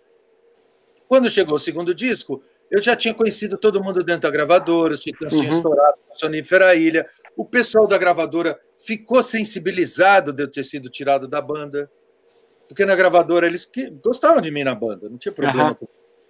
[1.07, 5.01] quando chegou o segundo disco, eu já tinha conhecido todo mundo dentro da gravadora, os
[5.01, 5.41] Titãs uhum.
[5.41, 7.07] tinham estourado a Sonífera Ilha,
[7.37, 11.91] o pessoal da gravadora ficou sensibilizado de eu ter sido tirado da banda,
[12.67, 13.71] porque na gravadora eles
[14.03, 15.79] gostavam de mim na banda, não tinha problema.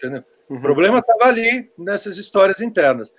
[0.03, 0.23] Uhum.
[0.49, 3.13] O problema estava ali, nessas histórias internas.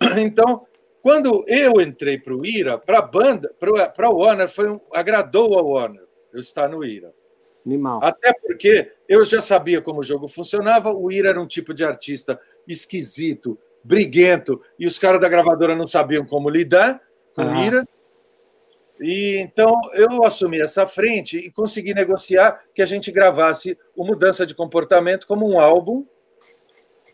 [0.18, 0.66] Então,
[1.04, 5.58] quando eu entrei para o IRA, para a banda, para o Warner, foi um, agradou
[5.58, 6.02] ao Warner
[6.32, 7.12] eu estar no IRA.
[7.66, 8.00] Animal.
[8.02, 11.84] Até porque eu já sabia como o jogo funcionava, o IRA era um tipo de
[11.84, 16.98] artista esquisito, briguento, e os caras da gravadora não sabiam como lidar
[17.34, 17.86] com o IRA.
[18.98, 24.46] E então eu assumi essa frente e consegui negociar que a gente gravasse o Mudança
[24.46, 26.06] de Comportamento como um álbum.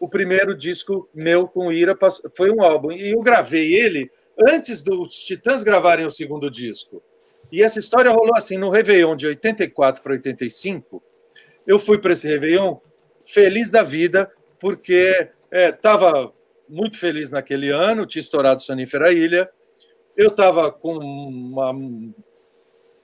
[0.01, 1.97] O primeiro disco meu com o Ira
[2.35, 2.91] foi um álbum.
[2.91, 4.11] E eu gravei ele
[4.49, 7.03] antes dos Titãs gravarem o segundo disco.
[7.53, 11.03] E essa história rolou assim, no Réveillon de 84 para 85.
[11.67, 12.79] Eu fui para esse Réveillon
[13.27, 19.51] feliz da vida, porque estava é, muito feliz naquele ano, tinha estourado Sonífera Ilha.
[20.17, 21.73] Eu estava com uma,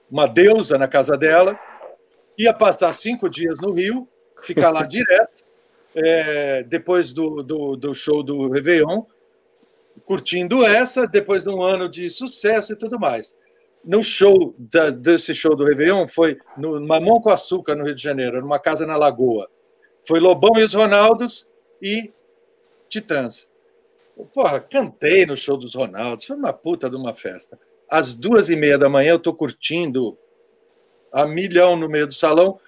[0.09, 1.59] uma deusa na casa dela,
[2.37, 4.07] ia passar cinco dias no Rio,
[4.41, 5.43] ficar lá direto,
[5.97, 9.03] é, depois do, do, do show do Réveillon,
[10.05, 13.35] curtindo essa, depois de um ano de sucesso e tudo mais
[13.87, 18.03] no show da, desse show do Réveillon foi no Mamão com Açúcar, no Rio de
[18.03, 19.49] Janeiro, numa casa na Lagoa.
[20.05, 21.47] Foi Lobão e os Ronaldos
[21.81, 22.11] e
[22.89, 23.49] Titãs.
[24.33, 27.57] Porra, cantei no show dos Ronaldos, foi uma puta de uma festa.
[27.89, 30.17] Às duas e meia da manhã eu tô curtindo
[31.13, 32.59] a milhão no meio do salão.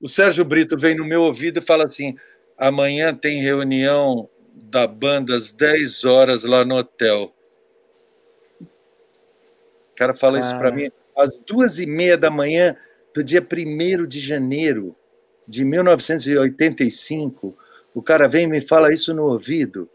[0.00, 2.14] O Sérgio Brito vem no meu ouvido e fala assim:
[2.58, 7.32] amanhã tem reunião da banda às 10 horas lá no hotel
[9.96, 12.76] cara fala isso para mim às duas e meia da manhã
[13.12, 14.94] do dia 1 de janeiro
[15.46, 17.36] de 1985.
[17.92, 19.90] O cara vem e me fala isso no ouvido.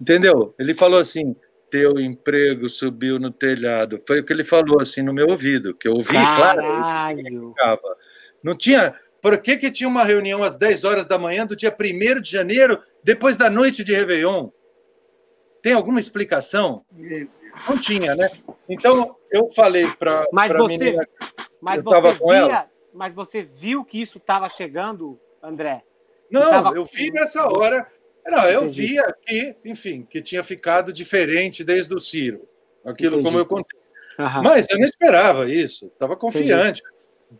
[0.00, 0.54] Entendeu?
[0.58, 1.36] Ele falou assim:
[1.68, 4.00] teu emprego subiu no telhado.
[4.06, 7.52] Foi o que ele falou assim no meu ouvido, que eu ouvi, Caralho.
[7.58, 7.80] claro.
[8.42, 8.94] Não tinha.
[9.26, 12.30] Por que, que tinha uma reunião às 10 horas da manhã do dia 1 de
[12.30, 14.50] janeiro, depois da noite de Réveillon?
[15.60, 16.84] Tem alguma explicação?
[17.68, 18.30] Não tinha, né?
[18.68, 21.08] Então eu falei para você, menina,
[21.60, 25.82] mas você via, mas você viu que isso estava chegando, André?
[26.30, 26.76] Não, tava...
[26.76, 27.84] eu vi nessa hora.
[28.24, 28.86] Não, eu Entendi.
[28.86, 32.48] via que, enfim, que tinha ficado diferente desde o Ciro,
[32.84, 33.24] aquilo Entendi.
[33.24, 33.80] como eu contei.
[34.20, 34.42] Aham.
[34.44, 35.86] Mas eu não esperava isso.
[35.86, 36.95] Estava confiante Entendi.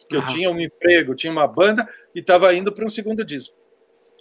[0.08, 0.26] Que eu Aham.
[0.26, 3.56] tinha um emprego, tinha uma banda e estava indo para um segundo disco.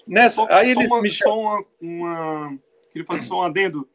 [0.08, 2.60] Nessa, só, aí ele me só uma, uma,
[2.92, 3.90] queria fazer só um adendo.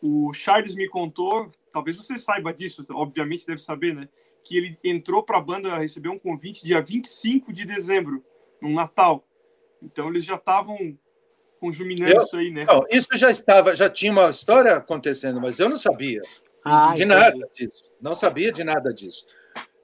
[0.00, 4.08] O Charles me contou, talvez você saiba disso, obviamente deve saber, né?
[4.42, 8.24] Que ele entrou para a banda, recebeu um convite dia 25 de dezembro,
[8.60, 9.22] no Natal.
[9.82, 10.98] Então eles já estavam
[11.60, 12.64] conjuminando eu, isso aí, né?
[12.64, 16.22] Não, isso já estava, já tinha uma história acontecendo, mas eu não sabia
[16.64, 17.90] ah, de nada disso.
[18.00, 19.26] Não sabia de nada disso.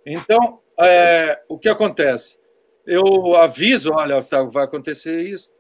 [0.05, 2.39] Então, é, o que acontece?
[2.87, 4.21] eu aviso, olha,
[4.53, 5.51] vai acontecer isso,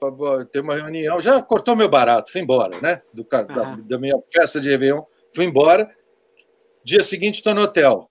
[0.52, 1.20] ter uma reunião.
[1.20, 3.02] Já cortou meu barato, fui embora, né?
[3.12, 5.02] Do, da, da, minha festa de Réveillon,
[5.34, 5.90] fui embora.
[6.84, 8.08] Dia seguinte, estou no hotel.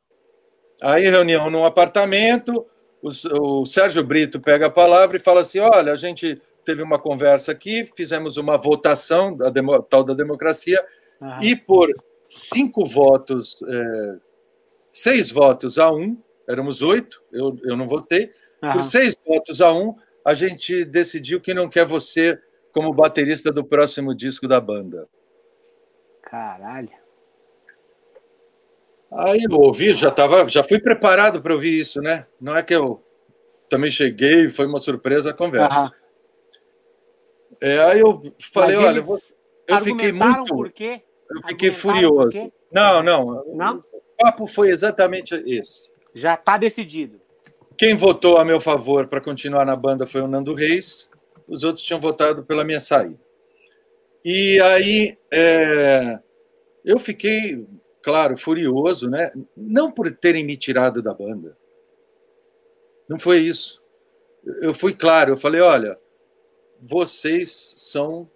[0.81, 2.67] Aí, reunião num apartamento,
[3.01, 6.99] o, o, Sérgio Brito pega a palavra e fala assim: olha, a gente teve uma
[6.99, 10.83] conversa aqui, fizemos uma votação, da demo, tal da democracia,
[11.41, 11.89] e por
[12.27, 14.15] cinco votos, é,
[14.91, 19.95] seis votos a um, éramos oito, eu, eu não votei por seis votos a um,
[20.23, 22.39] a gente decidiu que não quer você
[22.71, 25.07] como baterista do próximo disco da banda.
[26.23, 26.89] Caralho.
[29.11, 32.25] Aí eu ouvi, já tava, já fui preparado para ouvir isso, né?
[32.41, 33.01] Não é que eu
[33.69, 35.91] também cheguei, foi uma surpresa a conversa.
[37.61, 39.01] É, aí eu falei, olha,
[39.67, 41.01] eu fiquei muito, por quê?
[41.29, 42.29] eu fiquei furioso.
[42.71, 43.83] Não, não, não.
[43.91, 45.94] O papo foi exatamente esse.
[46.15, 47.19] Já está decidido.
[47.77, 51.09] Quem votou a meu favor para continuar na banda foi o Nando Reis,
[51.45, 53.19] os outros tinham votado pela minha saída.
[54.23, 56.17] E aí é,
[56.85, 57.67] eu fiquei,
[58.01, 59.29] claro, furioso, né?
[59.55, 61.57] Não por terem me tirado da banda.
[63.09, 63.83] Não foi isso.
[64.61, 65.99] Eu fui claro, eu falei, olha,
[66.81, 68.29] vocês são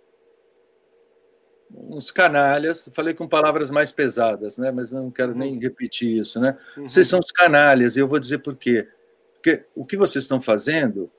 [1.73, 4.71] uns canalhas, falei com palavras mais pesadas, né?
[4.71, 5.59] Mas não quero nem uhum.
[5.59, 6.57] repetir isso, né?
[6.77, 6.87] Uhum.
[6.87, 8.87] Vocês são os canalhas, e eu vou dizer por quê.
[9.33, 11.09] Porque o que vocês estão fazendo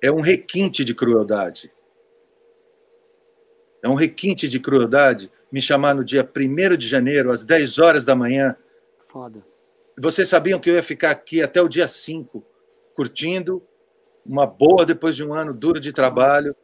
[0.00, 1.72] é um requinte de crueldade.
[3.82, 8.04] É um requinte de crueldade me chamar no dia 1 de janeiro, às 10 horas
[8.04, 8.56] da manhã.
[9.06, 9.44] Foda.
[9.98, 12.44] Vocês sabiam que eu ia ficar aqui até o dia 5,
[12.94, 13.62] curtindo
[14.24, 16.54] uma boa depois de um ano duro de trabalho.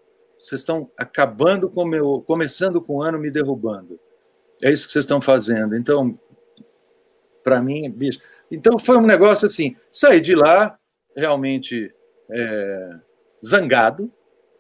[0.41, 4.01] Vocês estão acabando com meu, começando com o ano me derrubando.
[4.63, 5.77] É isso que vocês estão fazendo.
[5.77, 6.19] Então,
[7.45, 8.19] para mim, bicho.
[8.51, 9.77] Então foi um negócio assim.
[9.93, 10.79] Saí de lá
[11.15, 11.95] realmente
[12.31, 12.91] é,
[13.45, 14.11] zangado,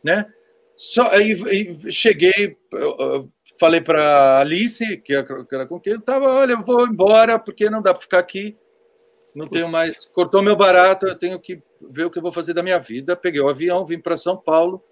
[0.04, 0.30] né?
[0.76, 2.58] Só aí, aí cheguei,
[3.58, 7.94] falei para Alice, que era com quem eu olha, eu vou embora porque não dá
[7.94, 8.54] para ficar aqui.
[9.34, 10.04] Não tenho mais.
[10.04, 13.16] Cortou meu barato, eu tenho que ver o que eu vou fazer da minha vida.
[13.16, 14.84] Peguei o avião, vim para São Paulo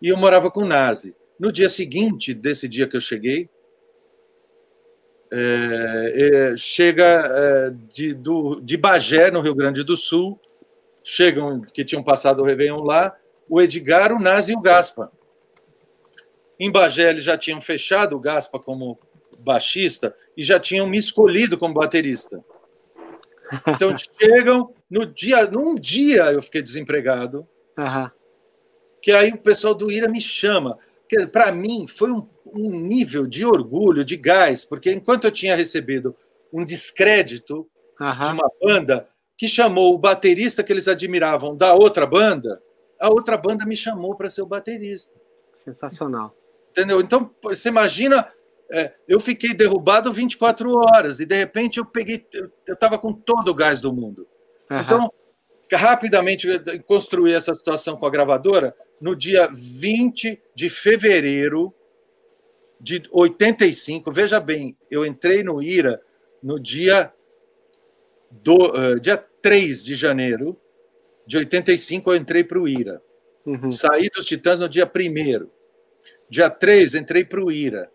[0.00, 1.14] e eu morava com o Nazi.
[1.38, 3.48] No dia seguinte desse dia que eu cheguei,
[5.30, 10.40] é, é, chega é, de, do, de Bagé, no Rio Grande do Sul,
[11.04, 13.14] chegam, que tinham passado o Réveillon lá,
[13.48, 15.10] o Edgar, o Nazi e o Gaspa.
[16.58, 18.96] Em Bagé, eles já tinham fechado o Gaspa como
[19.40, 22.42] baixista e já tinham me escolhido como baterista.
[23.68, 27.46] Então chegam no dia, num dia eu fiquei desempregado.
[27.76, 28.10] Uhum
[29.06, 30.76] que aí o pessoal do IRA me chama.
[31.30, 36.12] Para mim, foi um, um, nível de orgulho, de gás, porque enquanto eu tinha recebido
[36.52, 37.68] um descrédito
[38.00, 39.08] de uma banda
[39.38, 42.60] que chamou o baterista que eles admiravam da outra banda,
[43.00, 45.20] a outra banda me chamou para ser o baterista.
[45.54, 46.34] Sensacional.
[46.70, 47.00] Entendeu?
[47.00, 48.28] Então, você imagina,
[48.72, 52.26] é, eu fiquei derrubado 24 horas e de repente eu peguei,
[52.66, 54.26] eu estava com todo o gás do mundo.
[54.68, 55.08] Então,
[55.72, 56.48] rapidamente
[56.86, 61.74] construí essa situação com a gravadora no dia 20 de fevereiro
[62.80, 64.12] de 85.
[64.12, 66.00] Veja bem, eu entrei no IRA
[66.42, 67.12] no dia,
[68.30, 70.56] do, uh, dia 3 de janeiro
[71.26, 73.02] de 85, eu entrei para o IRA.
[73.44, 73.70] Uhum.
[73.70, 75.48] Saí dos Titãs no dia 1
[76.28, 77.90] Dia 3, entrei para o IRA.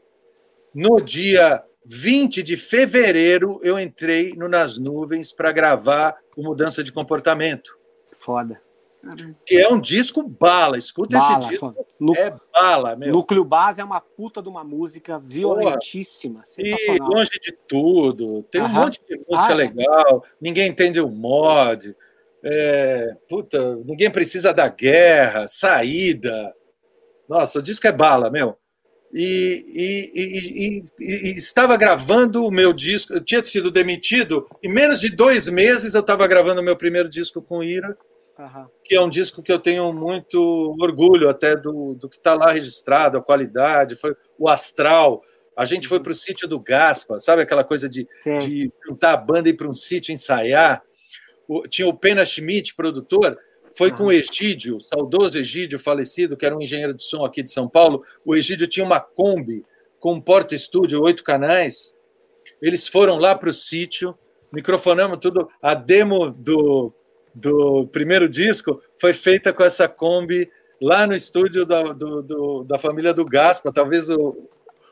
[0.73, 6.91] No dia 20 de fevereiro, eu entrei no Nas Nuvens para gravar o Mudança de
[6.91, 7.77] Comportamento.
[8.19, 8.61] Foda.
[9.45, 11.75] Que é um disco bala, escuta bala, esse disco.
[12.15, 13.11] É bala, meu.
[13.11, 16.43] Núcleo Base é uma puta de uma música violentíssima.
[16.57, 18.43] E longe de tudo.
[18.43, 20.23] Tem um monte de música ah, legal.
[20.39, 21.95] Ninguém entende o mod.
[22.43, 26.53] É, puta, ninguém precisa da guerra, saída.
[27.27, 28.57] Nossa, o disco é bala, meu
[29.13, 33.13] e, e, e, e, estava gravando o meu disco.
[33.13, 37.09] Eu tinha sido demitido, em menos de dois meses eu estava gravando o meu primeiro
[37.09, 37.97] disco com Ira,
[38.41, 38.67] uhum.
[38.83, 42.51] que é um disco que eu tenho muito orgulho até do, do que está lá
[42.51, 45.21] registrado, a qualidade, foi o astral.
[45.55, 48.07] A gente foi para o sítio do Gaspa, sabe aquela coisa de,
[48.39, 50.81] de juntar a banda e ir para um sítio ensaiar?
[51.47, 53.37] O, tinha o Pena Schmidt, produtor,
[53.75, 57.51] foi com o Egídio, saudoso Egídio falecido, que era um engenheiro de som aqui de
[57.51, 58.03] São Paulo.
[58.25, 59.63] O Egídio tinha uma Kombi
[59.99, 61.93] com um porta-estúdio, oito canais.
[62.61, 64.17] Eles foram lá para o sítio,
[64.51, 65.47] microfonamos tudo.
[65.61, 66.93] A demo do,
[67.33, 70.49] do primeiro disco foi feita com essa Kombi
[70.81, 73.71] lá no estúdio da, do, do, da família do Gaspa.
[73.71, 74.49] Talvez o,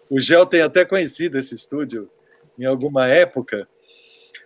[0.10, 2.10] o Gel tenha até conhecido esse estúdio
[2.58, 3.68] em alguma época.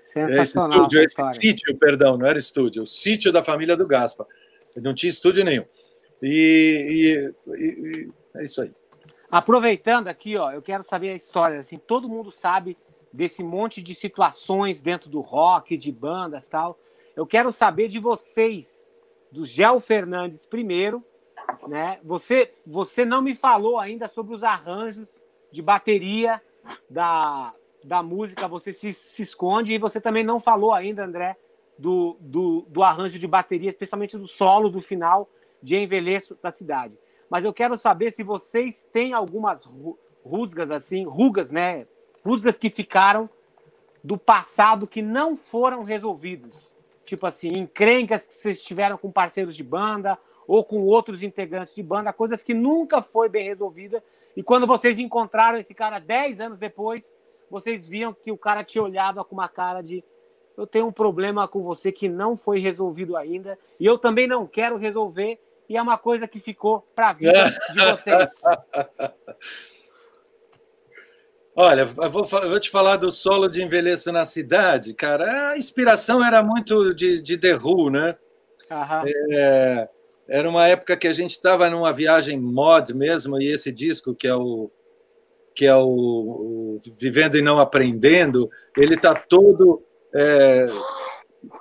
[0.06, 0.86] Sensacional.
[0.86, 4.28] Esse, estúdio, esse sítio, perdão, não era estúdio, o sítio da família do Gaspa.
[4.76, 5.66] Não tinha estúdio nenhum.
[6.22, 8.72] E, e, e, é isso aí.
[9.30, 11.60] Aproveitando aqui, ó, eu quero saber a história.
[11.60, 12.78] Assim, todo mundo sabe
[13.12, 16.80] desse monte de situações dentro do rock, de bandas tal.
[17.16, 18.92] Eu quero saber de vocês,
[19.32, 21.04] do Gel Fernandes primeiro,
[21.68, 22.00] né?
[22.04, 25.22] Você, você não me falou ainda sobre os arranjos
[25.52, 26.42] de bateria
[26.90, 27.54] da,
[27.84, 31.38] da música você se, se esconde e você também não falou ainda, André,
[31.78, 35.30] do, do, do arranjo de bateria, especialmente do solo do final
[35.62, 36.98] de Envelheço da Cidade.
[37.30, 39.70] Mas eu quero saber se vocês têm algumas
[40.24, 41.88] rusgas assim, rugas, né?
[42.26, 43.30] Rusgas que ficaram
[44.04, 46.73] do passado que não foram resolvidos.
[47.04, 50.18] Tipo assim, encrencas que vocês tiveram com parceiros de banda
[50.48, 54.04] ou com outros integrantes de banda, coisas que nunca foi bem resolvida.
[54.36, 57.16] E quando vocês encontraram esse cara 10 anos depois,
[57.50, 60.04] vocês viam que o cara te olhava com uma cara de
[60.56, 64.46] eu tenho um problema com você que não foi resolvido ainda e eu também não
[64.46, 68.32] quero resolver e é uma coisa que ficou para a vida de vocês.
[71.56, 75.52] Olha, eu vou, eu vou, te falar do solo de envelheço na cidade, cara.
[75.52, 78.16] A inspiração era muito de, de The Who, né?
[79.32, 79.88] É,
[80.28, 84.28] era uma época que a gente estava numa viagem mod mesmo, e esse disco, que
[84.28, 84.72] é o
[85.56, 89.84] que é o, o Vivendo e Não Aprendendo, ele está todo
[90.16, 90.68] é,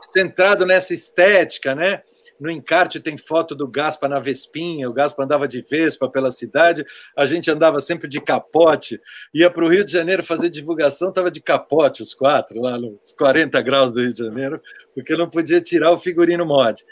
[0.01, 2.03] centrado nessa estética, né?
[2.43, 6.85] No encarte tem foto do Gaspa na Vespinha, o Gaspa andava de Vespa pela cidade,
[7.17, 9.01] a gente andava sempre de capote,
[9.33, 13.13] ia para o Rio de Janeiro fazer divulgação, estava de capote os quatro, lá nos
[13.17, 14.61] 40 graus do Rio de Janeiro,
[14.93, 16.85] porque não podia tirar o figurino mod.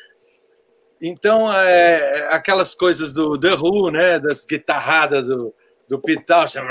[1.03, 4.21] Então, é, aquelas coisas do The Who, né?
[4.21, 5.53] Das guitarradas do,
[5.89, 6.65] do Pete Townshend,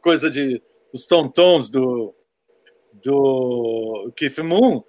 [0.00, 0.62] coisa de
[0.92, 2.14] os tontons do,
[3.02, 4.84] do Keith Moon,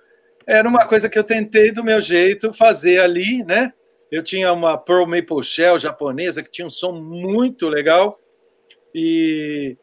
[0.49, 3.71] era uma coisa que eu tentei do meu jeito fazer ali, né?
[4.11, 8.17] Eu tinha uma Pearl Maple Shell japonesa que tinha um som muito legal
[8.93, 9.77] e,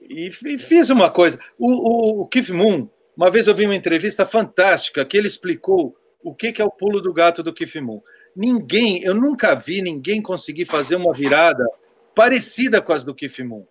[0.00, 1.36] e, e fiz uma coisa.
[1.58, 5.96] O, o, o Keith Moon, uma vez eu vi uma entrevista fantástica que ele explicou
[6.22, 8.00] o que, que é o pulo do gato do Keith Moon.
[8.36, 11.66] Ninguém, eu nunca vi ninguém conseguir fazer uma virada
[12.14, 13.66] parecida com as do Keith Moon.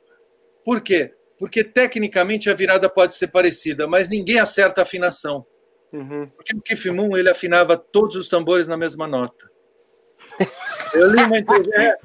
[0.66, 1.14] Por quê?
[1.40, 5.46] Porque tecnicamente a virada pode ser parecida, mas ninguém acerta a afinação.
[5.94, 6.28] Uhum.
[6.28, 9.50] Porque o Moon ele afinava todos os tambores na mesma nota.
[10.94, 11.96] Eu li uma, é,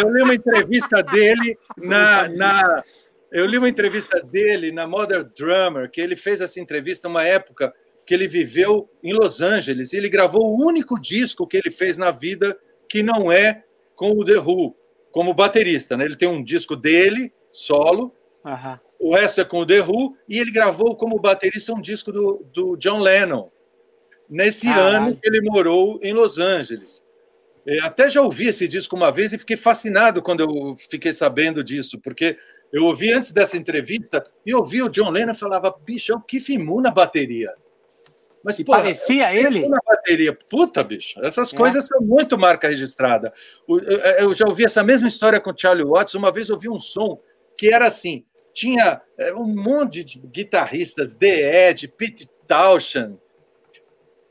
[0.00, 2.84] eu li uma entrevista dele na, na,
[3.30, 7.72] eu li uma entrevista dele na Modern Drummer, que ele fez essa entrevista uma época
[8.04, 11.96] que ele viveu em Los Angeles e ele gravou o único disco que ele fez
[11.96, 12.58] na vida
[12.88, 13.64] que não é
[13.94, 14.76] com o The Who,
[15.10, 15.96] como baterista.
[15.96, 16.04] Né?
[16.04, 18.14] Ele tem um disco dele, solo,
[18.44, 18.78] uhum.
[19.06, 22.44] O resto é com o The Who, e ele gravou como baterista um disco do,
[22.52, 23.48] do John Lennon,
[24.28, 27.04] nesse ano que ele morou em Los Angeles.
[27.64, 31.62] É, até já ouvi esse disco uma vez e fiquei fascinado quando eu fiquei sabendo
[31.62, 32.36] disso, porque
[32.72, 36.20] eu ouvi antes dessa entrevista e ouvi o John Lennon e falava, bicho, é o
[36.20, 37.54] Keith Moon na bateria.
[38.42, 39.68] Mas, porra, parecia é ele?
[39.68, 40.36] Na bateria.
[40.48, 41.56] Puta, bicho, essas é.
[41.56, 43.32] coisas são muito marca registrada.
[44.18, 46.14] Eu já ouvi essa mesma história com Charlie Watts.
[46.14, 47.20] Uma vez eu ouvi um som
[47.56, 48.24] que era assim:
[48.56, 53.18] tinha é, um monte de guitarristas, The Ed, Pete Townshend,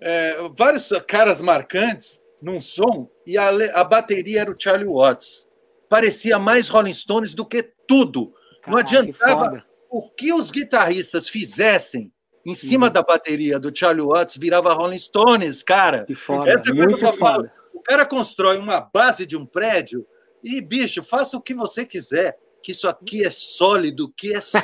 [0.01, 3.49] é, vários caras marcantes num som, e a,
[3.79, 5.47] a, bateria era o Charlie Watts.
[5.87, 8.33] Parecia mais Rolling Stones do que tudo.
[8.67, 12.11] Não adiantava o que os guitarristas fizessem
[12.43, 12.93] em cima uhum.
[12.93, 16.03] da bateria do Charlie Watts, virava Rolling Stones, cara.
[16.05, 17.47] Que foda, Essa é muito que eu falo.
[17.75, 20.05] O cara constrói uma base de um prédio
[20.43, 24.57] e, bicho, faça o que você quiser, que isso aqui é sólido, que é só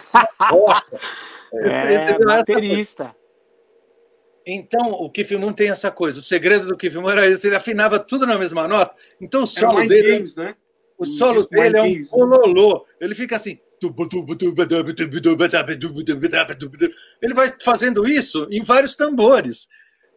[1.54, 3.16] é, baterista.
[4.44, 6.20] Então, o Keith Moon tem essa coisa.
[6.20, 8.96] O segredo do Keith Moon era esse, ele afinava tudo na mesma nota.
[9.22, 10.56] Então, o solo dele, games, né?
[10.98, 12.88] o solo dele é um bololô.
[13.00, 13.60] Ele fica assim.
[17.22, 19.68] Ele vai fazendo isso em vários tambores.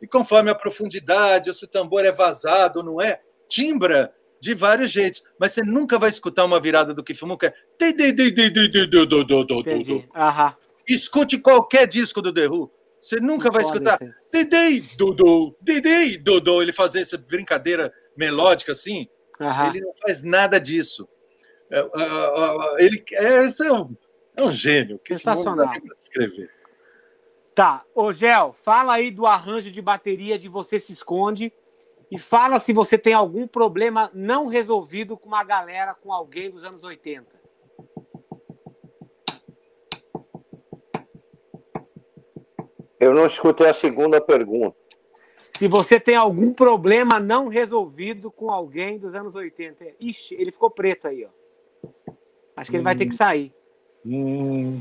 [0.01, 4.11] E conforme a profundidade, se o tambor é vazado ou não é, timbra
[4.45, 5.23] de vários jeitos.
[5.39, 7.55] Mas você nunca vai escutar uma virada do Keith Moon que é.
[10.87, 12.71] Escute qualquer disco do The Who.
[13.01, 13.99] Você nunca vai escutar
[14.33, 16.63] Dedei, Dodô, Dedei, Dodô.
[16.63, 19.09] Ele fazer essa brincadeira melódica assim.
[19.69, 21.09] Ele não faz nada disso.
[21.71, 23.97] É, é, é, ele é, é, um,
[24.37, 24.99] é um gênio.
[24.99, 25.73] Que Sensacional.
[25.99, 26.51] Escrever.
[27.55, 31.53] Tá, ô Gel, fala aí do arranjo de bateria de Você Se Esconde
[32.15, 36.63] e fala se você tem algum problema não resolvido com uma galera, com alguém dos
[36.63, 37.27] anos 80.
[43.01, 44.77] Eu não escutei a segunda pergunta.
[45.59, 49.85] Se você tem algum problema não resolvido com alguém dos anos 80.
[49.99, 52.13] Ixi, ele ficou preto aí, ó.
[52.57, 52.85] Acho que ele hum.
[52.85, 53.53] vai ter que sair.
[54.07, 54.81] Hum.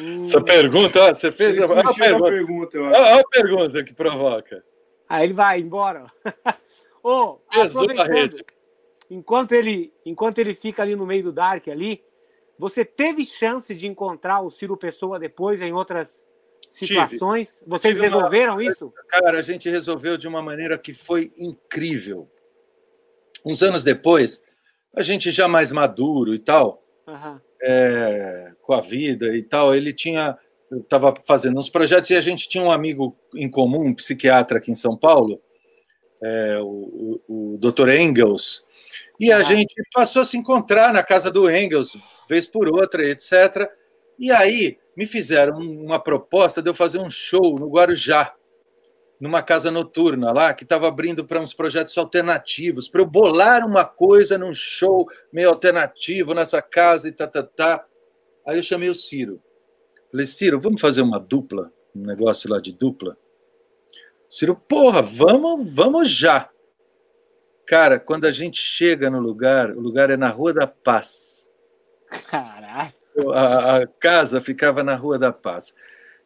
[0.00, 0.20] Hum.
[0.22, 2.30] Essa pergunta, você fez a, a, pergunta.
[2.30, 4.64] pergunta a, a, pergunta que provoca.
[5.06, 6.06] Aí ele vai embora.
[7.02, 7.38] Oh,
[9.10, 12.02] enquanto ele, enquanto ele fica ali no meio do Dark ali,
[12.58, 16.26] você teve chance de encontrar o Ciro Pessoa depois em outras
[16.70, 17.56] situações?
[17.56, 17.70] Tive.
[17.70, 18.64] Vocês Tive resolveram uma...
[18.64, 18.92] isso?
[19.08, 22.30] Cara, a gente resolveu de uma maneira que foi incrível.
[23.44, 24.42] Uns anos depois,
[24.94, 27.40] a gente já mais maduro e tal, uhum.
[27.62, 30.38] é, com a vida e tal, ele tinha.
[30.70, 34.70] estava fazendo uns projetos e a gente tinha um amigo em comum, um psiquiatra aqui
[34.70, 35.40] em São Paulo,
[36.22, 37.88] é, o, o, o Dr.
[37.90, 38.64] Engels,
[39.20, 41.94] e a gente passou a se encontrar na casa do Engels,
[42.26, 43.70] vez por outra, etc.
[44.18, 48.34] E aí me fizeram uma proposta de eu fazer um show no Guarujá,
[49.20, 53.84] numa casa noturna lá, que estava abrindo para uns projetos alternativos, para eu bolar uma
[53.84, 57.84] coisa num show meio alternativo nessa casa e tá, tá, tá.
[58.46, 59.38] Aí eu chamei o Ciro.
[60.10, 63.18] Falei, Ciro, vamos fazer uma dupla, um negócio lá de dupla?
[64.30, 66.48] Ciro, porra, vamos, vamos já.
[67.66, 71.48] Cara, quando a gente chega no lugar, o lugar é na Rua da Paz.
[72.28, 73.00] Caralho
[73.32, 75.74] a, a, casa ficava na Rua da Paz.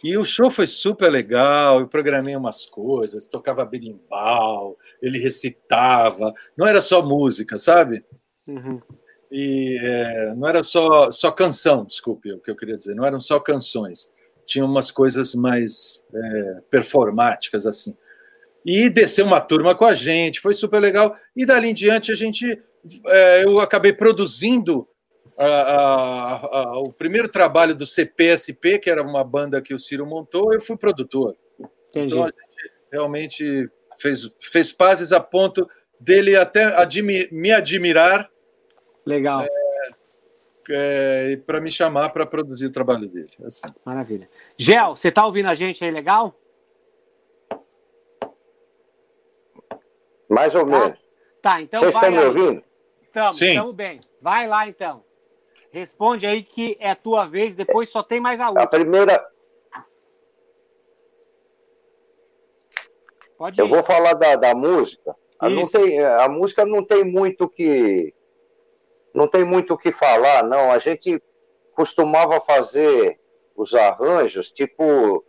[0.03, 6.67] E o show foi super legal, eu programei umas coisas, tocava berimbau, ele recitava, não
[6.67, 8.05] era só música, sabe?
[8.47, 8.81] Uhum.
[9.33, 13.19] E é, não era só, só canção, desculpe o que eu queria dizer, não eram
[13.19, 14.11] só canções,
[14.45, 17.97] tinha umas coisas mais é, performáticas assim.
[18.65, 21.17] e desceu uma turma com a gente, foi super legal.
[21.37, 22.61] E dali em diante a gente,
[23.07, 24.89] é, eu acabei produzindo
[25.37, 30.07] a, a, a, o primeiro trabalho do CPSP, que era uma banda que o Ciro
[30.07, 31.37] montou, eu fui produtor.
[31.91, 32.15] Entendi.
[32.15, 35.69] Então a gente realmente fez, fez pazes a ponto
[35.99, 38.31] dele até admi me admirar.
[39.07, 39.43] Legal.
[39.43, 39.49] É,
[40.71, 43.31] é, para me chamar para produzir o trabalho dele.
[43.45, 43.67] Assim.
[43.85, 44.29] Maravilha.
[44.57, 46.35] Gel, você está ouvindo a gente aí legal?
[50.29, 50.67] Mais ou tá?
[50.67, 50.99] menos.
[51.41, 52.63] Tá, então Vocês estão me ouvindo?
[53.03, 54.01] Estamos, estamos bem.
[54.21, 55.05] Vai lá então.
[55.71, 58.63] Responde aí que é a tua vez, depois só tem mais a outra.
[58.63, 59.25] A primeira.
[63.37, 63.63] Pode ir.
[63.63, 65.15] Eu vou falar da, da música.
[65.39, 68.15] A, não tem, a música não tem muito que.
[69.15, 70.73] Não tem muito o que falar, não.
[70.73, 71.23] A gente
[71.73, 73.19] costumava fazer
[73.55, 75.25] os arranjos, tipo,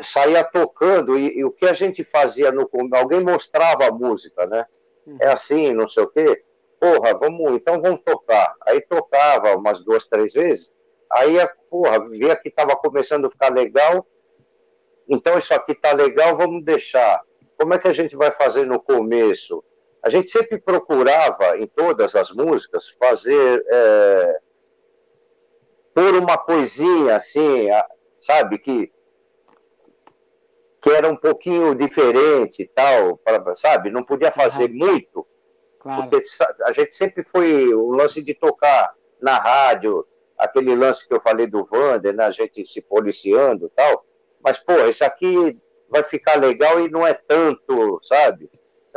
[0.00, 4.66] saía tocando, e, e, o que a gente fazia no alguém mostrava a música, né?
[5.06, 5.16] Uhum.
[5.20, 6.44] É assim, não sei o quê.
[6.78, 8.54] Porra, vamos, então vamos tocar.
[8.66, 10.70] Aí tocava umas duas, três vezes.
[11.10, 11.36] Aí,
[11.70, 14.06] porra, via que estava começando a ficar legal.
[15.08, 17.22] Então isso aqui tá legal, vamos deixar.
[17.56, 19.64] Como é que a gente vai fazer no começo?
[20.02, 23.64] A gente sempre procurava, em todas as músicas, fazer.
[23.68, 24.40] É,
[25.94, 27.68] por uma coisinha assim,
[28.18, 28.92] sabe, que
[30.80, 33.20] que era um pouquinho diferente e tal,
[33.56, 33.90] sabe?
[33.90, 34.76] Não podia fazer uhum.
[34.76, 35.26] muito,
[35.80, 36.08] claro.
[36.08, 36.24] porque
[36.64, 40.06] a gente sempre foi o lance de tocar na rádio,
[40.38, 42.24] aquele lance que eu falei do Vander, né?
[42.24, 44.04] a gente se policiando e tal,
[44.40, 45.58] mas, pô, isso aqui
[45.90, 48.48] vai ficar legal e não é tanto, sabe?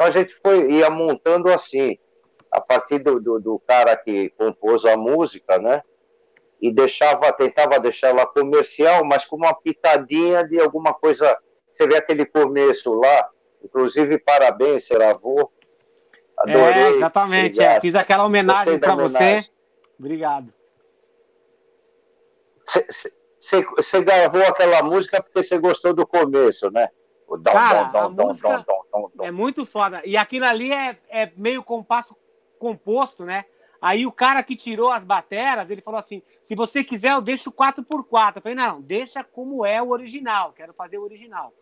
[0.02, 1.96] Então a gente foi, ia montando assim,
[2.52, 5.84] a partir do, do, do cara que compôs a música, né?
[6.60, 11.38] E deixava, tentava deixar ela comercial, mas com uma pitadinha de alguma coisa
[11.72, 13.30] você vê aquele começo lá,
[13.64, 15.52] inclusive parabéns, seu avô.
[16.36, 16.84] Adorei.
[16.84, 19.46] É, exatamente, é, fiz aquela homenagem para você.
[20.00, 20.52] Obrigado.
[23.40, 26.90] Você gravou aquela música porque você gostou do começo, né?
[27.32, 28.66] O dom, Cara, dom, dom, a música
[29.22, 30.02] é muito foda.
[30.04, 32.14] E aquilo ali é, é meio compasso
[32.60, 33.46] composto, né?
[33.82, 37.50] Aí o cara que tirou as bateras, ele falou assim: se você quiser, eu deixo
[37.50, 38.36] 4x4.
[38.36, 41.54] Eu falei, não, deixa como é o original, quero fazer o original.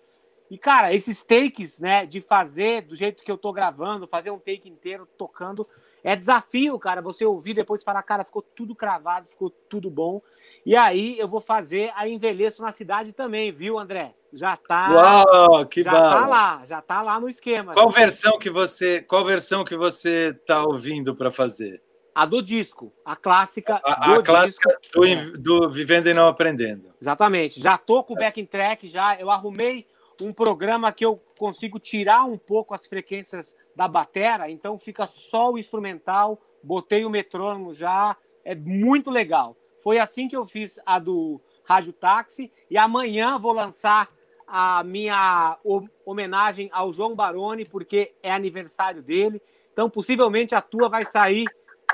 [0.50, 4.40] E, cara, esses takes, né, de fazer do jeito que eu tô gravando, fazer um
[4.40, 5.68] take inteiro tocando,
[6.04, 7.00] é desafio, cara.
[7.04, 10.20] Você ouvir depois falar, cara, ficou tudo cravado, ficou tudo bom.
[10.66, 14.16] E aí eu vou fazer a Envelheço na Cidade também, viu, André?
[14.32, 14.92] Já tá.
[14.92, 17.74] Uau, que já tá lá, já tá lá no esquema.
[17.74, 21.82] Qual versão que você, qual versão que você tá ouvindo para fazer?
[22.14, 23.80] A do disco, a clássica.
[23.84, 24.78] A, a clássica.
[24.94, 26.94] Do, do Vivendo e Não Aprendendo.
[27.02, 27.60] Exatamente.
[27.60, 29.88] Já tô com o backing track, já eu arrumei
[30.22, 35.52] um programa que eu consigo tirar um pouco as frequências da batera, então fica só
[35.52, 39.56] o instrumental, botei o metrônomo já, é muito legal.
[39.82, 44.10] Foi assim que eu fiz a do Rádio Táxi e amanhã vou lançar
[44.52, 45.58] a minha
[46.06, 49.42] homenagem ao João Baroni, porque é aniversário dele.
[49.72, 51.46] Então, possivelmente a tua vai sair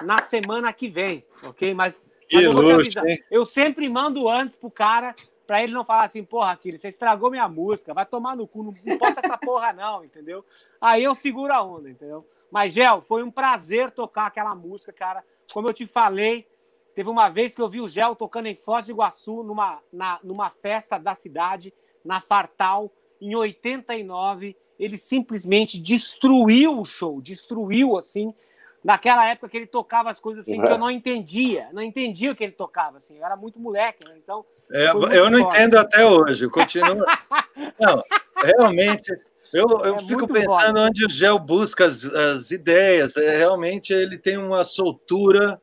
[0.01, 1.73] na semana que vem, ok?
[1.73, 2.99] Mas, mas eu, luxo,
[3.29, 5.13] eu sempre mando antes pro cara
[5.45, 8.63] pra ele não falar assim, porra, Aquiles, você estragou minha música, vai tomar no cu,
[8.63, 10.43] não importa essa porra não, entendeu?
[10.81, 12.27] Aí eu seguro a onda, entendeu?
[12.49, 15.23] Mas, Gel, foi um prazer tocar aquela música, cara.
[15.53, 16.47] Como eu te falei,
[16.95, 20.19] teve uma vez que eu vi o Gel tocando em Foz do Iguaçu, numa, na,
[20.23, 21.73] numa festa da cidade,
[22.05, 24.55] na Fartal, em 89.
[24.79, 28.33] Ele simplesmente destruiu o show, destruiu, assim,
[28.83, 30.65] naquela época que ele tocava as coisas assim uhum.
[30.67, 34.07] que eu não entendia, não entendia o que ele tocava, assim, eu era muito moleque,
[34.07, 34.13] né?
[34.15, 34.45] então.
[34.71, 35.55] É, eu não forte.
[35.55, 37.03] entendo até hoje, eu continuo.
[37.79, 38.03] não,
[38.43, 39.11] realmente.
[39.51, 43.15] Eu, eu é fico pensando onde o Gel busca as, as, ideias.
[43.15, 45.61] É, realmente ele tem uma soltura.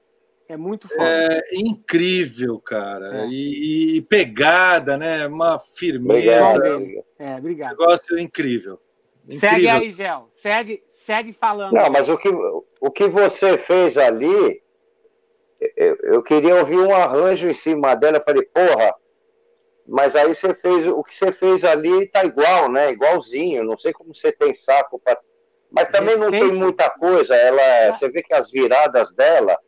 [0.48, 1.04] É muito foda.
[1.04, 3.22] É, incrível, cara.
[3.22, 3.28] É.
[3.28, 5.26] E, e, pegada, né?
[5.26, 6.58] Uma firmeza.
[6.58, 7.04] Obrigado.
[7.18, 7.70] É, obrigado.
[7.70, 8.78] Negócio incrível.
[9.24, 9.40] incrível.
[9.40, 10.28] Segue aí, Gel.
[10.30, 11.72] Segue, segue falando.
[11.72, 14.60] Não, mas o que, o que você fez ali,
[15.76, 18.18] eu, eu, queria ouvir um arranjo em cima dela.
[18.18, 18.94] Eu falei, porra,
[19.86, 22.90] mas aí você fez o que você fez ali tá igual, né?
[22.90, 23.64] Igualzinho.
[23.64, 25.18] Não sei como você tem saco para.
[25.70, 26.30] Mas também Respeito.
[26.30, 27.34] não tem muita coisa.
[27.34, 29.58] Ela, você vê que as viradas dela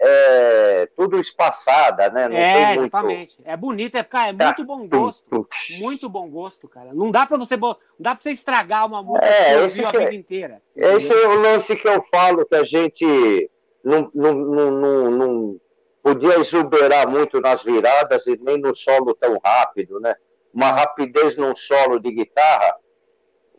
[0.00, 2.28] é tudo espaçada, né?
[2.28, 2.80] Não é, muito...
[2.80, 3.38] exatamente.
[3.44, 4.46] É bonito, é, cara, é tá.
[4.46, 5.48] muito bom gosto.
[5.78, 6.92] Muito bom gosto, cara.
[6.92, 9.90] Não dá para você, não dá para você estragar uma música é, que você a
[9.90, 10.62] vida inteira.
[10.76, 13.50] Esse é o lance que eu falo que a gente
[13.82, 15.60] não, não, não, não,
[16.02, 20.14] podia exuberar muito nas viradas e nem no solo tão rápido, né?
[20.54, 22.76] Uma rapidez num solo de guitarra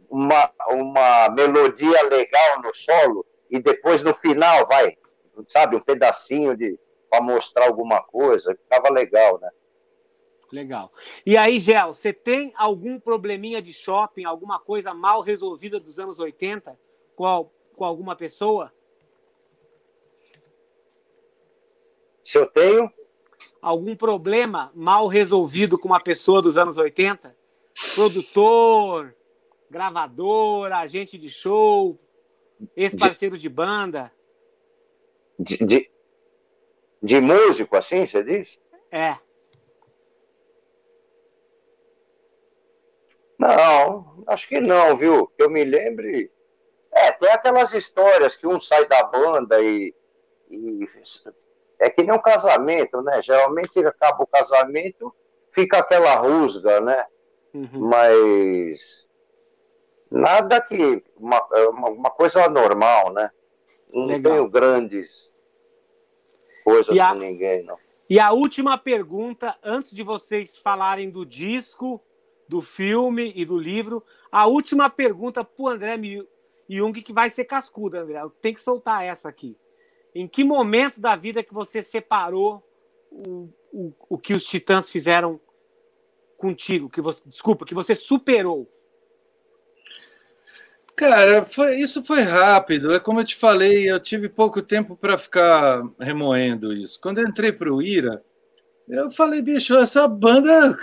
[0.09, 4.97] uma, uma melodia legal no solo e depois no final vai,
[5.47, 6.79] sabe, um pedacinho de
[7.09, 9.49] para mostrar alguma coisa, ficava legal, né?
[10.51, 10.91] Legal.
[11.25, 16.19] E aí, Gel, você tem algum probleminha de shopping, alguma coisa mal resolvida dos anos
[16.19, 16.77] 80
[17.15, 18.71] com, com alguma pessoa?
[22.23, 22.91] Se eu tenho?
[23.61, 27.35] Algum problema mal resolvido com uma pessoa dos anos 80?
[27.95, 29.15] Produtor,
[29.69, 31.99] gravador, agente de show,
[32.75, 34.11] ex-parceiro de, de, banda?
[35.39, 35.91] De, de,
[37.01, 38.59] de músico, assim, você diz?
[38.91, 39.15] É.
[43.37, 45.31] Não, acho que não, viu?
[45.37, 46.29] Eu me lembre.
[46.91, 49.95] É, tem aquelas histórias que um sai da banda e,
[50.49, 50.85] e
[51.79, 53.21] é que nem um casamento, né?
[53.21, 55.15] Geralmente acaba o casamento,
[55.51, 57.05] fica aquela rusga, né?
[57.53, 57.87] Uhum.
[57.87, 59.09] Mas
[60.11, 61.01] nada que.
[61.15, 63.31] Uma, uma coisa normal, né?
[63.91, 64.33] Não Legal.
[64.33, 65.33] tenho grandes
[66.63, 67.77] coisas a, com ninguém, não.
[68.09, 72.01] E a última pergunta, antes de vocês falarem do disco,
[72.47, 75.95] do filme e do livro, a última pergunta para o André
[76.67, 78.19] Jung, que vai ser cascuda, André.
[78.41, 79.55] Tem que soltar essa aqui.
[80.13, 82.63] Em que momento da vida que você separou
[83.11, 85.39] o, o, o que os titãs fizeram
[86.37, 86.89] contigo?
[86.89, 88.67] Que você, desculpa, que você superou?
[90.99, 92.93] Cara, foi, isso foi rápido.
[92.93, 96.99] É como eu te falei, eu tive pouco tempo para ficar remoendo isso.
[96.99, 98.21] Quando eu entrei para o Ira,
[98.85, 100.77] eu falei, bicho, essa banda,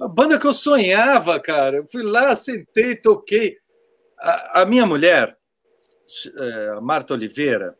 [0.00, 1.78] a banda que eu sonhava, cara.
[1.78, 3.56] Eu fui lá, sentei, toquei.
[4.20, 5.36] A, a minha mulher,
[6.38, 7.76] é, a Marta Oliveira,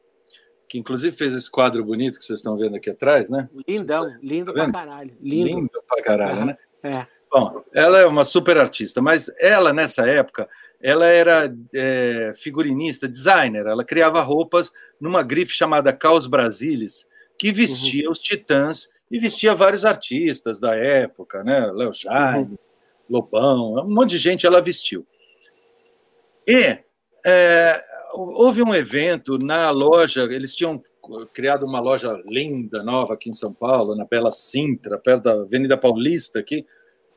[0.68, 3.48] que inclusive fez esse quadro bonito que vocês estão vendo aqui atrás, né?
[3.68, 5.16] Lindão, lindo tá pra caralho.
[5.20, 5.47] Lindo.
[5.47, 6.59] lindo pra caralho, né?
[6.82, 7.06] É.
[7.31, 10.48] Bom, ela é uma super artista, mas ela, nessa época,
[10.81, 17.07] ela era é, figurinista, designer, ela criava roupas numa grife chamada Caos Brasilis,
[17.39, 18.12] que vestia uhum.
[18.12, 21.70] os titãs e vestia vários artistas da época, né?
[21.73, 22.59] Léo Jaime, uhum.
[23.09, 25.07] Lobão, um monte de gente ela vestiu.
[26.47, 26.78] E
[27.24, 27.85] é,
[28.15, 30.82] houve um evento na loja, eles tinham
[31.32, 35.77] criado uma loja linda, nova aqui em São Paulo, na Bela Sintra, perto da Avenida
[35.77, 36.66] Paulista, aqui,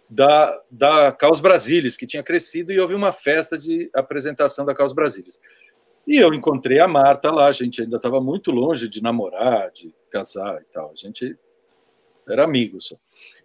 [0.10, 4.94] da, da Caos Brasilis, que tinha crescido, e houve uma festa de apresentação da Caos
[4.94, 5.40] Brasilis.
[6.08, 9.94] E eu encontrei a Marta lá, a gente ainda estava muito longe de namorar, de
[10.10, 11.38] casar e tal, a gente
[12.28, 12.96] era amigo só.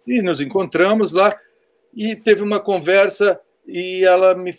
[0.07, 1.39] E nos encontramos lá,
[1.93, 4.51] e teve uma conversa e ela me,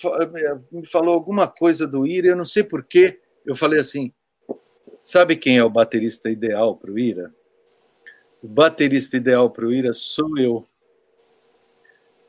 [0.73, 3.21] me falou alguma coisa do Ira, eu não sei porquê.
[3.45, 4.13] Eu falei assim:
[5.01, 7.33] sabe quem é o baterista ideal para o Ira?
[8.43, 10.65] O baterista ideal para o Ira sou eu.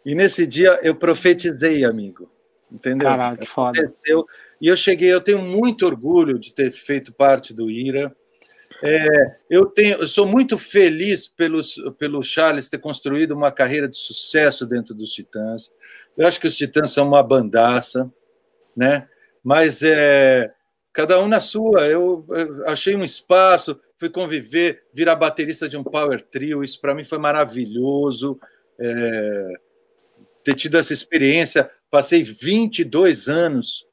[0.08, 2.32] E nesse dia eu profetizei, amigo.
[2.72, 3.10] Entendeu?
[3.10, 3.78] Caralho, que foda.
[3.78, 4.26] Aconteceu.
[4.62, 8.16] E eu cheguei, eu tenho muito orgulho de ter feito parte do Ira.
[8.82, 9.08] É,
[9.50, 14.66] eu, tenho, eu sou muito feliz pelos, pelo Charles ter construído uma carreira de sucesso
[14.66, 15.74] dentro dos Titãs.
[16.16, 18.10] Eu acho que os Titãs são uma bandaça,
[18.78, 19.10] né?
[19.44, 20.54] Mas é,
[20.94, 21.86] cada um na sua.
[21.86, 26.64] Eu, eu achei um espaço, fui conviver, virar baterista de um power trio.
[26.64, 28.40] Isso para mim foi maravilhoso.
[28.80, 29.67] É,
[30.48, 31.70] ter tido essa experiência.
[31.92, 33.86] Passei 22 anos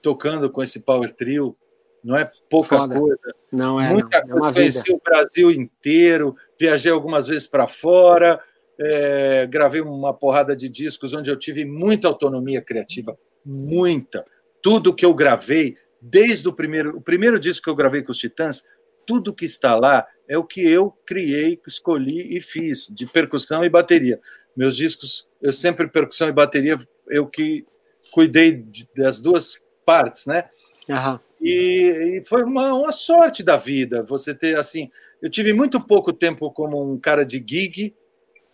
[0.00, 1.54] tocando com esse power trio
[2.02, 2.98] não é pouca Foda.
[2.98, 3.34] coisa.
[3.52, 3.90] Não é.
[3.90, 4.38] Muita não.
[4.38, 4.48] É coisa.
[4.48, 4.94] É Conheci vida.
[4.94, 8.40] o Brasil inteiro, viajei algumas vezes para fora,
[8.78, 13.14] é, gravei uma porrada de discos onde eu tive muita autonomia criativa,
[13.44, 14.24] muita.
[14.62, 18.16] Tudo que eu gravei, desde o primeiro, o primeiro disco que eu gravei com os
[18.16, 18.62] Titãs,
[19.06, 23.68] tudo que está lá é o que eu criei, escolhi e fiz, de percussão e
[23.68, 24.18] bateria.
[24.60, 26.76] Meus discos, eu sempre percussão e bateria,
[27.08, 27.64] eu que
[28.12, 30.50] cuidei de, das duas partes, né?
[30.86, 31.18] Uhum.
[31.40, 34.90] E, e, foi uma, uma sorte da vida você ter assim.
[35.22, 37.96] Eu tive muito pouco tempo como um cara de gig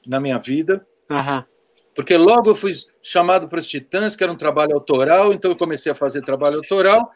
[0.06, 1.42] na minha vida, uhum.
[1.92, 2.70] porque logo eu fui
[3.02, 6.58] chamado para os Titãs, que era um trabalho autoral, então eu comecei a fazer trabalho
[6.58, 7.10] autoral.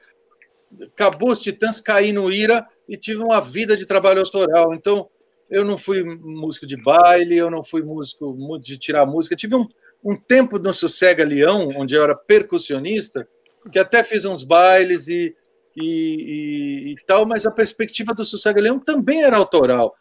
[0.83, 4.75] Acabou os Titãs, caí no Ira e tive uma vida de trabalho autoral.
[4.75, 5.09] Então
[5.51, 9.35] eu não fui músico de baile, eu não fui músico de tirar música.
[9.35, 9.66] tive um,
[10.05, 13.28] um tempo no Sossega Leão, onde eu era percussionista,
[13.70, 15.35] que até fiz uns bailes e
[15.77, 19.94] e, e, e, tal, mas a perspectiva do Sossega Leão também era autoral.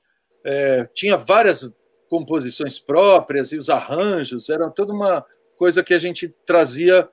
[0.43, 1.69] É, tinha várias
[2.09, 5.23] composições próprias e os arranjos, eram toda uma
[5.55, 7.07] coisa que a gente trazia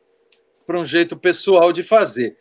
[0.65, 2.37] para um jeito pessoal de fazer.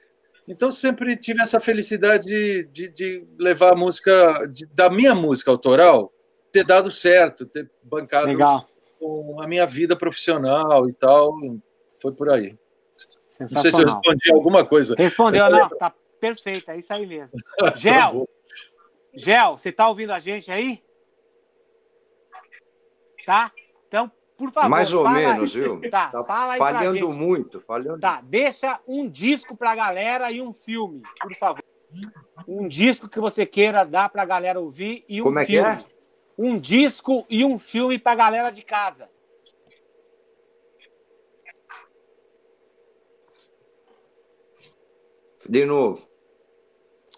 [0.47, 5.49] Então sempre tive essa felicidade de, de, de levar a música, de, da minha música
[5.49, 6.13] autoral,
[6.51, 8.67] ter dado certo, ter bancado Legal.
[8.99, 11.33] com a minha vida profissional e tal,
[11.99, 12.55] foi por aí.
[13.39, 14.95] Não sei se eu respondi alguma coisa.
[14.97, 17.37] Respondeu, não, tá perfeito, é isso aí mesmo.
[17.57, 18.29] Tá Gel,
[19.13, 20.83] Gel, você tá ouvindo a gente aí?
[23.25, 23.51] Tá?
[23.87, 24.69] Então, por favor.
[24.69, 25.61] Mais ou menos, aí.
[25.61, 25.89] viu?
[25.89, 27.99] Tá, tá fala aí falhando muito, falhando.
[27.99, 31.63] Tá, deixa um disco pra galera e um filme, por favor.
[32.47, 35.77] Um disco que você queira dar pra galera ouvir e um Como é filme.
[35.77, 35.85] Que é?
[36.37, 39.09] Um disco e um filme pra galera de casa.
[45.47, 46.05] De novo.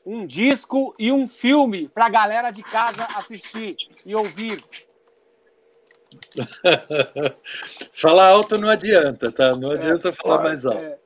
[0.06, 3.76] Um disco e um filme pra galera de casa assistir
[4.06, 4.64] e ouvir.
[7.94, 9.56] falar alto não adianta, tá?
[9.56, 10.78] Não adianta é, falar mais alto.
[10.78, 10.98] É.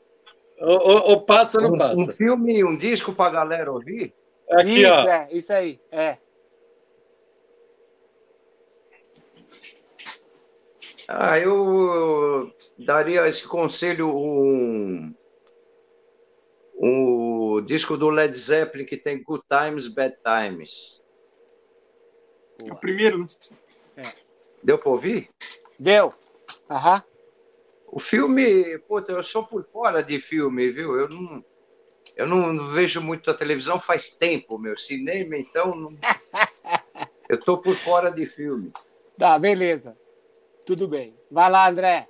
[0.60, 1.96] Ou, ou, passa ou não passa.
[1.96, 4.14] Um, filme um disco para a galera ouvir?
[4.52, 5.10] Aqui, isso, ó.
[5.10, 6.18] é, isso aí, é.
[11.08, 15.14] Ah, eu daria esse conselho um,
[16.80, 21.02] um disco do Led Zeppelin que tem Good Times, Bad Times.
[22.66, 23.26] É o primeiro, né?
[23.98, 24.31] É.
[24.64, 25.30] Deu para ouvir?
[25.80, 26.14] Deu.
[26.70, 27.04] Aham.
[27.88, 30.96] O filme, puta, eu sou por fora de filme, viu?
[30.96, 31.44] Eu não,
[32.16, 34.78] eu não vejo muito a televisão faz tempo, meu.
[34.78, 35.72] Cinema, então.
[35.72, 35.92] Não...
[37.30, 38.72] eu tô por fora de filme.
[39.18, 39.98] Tá, beleza.
[40.66, 41.14] Tudo bem.
[41.30, 42.08] Vai lá, André.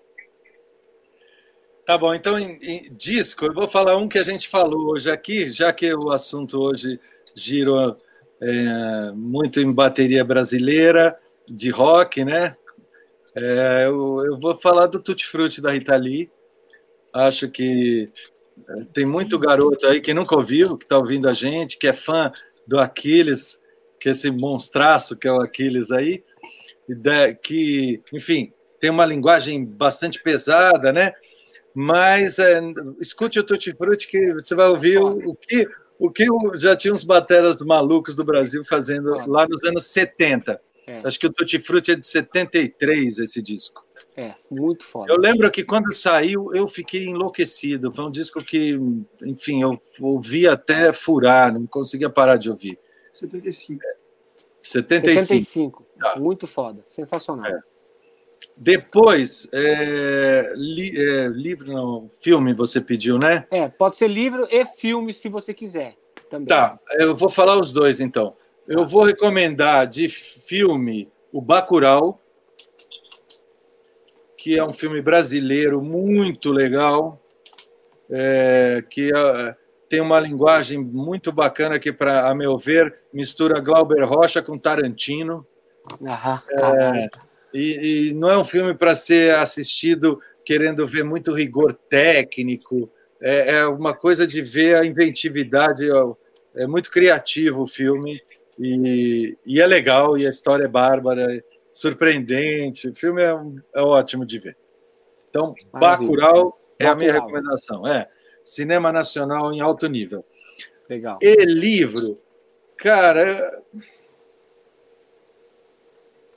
[1.85, 5.09] Tá bom, então em, em, disco, eu vou falar um que a gente falou hoje
[5.09, 6.99] aqui, já que o assunto hoje
[7.35, 7.99] girou
[8.39, 11.17] é, muito em bateria brasileira
[11.51, 12.55] de rock, né?
[13.35, 16.31] É, eu, eu, vou falar do Tutti Frutti da Rita Lee.
[17.13, 18.09] Acho que
[18.69, 21.93] é, tem muito garoto aí que nunca ouviu, que está ouvindo a gente, que é
[21.93, 22.31] fã
[22.65, 23.59] do Aquiles,
[23.99, 26.23] que é esse monstraço que é o Aquiles aí,
[27.41, 31.13] que, enfim, tem uma linguagem bastante pesada, né?
[31.73, 32.61] Mas é,
[32.99, 35.67] escute o Tutti Frutti que você vai ouvir o, que
[35.97, 36.25] o que
[36.55, 40.59] já tinha uns bateras malucos do Brasil fazendo lá nos anos 70.
[40.91, 41.01] É.
[41.05, 43.85] Acho que o Tutti Frutti é de 73, esse disco.
[44.15, 45.11] É, muito foda.
[45.11, 47.93] Eu lembro que quando saiu, eu fiquei enlouquecido.
[47.93, 48.77] Foi um disco que,
[49.23, 52.77] enfim, eu ouvi até furar, não conseguia parar de ouvir.
[53.13, 53.81] 75.
[53.83, 53.95] É.
[54.61, 55.21] 75.
[55.21, 55.85] 75.
[55.97, 56.19] Tá.
[56.19, 57.45] Muito foda, sensacional.
[57.45, 57.61] É.
[58.57, 63.45] Depois, é, li, é, livro, não, filme você pediu, né?
[63.49, 65.95] É, pode ser livro e filme se você quiser.
[66.29, 66.47] Também.
[66.47, 68.35] Tá, eu vou falar os dois então.
[68.67, 72.21] Eu vou recomendar de filme o Bacurau,
[74.37, 77.21] que é um filme brasileiro muito legal,
[78.09, 79.55] é, que é,
[79.89, 85.45] tem uma linguagem muito bacana que, para a meu ver, mistura Glauber Rocha com Tarantino.
[86.51, 87.09] É,
[87.53, 92.89] e, e, não é um filme para ser assistido querendo ver muito rigor técnico.
[93.21, 95.85] É, é, uma coisa de ver a inventividade.
[96.55, 98.21] É muito criativo o filme
[98.61, 102.89] e, e é legal, e a história é bárbara, surpreendente.
[102.89, 103.33] O filme é,
[103.75, 104.57] é ótimo de ver.
[105.29, 107.87] Então, Bacurau é a minha recomendação.
[107.87, 108.07] É
[108.43, 110.25] cinema nacional em alto nível.
[110.89, 111.17] Legal.
[111.21, 112.19] E livro,
[112.75, 113.63] cara,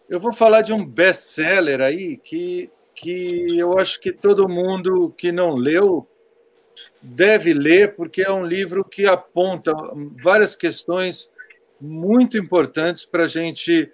[0.09, 5.33] eu vou falar de um best-seller aí que, que eu acho que todo mundo que
[5.33, 6.07] não leu
[7.03, 9.73] deve ler, porque é um livro que aponta
[10.23, 11.31] várias questões
[11.85, 13.93] muito importantes para a gente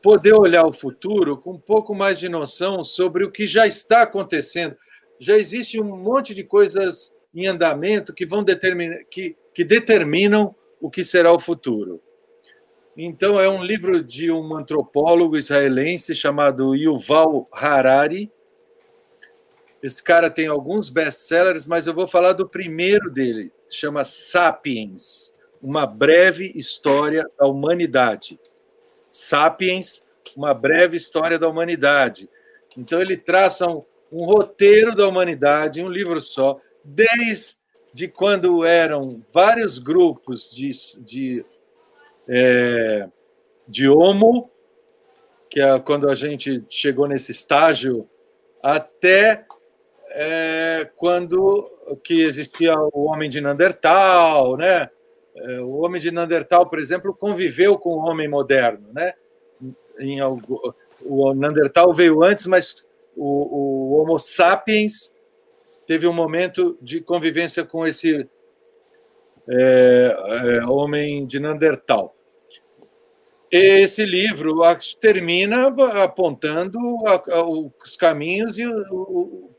[0.00, 4.02] poder olhar o futuro com um pouco mais de noção sobre o que já está
[4.02, 4.76] acontecendo.
[5.18, 10.88] Já existe um monte de coisas em andamento que vão determinar, que, que determinam o
[10.88, 12.00] que será o futuro.
[12.96, 18.30] Então, é um livro de um antropólogo israelense chamado Yuval Harari.
[19.82, 25.32] Esse cara tem alguns best-sellers, mas eu vou falar do primeiro dele, chama Sapiens
[25.64, 28.38] uma breve história da humanidade.
[29.08, 30.04] Sapiens,
[30.36, 32.28] uma breve história da humanidade.
[32.76, 33.82] Então, ele traça um,
[34.12, 40.70] um roteiro da humanidade, um livro só, desde quando eram vários grupos de,
[41.02, 41.46] de,
[42.28, 43.08] é,
[43.66, 44.50] de homo,
[45.48, 48.06] que é quando a gente chegou nesse estágio,
[48.62, 49.46] até
[50.10, 51.70] é, quando
[52.02, 54.90] que existia o homem de Neandertal, né?
[55.36, 59.12] É, o homem de Neandertal, por exemplo, conviveu com o homem moderno, né?
[59.98, 60.20] Em,
[61.02, 62.86] o Neandertal veio antes, mas
[63.16, 65.12] o, o Homo sapiens
[65.86, 68.28] teve um momento de convivência com esse
[69.48, 72.14] é, é, homem de Neandertal.
[73.50, 74.60] esse livro
[75.00, 75.66] termina
[76.02, 76.78] apontando
[77.82, 78.64] os caminhos e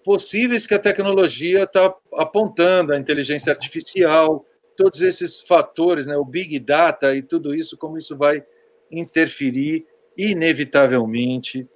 [0.04, 4.46] possíveis que a tecnologia está apontando, a inteligência artificial,
[4.76, 8.46] todos esses fatores, né, o big data e tudo isso, como isso vai
[8.92, 9.86] interferir
[10.18, 11.70] inevitavelmente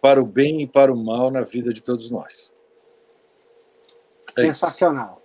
[0.00, 2.52] para o bem e para o mal na vida de todos nós.
[4.36, 5.22] É Sensacional.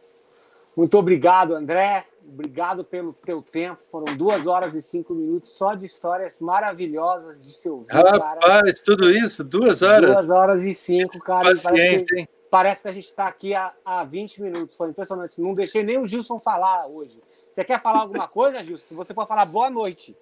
[0.75, 2.05] Muito obrigado, André.
[2.25, 3.79] Obrigado pelo teu tempo.
[3.91, 7.91] Foram duas horas e cinco minutos só de histórias maravilhosas de seu ouvir.
[7.91, 8.73] Rapaz, cara.
[8.83, 9.43] tudo isso?
[9.43, 10.11] Duas horas?
[10.11, 11.49] Duas horas e cinco, cara.
[11.49, 14.77] Paciência, que, parece que a gente está aqui há, há 20 minutos.
[14.77, 15.41] Foi impressionante.
[15.41, 17.19] Não deixei nem o Gilson falar hoje.
[17.51, 18.93] Você quer falar alguma coisa, Gilson?
[18.93, 20.15] Você pode falar boa noite.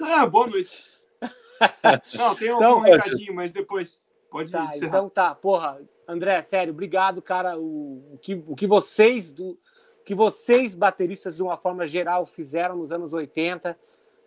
[0.00, 0.82] Ah, boa noite.
[2.16, 4.86] Não, tem então, algum recadinho, mas depois pode tá, encerrar.
[4.86, 5.78] Então tá, porra,
[6.08, 7.58] André, sério, obrigado, cara.
[7.58, 9.58] O, o, que, o que vocês do
[10.02, 13.78] que vocês bateristas de uma forma geral fizeram nos anos 80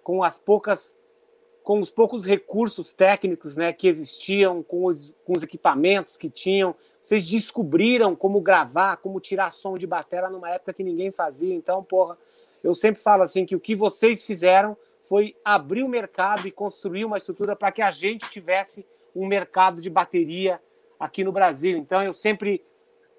[0.04, 0.96] com as poucas
[1.70, 6.74] com os poucos recursos técnicos né, que existiam, com os, com os equipamentos que tinham,
[7.00, 11.54] vocês descobriram como gravar, como tirar som de bateria numa época que ninguém fazia.
[11.54, 12.18] Então, porra,
[12.64, 17.06] eu sempre falo assim que o que vocês fizeram foi abrir o mercado e construir
[17.06, 18.84] uma estrutura para que a gente tivesse
[19.16, 20.60] um mercado de bateria
[21.00, 21.78] aqui no Brasil.
[21.78, 22.66] Então, eu sempre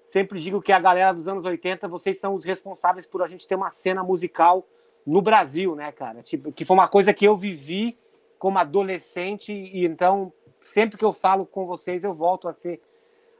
[0.05, 3.47] sempre digo que a galera dos anos 80, vocês são os responsáveis por a gente
[3.47, 4.67] ter uma cena musical
[5.07, 6.21] no Brasil, né, cara?
[6.21, 7.97] Tipo, que foi uma coisa que eu vivi
[8.41, 12.81] como adolescente e então sempre que eu falo com vocês eu volto a ser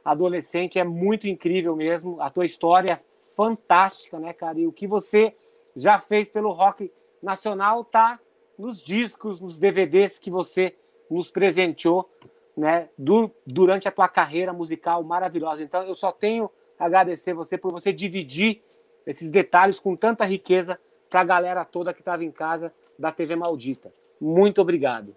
[0.04, 2.20] adolescente, é muito incrível mesmo.
[2.20, 3.00] A tua história é
[3.34, 4.60] fantástica, né, cara?
[4.60, 5.34] E o que você
[5.74, 8.20] já fez pelo rock nacional tá
[8.56, 10.76] nos discos, nos DVDs que você
[11.10, 12.08] nos presenteou,
[12.56, 15.64] né, do, durante a tua carreira musical maravilhosa.
[15.64, 16.48] Então, eu só tenho
[16.78, 18.62] a agradecer você por você dividir
[19.04, 20.78] esses detalhes com tanta riqueza
[21.10, 23.92] para a galera toda que estava em casa da TV Maldita.
[24.22, 25.16] Muito obrigado.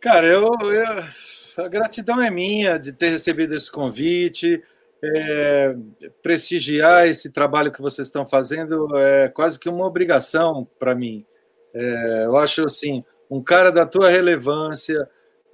[0.00, 4.62] Cara, eu, eu, a gratidão é minha de ter recebido esse convite,
[5.04, 5.76] é,
[6.22, 11.26] prestigiar esse trabalho que vocês estão fazendo é quase que uma obrigação para mim.
[11.74, 15.06] É, eu acho assim, um cara da tua relevância,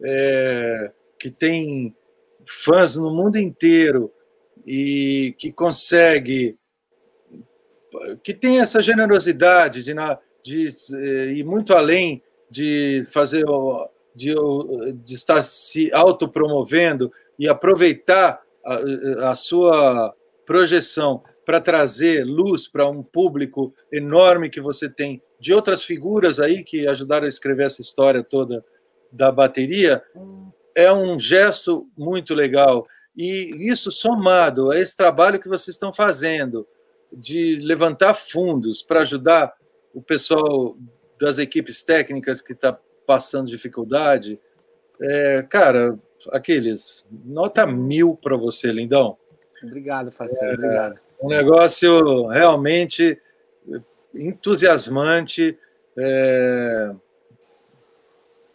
[0.04, 1.96] é, que tem
[2.46, 4.12] fãs no mundo inteiro
[4.64, 6.56] e que consegue,
[8.22, 9.92] que tem essa generosidade de,
[10.43, 13.44] de, é, ir muito além de fazer,
[14.15, 14.35] de,
[15.05, 20.15] de estar se autopromovendo e aproveitar a, a sua
[20.47, 26.65] projeção para trazer luz para um público enorme que você tem de outras figuras aí
[26.65, 28.65] que ajudaram a escrever essa história toda
[29.10, 30.02] da bateria,
[30.74, 32.86] é um gesto muito legal.
[33.16, 36.66] E isso somado a esse trabalho que vocês estão fazendo
[37.12, 39.52] de levantar fundos para ajudar
[39.98, 40.76] o pessoal
[41.20, 44.40] das equipes técnicas que está passando dificuldade,
[45.00, 45.98] é, cara,
[46.30, 49.18] aqueles nota mil para você, lindão.
[49.64, 51.00] Obrigado, Faceiro, é, obrigado.
[51.20, 53.20] Um negócio realmente
[54.14, 55.58] entusiasmante.
[55.98, 56.94] É...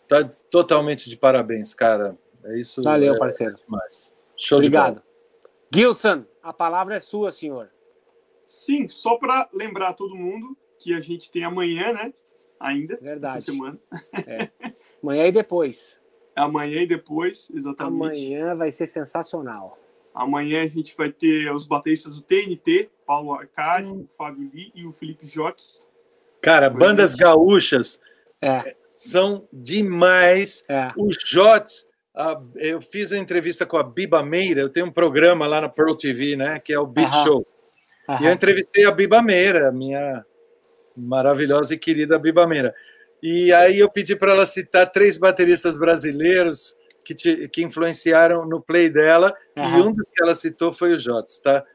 [0.08, 2.18] Tá totalmente de parabéns, cara.
[2.46, 2.82] É isso.
[2.82, 3.56] Valeu, é, parceiro.
[3.56, 3.88] É
[4.38, 4.96] Show Obrigado.
[4.96, 5.04] de bola.
[5.74, 7.70] Gilson, a palavra é sua, senhor.
[8.48, 12.14] Sim, só para lembrar todo mundo que a gente tem amanhã, né?
[12.60, 12.98] Ainda.
[13.02, 13.38] Verdade.
[13.38, 13.80] Essa semana.
[14.28, 14.50] É.
[15.02, 16.02] Amanhã e depois.
[16.36, 18.36] Amanhã e depois, exatamente.
[18.36, 19.78] Amanhã vai ser sensacional.
[20.14, 24.02] Amanhã a gente vai ter os bateristas do TNT, Paulo Arcari, hum.
[24.04, 25.84] o Fábio Lee e o Felipe Jotes.
[26.42, 28.00] Cara, bandas gaúchas
[28.42, 28.76] é.
[28.84, 30.62] são demais.
[30.68, 30.92] É.
[30.98, 31.86] O Jotes,
[32.56, 35.96] eu fiz a entrevista com a Biba Meira, eu tenho um programa lá na Pearl
[35.96, 37.44] TV, né, que é o Beat Show.
[38.22, 40.26] E eu entrevistei a Biba Meira, minha
[40.96, 42.74] maravilhosa e querida Biba Meira.
[43.22, 48.62] E aí eu pedi para ela citar três bateristas brasileiros que, te, que influenciaram no
[48.62, 49.64] play dela, uhum.
[49.64, 51.66] e um dos que ela citou foi o Jots, tá?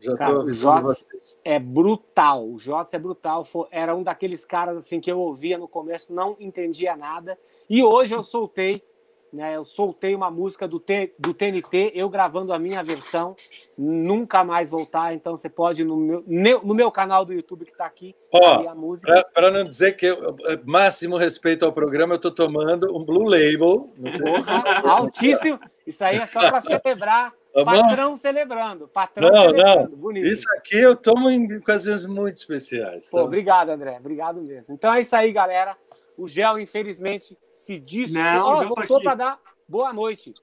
[0.00, 1.06] Já Cara, o Jots
[1.44, 5.66] é brutal, o Jots é brutal, era um daqueles caras assim que eu ouvia no
[5.66, 7.38] começo, não entendia nada,
[7.68, 8.82] e hoje eu soltei
[9.32, 9.56] né?
[9.56, 13.34] Eu soltei uma música do, T, do TNT, eu gravando a minha versão,
[13.76, 15.14] nunca mais voltar.
[15.14, 15.96] Então você pode no
[16.26, 19.24] meu, no meu canal do YouTube que está aqui, Ó, a música.
[19.32, 23.92] Para não dizer que eu, máximo respeito ao programa, eu estou tomando um Blue Label.
[24.18, 25.60] Porra, altíssimo.
[25.86, 27.32] Isso aí é só para celebrar.
[27.54, 28.88] Tá patrão celebrando.
[28.88, 29.90] Patrão não, celebrando.
[29.90, 29.96] Não.
[29.96, 30.26] Bonito.
[30.26, 33.06] Isso aqui eu tomo em ocasiões muito especiais.
[33.06, 33.12] Tá?
[33.12, 33.96] Pô, obrigado, André.
[33.98, 34.74] Obrigado mesmo.
[34.74, 35.76] Então é isso aí, galera.
[36.18, 38.12] O Gel, infelizmente, se diz.
[38.12, 40.34] Não, oh, voltou tá para dar boa noite.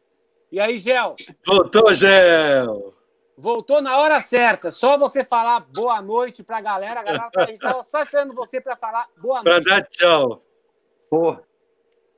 [0.52, 1.15] E aí, Gel?
[1.45, 2.94] Voltou, Gel.
[3.38, 4.69] Voltou na hora certa.
[4.69, 6.99] Só você falar boa noite para a galera.
[6.99, 9.64] A galera tá, estava só esperando você para falar boa noite.
[9.64, 10.44] Para dar tchau.
[11.10, 11.38] Pô.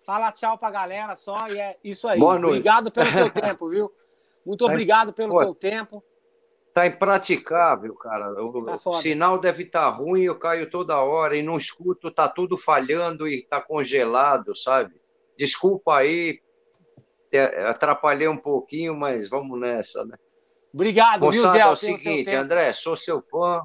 [0.04, 2.20] Fala tchau pra galera só e é isso aí.
[2.20, 2.58] Boa noite.
[2.58, 3.94] Obrigado pelo teu tempo, viu?
[4.46, 5.40] Muito tá obrigado pelo Pô.
[5.40, 6.04] teu tempo.
[6.76, 8.34] Tá impraticável, cara.
[8.44, 12.12] O, tá o sinal deve estar tá ruim, eu caio toda hora e não escuto,
[12.12, 14.94] tá tudo falhando e tá congelado, sabe?
[15.38, 16.42] Desculpa aí,
[17.66, 20.18] atrapalhei um pouquinho, mas vamos nessa, né?
[20.74, 21.60] Obrigado, Moçada, viu, Zé?
[21.62, 23.64] é o seguinte, André, sou seu fã.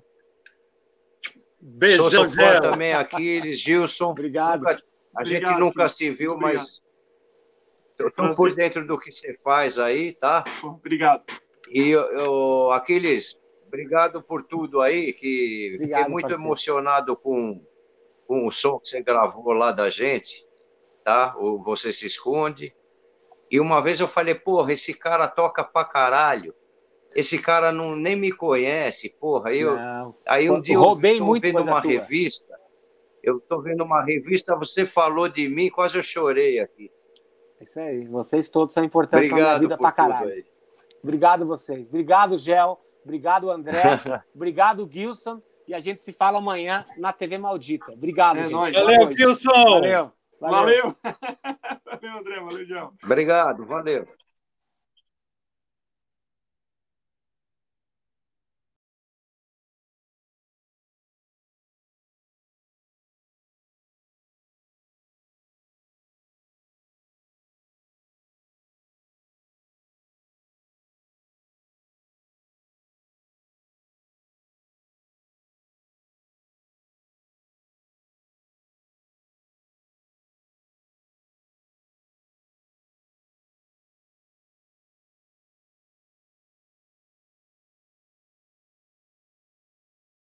[1.61, 2.61] Beijão, sou seu fã Zé.
[2.61, 4.05] também, Aquiles, Gilson.
[4.05, 4.61] Obrigado.
[4.61, 4.81] Nunca,
[5.16, 5.91] a Obrigado, gente nunca filho.
[5.91, 6.65] se viu, mas
[7.99, 10.45] estou por dentro do que você faz aí, tá?
[10.62, 11.24] Obrigado.
[11.71, 16.45] E eu, Aquiles, obrigado por tudo aí, que obrigado, fiquei muito parceiro.
[16.45, 17.65] emocionado com,
[18.27, 20.45] com o som que você gravou lá da gente,
[21.05, 21.37] tá?
[21.39, 22.75] O Você Se Esconde.
[23.49, 26.53] E uma vez eu falei, porra, esse cara toca pra caralho.
[27.15, 29.53] Esse cara não, nem me conhece, porra.
[29.53, 29.77] Eu,
[30.27, 32.59] aí um dia eu roubei tô muito vendo uma revista.
[33.23, 36.91] Eu tô vendo uma revista, você falou de mim, quase eu chorei aqui.
[37.61, 38.07] É isso aí.
[38.07, 40.31] Vocês todos são importantes Obrigado na minha vida pra caralho.
[40.31, 40.49] Aí.
[41.02, 41.89] Obrigado vocês.
[41.89, 42.81] Obrigado, Gel.
[43.05, 43.81] Obrigado, André.
[44.35, 45.40] Obrigado, Gilson.
[45.66, 47.93] E a gente se fala amanhã na TV Maldita.
[47.93, 48.52] Obrigado, é gente.
[48.52, 48.74] Nóis.
[48.74, 49.51] Valeu, Gilson.
[49.51, 50.12] Valeu.
[50.40, 50.40] Valeu.
[50.40, 50.97] Valeu,
[51.85, 52.40] valeu André.
[52.40, 52.93] Valeu, Gel.
[53.05, 54.20] Obrigado, valeu.